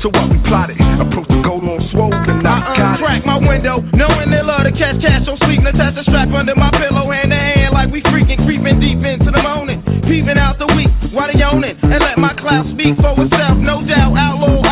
[0.00, 0.76] to what we plotted.
[0.80, 2.78] Approach the goal on swollen, not uh-uh.
[2.78, 3.04] got it.
[3.04, 5.24] crack my window, knowing they love to catch cash.
[5.28, 8.80] So sleep, attach a strap under my pillow, hand to hand, like we freaking creeping
[8.80, 9.84] deep into the morning.
[10.08, 13.56] Peeping out the week, why they own and let my cloud speak for itself.
[13.60, 14.63] No doubt, outlaw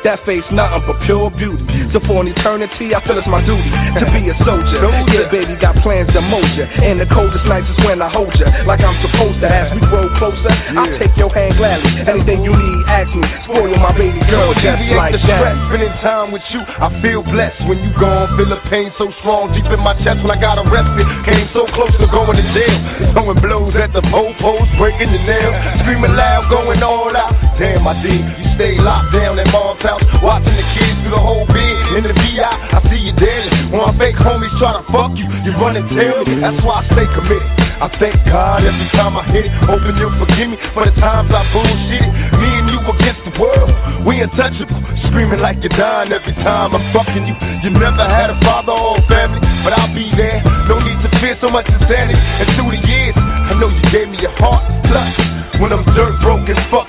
[0.00, 1.60] With that face, nothing but pure beauty.
[1.92, 3.68] So for an eternity, I feel it's my duty
[4.00, 4.80] to be a soldier.
[5.12, 6.64] Yeah, baby, got plans to mold ya.
[6.88, 9.48] And the coldest nights is when I hold ya, like I'm supposed to.
[9.52, 10.48] As we grow closer.
[10.72, 11.92] I'll take your hand gladly.
[12.16, 13.28] Anything you need, ask me.
[13.44, 15.52] Spoil my baby girl just like the stress.
[15.52, 15.68] that.
[15.68, 17.60] Spending time with you, I feel blessed.
[17.68, 20.56] When you gone, feel the pain so strong deep in my chest when I got
[20.64, 21.04] arrested.
[21.28, 22.76] Came so close to going to jail,
[23.12, 25.52] throwing blows at the post, breaking the nail,
[25.84, 27.29] screaming loud, going all out.
[27.60, 28.24] Damn, I did.
[28.24, 31.76] You stay locked down in mom's house, watching the kids through the whole bed.
[31.92, 33.52] In the VI, I see you daily.
[33.68, 36.40] When my fake homies try to fuck you, you run and tell me.
[36.40, 37.44] That's why I stay committed.
[37.84, 39.52] I thank God every time I hit it.
[39.68, 42.08] Hoping you'll forgive me for the times I bullshit.
[42.40, 43.72] Me and you against the world,
[44.08, 44.80] we untouchable.
[45.12, 47.36] Screaming like you're dying every time I'm fucking you.
[47.60, 50.40] You never had a father or a family, but I'll be there.
[50.64, 52.16] No need to fear so much insanity.
[52.16, 54.64] And through the years, I know you gave me your heart.
[54.88, 55.12] Plus,
[55.60, 56.79] when I'm dirt broke as fuck.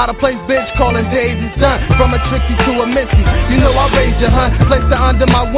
[0.00, 1.76] Out of place bitch, calling days is done.
[2.00, 3.20] From a tricky to a missy.
[3.52, 4.48] You know I raised your hun.
[4.64, 5.49] Placed her under my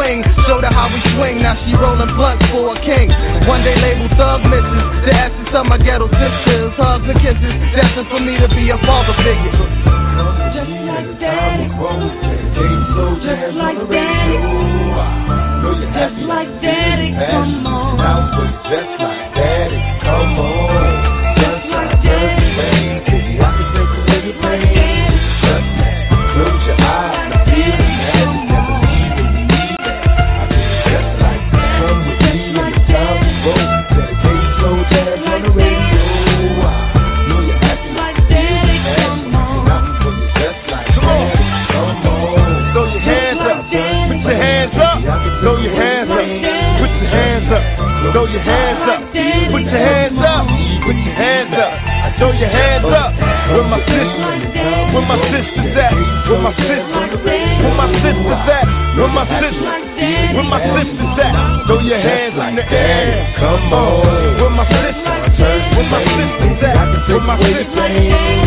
[63.38, 64.42] Come on.
[64.42, 65.64] With my sisters.
[65.76, 67.08] With my sisters at?
[67.08, 68.41] With my sisters.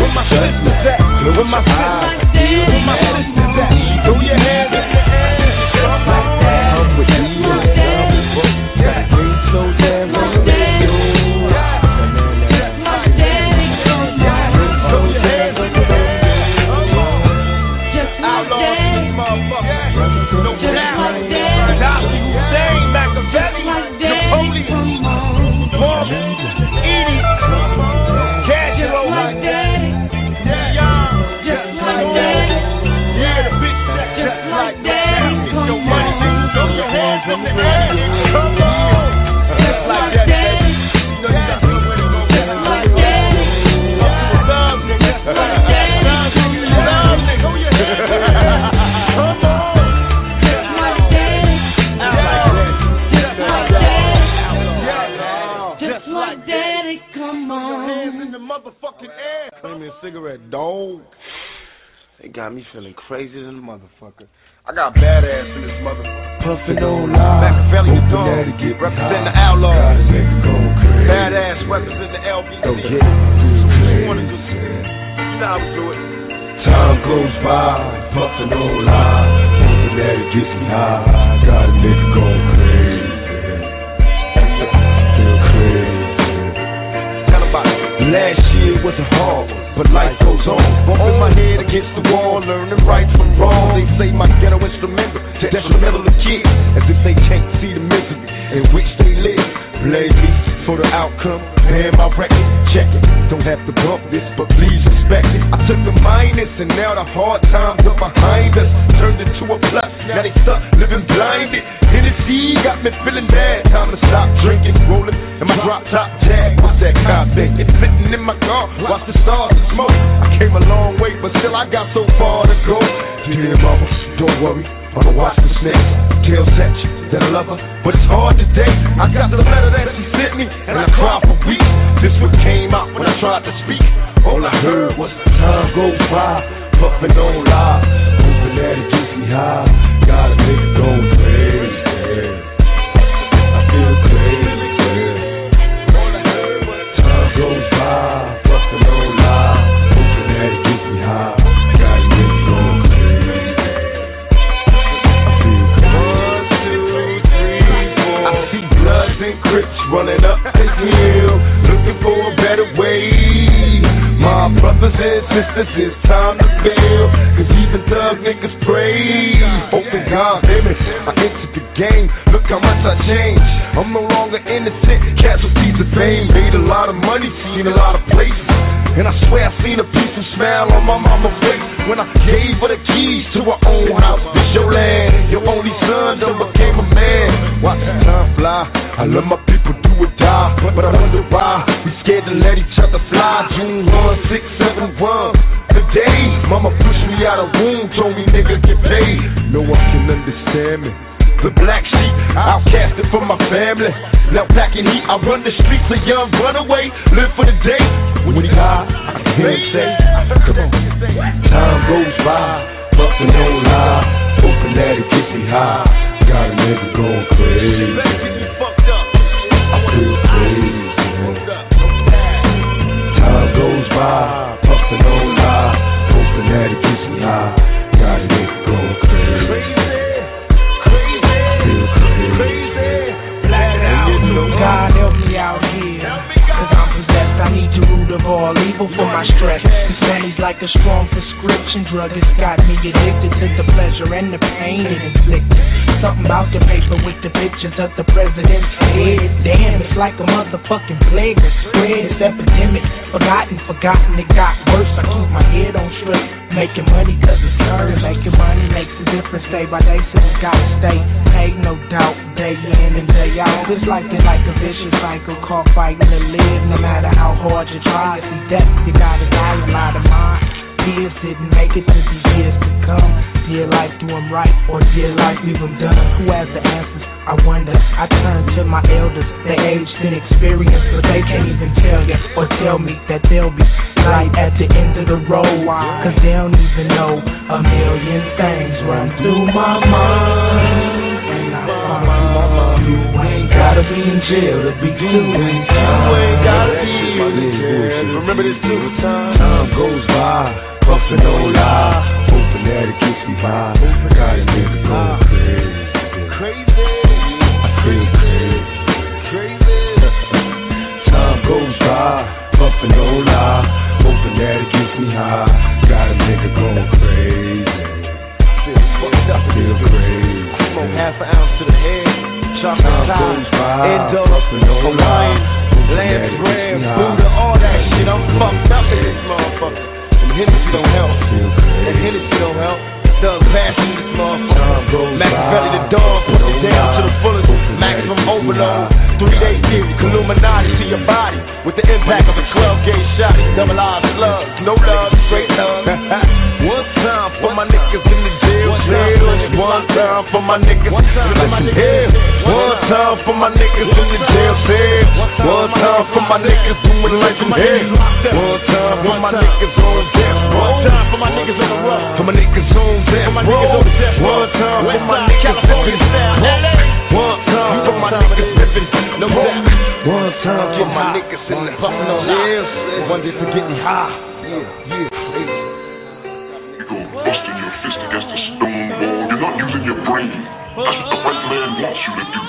[376.94, 379.26] busting your fist against a stone wall.
[379.26, 380.30] You're not using your brain.
[380.30, 382.42] That's what the man wants you to do.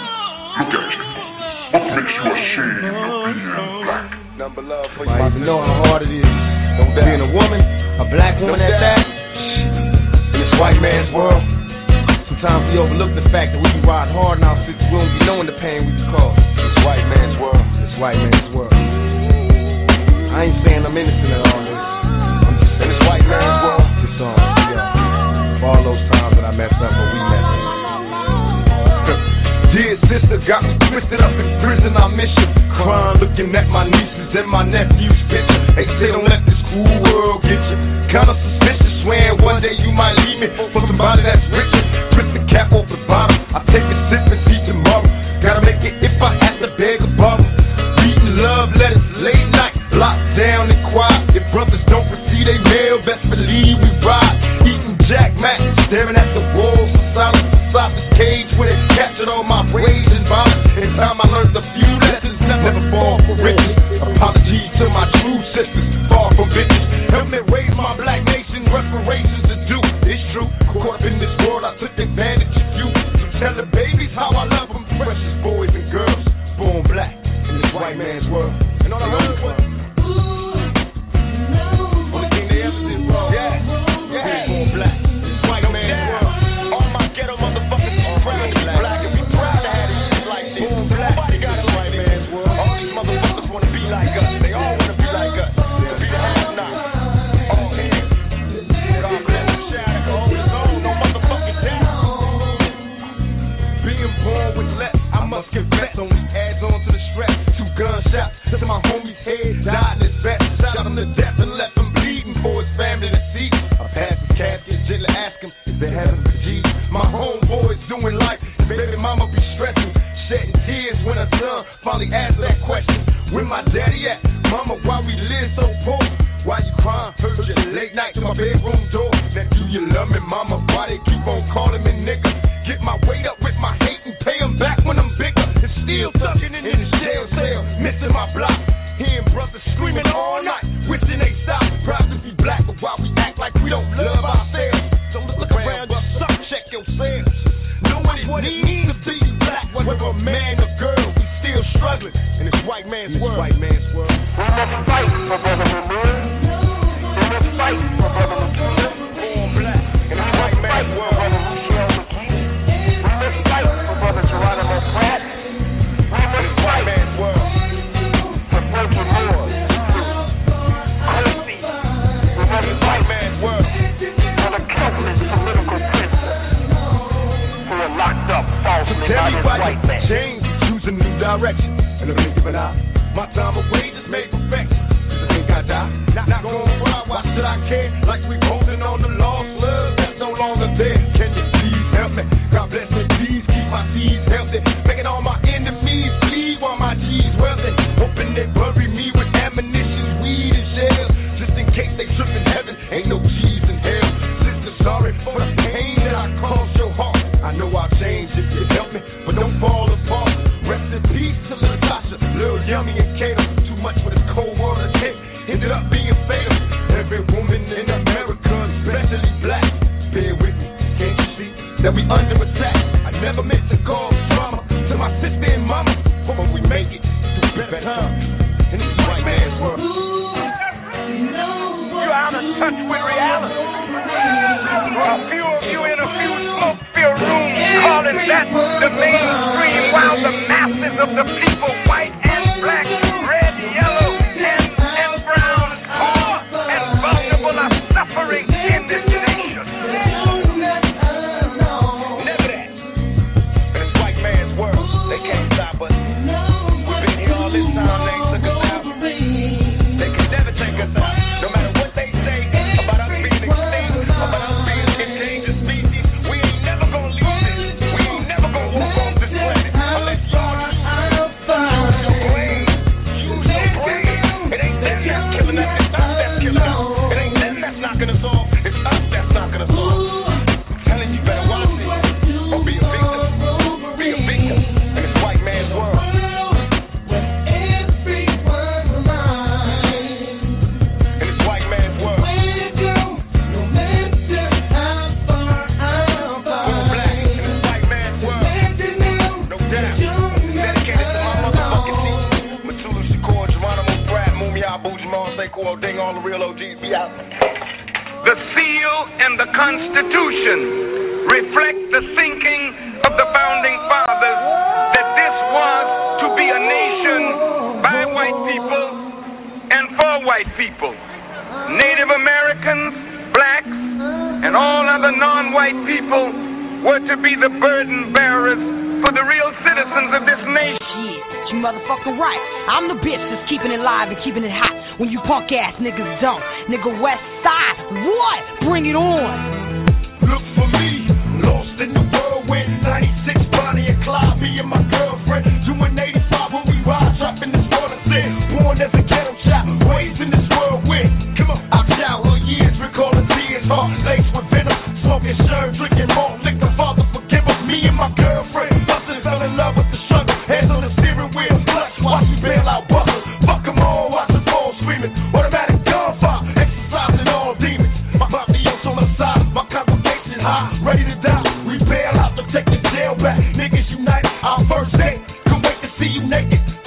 [0.58, 1.04] Look at you.
[1.68, 2.96] What makes you ashamed of
[3.34, 4.08] being black?
[4.38, 5.42] Number love for you.
[5.42, 6.22] Know how hard it is.
[6.24, 7.10] Don't die.
[7.10, 7.62] Being a woman,
[7.98, 9.02] a black woman at that.
[9.02, 11.42] In this white man's world,
[12.30, 14.78] sometimes we overlook the fact that we can ride hard in our six.
[14.78, 16.38] We don't be knowing the pain we can cause.
[16.38, 17.64] This white man's world.
[17.82, 18.72] This white man's world.
[18.72, 21.67] I ain't saying I'm innocent at all.
[30.18, 32.48] sister got me twisted up in prison, I miss you.
[32.74, 36.90] Crying, looking at my nieces and my nephew's Bitch, They say don't let this cool
[37.06, 37.78] world get you.
[38.10, 41.77] Kinda suspicious, swearing one day you might leave me for somebody that's rich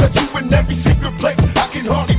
[0.01, 1.37] touch you in every secret place.
[1.57, 2.10] I can hardly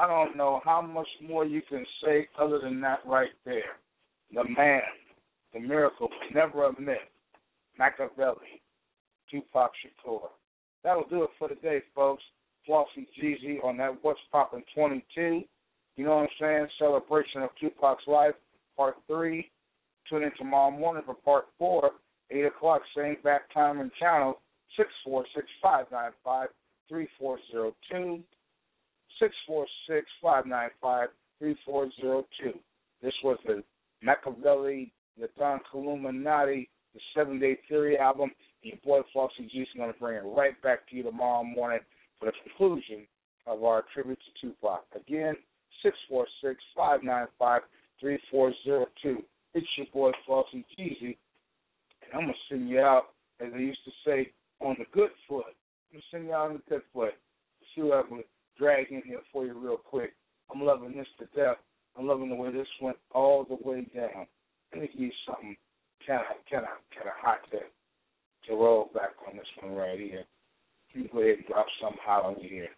[0.00, 3.76] I don't know how much more you can say other than that right there.
[4.32, 4.80] The man,
[5.52, 6.96] the miracle, never a myth,
[7.78, 8.62] Makaveli,
[9.30, 10.28] Tupac Shakur.
[10.82, 12.22] That'll do it for today, folks.
[12.66, 15.42] Flauxy Gz on that What's Poppin' 22.
[15.96, 16.66] You know what I'm saying?
[16.78, 18.34] Celebration of Tupac's life,
[18.78, 19.50] part three.
[20.08, 21.90] Tune in tomorrow morning for part four,
[22.30, 24.40] 8 o'clock, same back time and channel,
[24.78, 26.48] 646 595
[26.88, 28.22] 3402.
[29.20, 31.08] 646-595-3402.
[33.02, 33.64] This was the
[34.04, 38.30] Makaveli, the Don Killuminati, the Seven Day Theory album.
[38.62, 41.80] Your boy Flauxy G is going to bring it right back to you tomorrow morning
[42.18, 43.06] for the conclusion
[43.46, 44.84] of our tribute to Tupac.
[44.94, 45.34] Again,
[46.76, 49.24] 646-595-3402.
[49.54, 51.16] It's your boy Flauxy Gz, and
[52.14, 53.06] I'm going to send you out,
[53.40, 55.54] as they used to say, on the good foot.
[55.92, 57.14] I'm going to send you out on the good foot.
[57.74, 58.22] See you, can
[58.60, 60.12] drag in here for you real quick.
[60.52, 61.56] I'm loving this to death.
[61.98, 64.26] I'm loving the way this went all the way down.
[64.72, 65.56] Let me give you something
[66.06, 67.58] kind of, kind of, kind of hot to,
[68.48, 70.24] to roll back on this one right here.
[70.94, 72.68] Me go ahead and drop something hot on you here.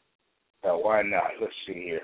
[0.65, 1.33] Uh, why not?
[1.41, 2.03] Let's see here.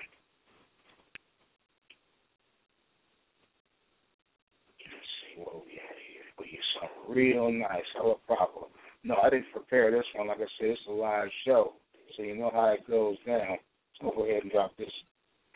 [4.81, 6.27] Let's see what we have here.
[6.39, 8.71] We get something real nice, hella problem.
[9.05, 10.29] No, I didn't prepare this one.
[10.29, 11.75] Like I said, it's a live show,
[12.17, 13.59] so you know how it goes down.
[14.01, 14.91] So go ahead and drop this,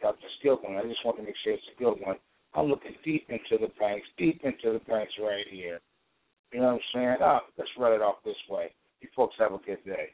[0.01, 0.77] drop this good one.
[0.77, 2.17] I just want to make sure it's a good one.
[2.55, 5.79] I'm looking deep into the banks, deep into the banks right here.
[6.53, 7.17] You know what I'm saying?
[7.23, 8.75] Ah, let's run it off this way.
[9.01, 10.11] You folks have a good day.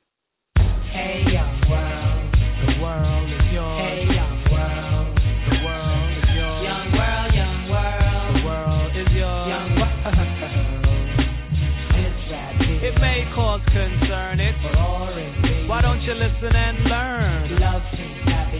[0.56, 3.80] Hey, young world, the world is yours.
[3.82, 6.62] Hey, young world, the world is yours.
[6.62, 9.48] Young world, young world, the world is yours.
[9.50, 9.98] Young world,
[12.06, 12.82] it's that big.
[12.86, 14.38] It may cause concern.
[14.38, 14.54] It
[15.68, 17.60] why don't you listen and learn?
[17.60, 17.97] Love seems happy.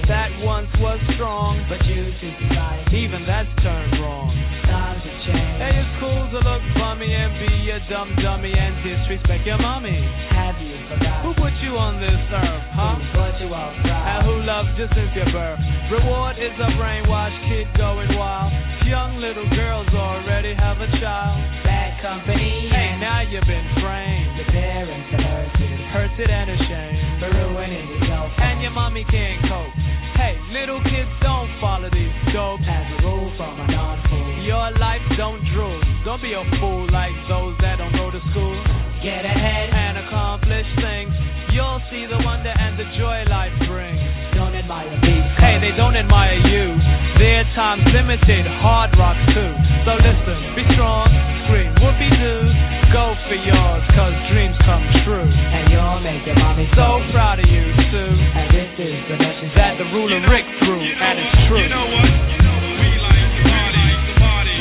[0.09, 2.89] That once was strong, but you see life.
[2.97, 4.33] even that's turned wrong.
[4.65, 5.61] Times have changed.
[5.61, 10.01] Hey, it's cool to look bummy and be a dumb dummy and disrespect your mommy.
[10.33, 11.29] Have you forgotten?
[11.29, 12.97] Who put you on this earth, huh?
[12.97, 13.85] Who brought you outside?
[13.85, 15.61] And who loved you since your birth?
[15.93, 18.49] Reward is a brainwashed kid going wild.
[18.89, 21.37] Young little girls already have a child.
[21.69, 22.73] Bad company.
[22.73, 24.41] Hey, now you've been framed.
[24.41, 25.77] Your parents are hurted.
[25.93, 27.21] Hurted and ashamed.
[27.21, 28.33] For ruining yourself.
[28.41, 29.77] And your mommy can't cope.
[30.19, 32.59] Hey, little kids don't follow these dope.
[32.67, 34.43] As a rule from a non-fool.
[34.43, 35.79] Your life don't drool.
[36.03, 38.59] Don't be a fool like those that don't go to school.
[38.99, 41.15] Get ahead and accomplish things.
[41.55, 44.03] You'll see the wonder and the joy life brings.
[44.35, 45.23] Don't admire me.
[45.39, 46.75] Hey, they don't admire you.
[47.23, 49.53] Their time's limited, hard rock too.
[49.87, 51.07] So listen, be strong,
[51.47, 52.43] scream, whoopee doo.
[52.91, 55.29] Go for yours, cause dreams come true.
[55.31, 58.13] And you'll make your mommy So proud of you, Sue.
[58.19, 59.55] And this is the message
[59.89, 61.63] the ruler Rick threw, and it's true.
[61.65, 62.13] You know what?
[62.13, 64.59] We like to party, to party.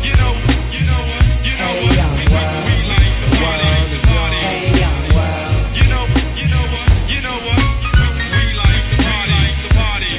[0.00, 0.32] You know,
[0.72, 1.24] you know what?
[1.44, 2.64] You know Hey, young world.
[2.64, 4.40] we like to party, to party.
[4.40, 5.76] Hey, young world.
[5.76, 6.04] You know,
[6.40, 6.88] you know what?
[7.12, 7.60] You know what?
[8.32, 10.14] We like to party, to party.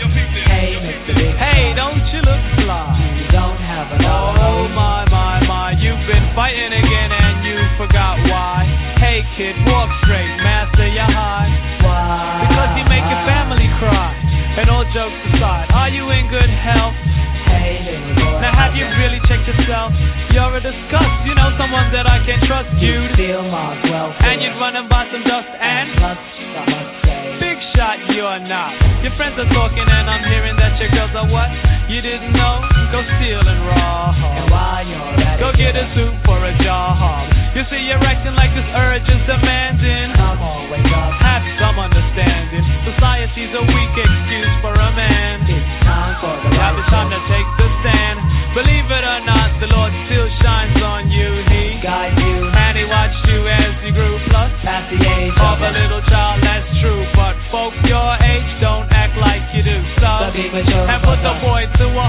[0.00, 0.46] Yo, peep this.
[0.48, 1.12] Hey, Mr.
[1.20, 2.96] Big Hey, don't you look fly?
[3.20, 8.16] You don't have a Oh my, my, my, you've been fighting again and you forgot
[8.24, 8.64] why.
[9.00, 10.29] Hey kid, walk straight,
[14.90, 16.98] jokes aside, are you in good health?
[17.46, 18.42] Hey, boy.
[18.42, 19.94] Now have you really checked yourself?
[20.34, 23.14] You're a disgust, you know someone that I can trust You you'd.
[23.18, 24.26] feel Mark's welfare.
[24.30, 26.90] And you'd run and buy some dust and Plus, I must.
[27.40, 28.74] Big shot, you're not.
[29.00, 31.48] Your friends are talking, and I'm hearing that your girls are what?
[31.88, 32.60] You didn't know?
[32.92, 34.12] Go steal and rob.
[34.12, 37.00] And while you're at Go it, get a suit for a job.
[37.56, 40.12] You see, you're acting like this urge is demanding.
[40.14, 41.16] Come on, wake up.
[41.18, 42.62] Have some understanding.
[42.84, 43.79] Society's a weak
[46.76, 48.20] it's time to take the stand.
[48.52, 51.28] Believe it or not, the Lord still shines on you.
[51.48, 52.52] He guides you,
[52.90, 54.18] watched you as you grew.
[54.20, 57.00] The age of a little child, that's true.
[57.16, 57.38] But
[57.88, 59.78] your age don't act like you do.
[60.02, 62.08] So, and put the boy through a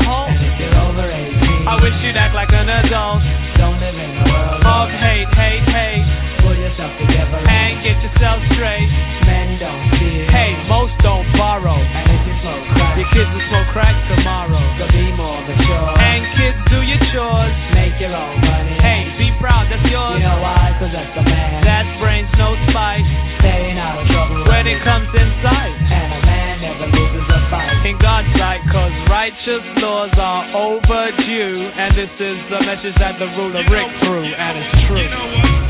[0.59, 3.23] you're over 18, I wish you'd act like an adult.
[3.55, 6.05] Don't live in world of hate, hate, hate.
[6.43, 8.90] Pull yourself together and get yourself straight.
[29.41, 34.57] righteous laws are overdue, and this is the message that the ruler Rick threw, and
[34.57, 35.60] it's true.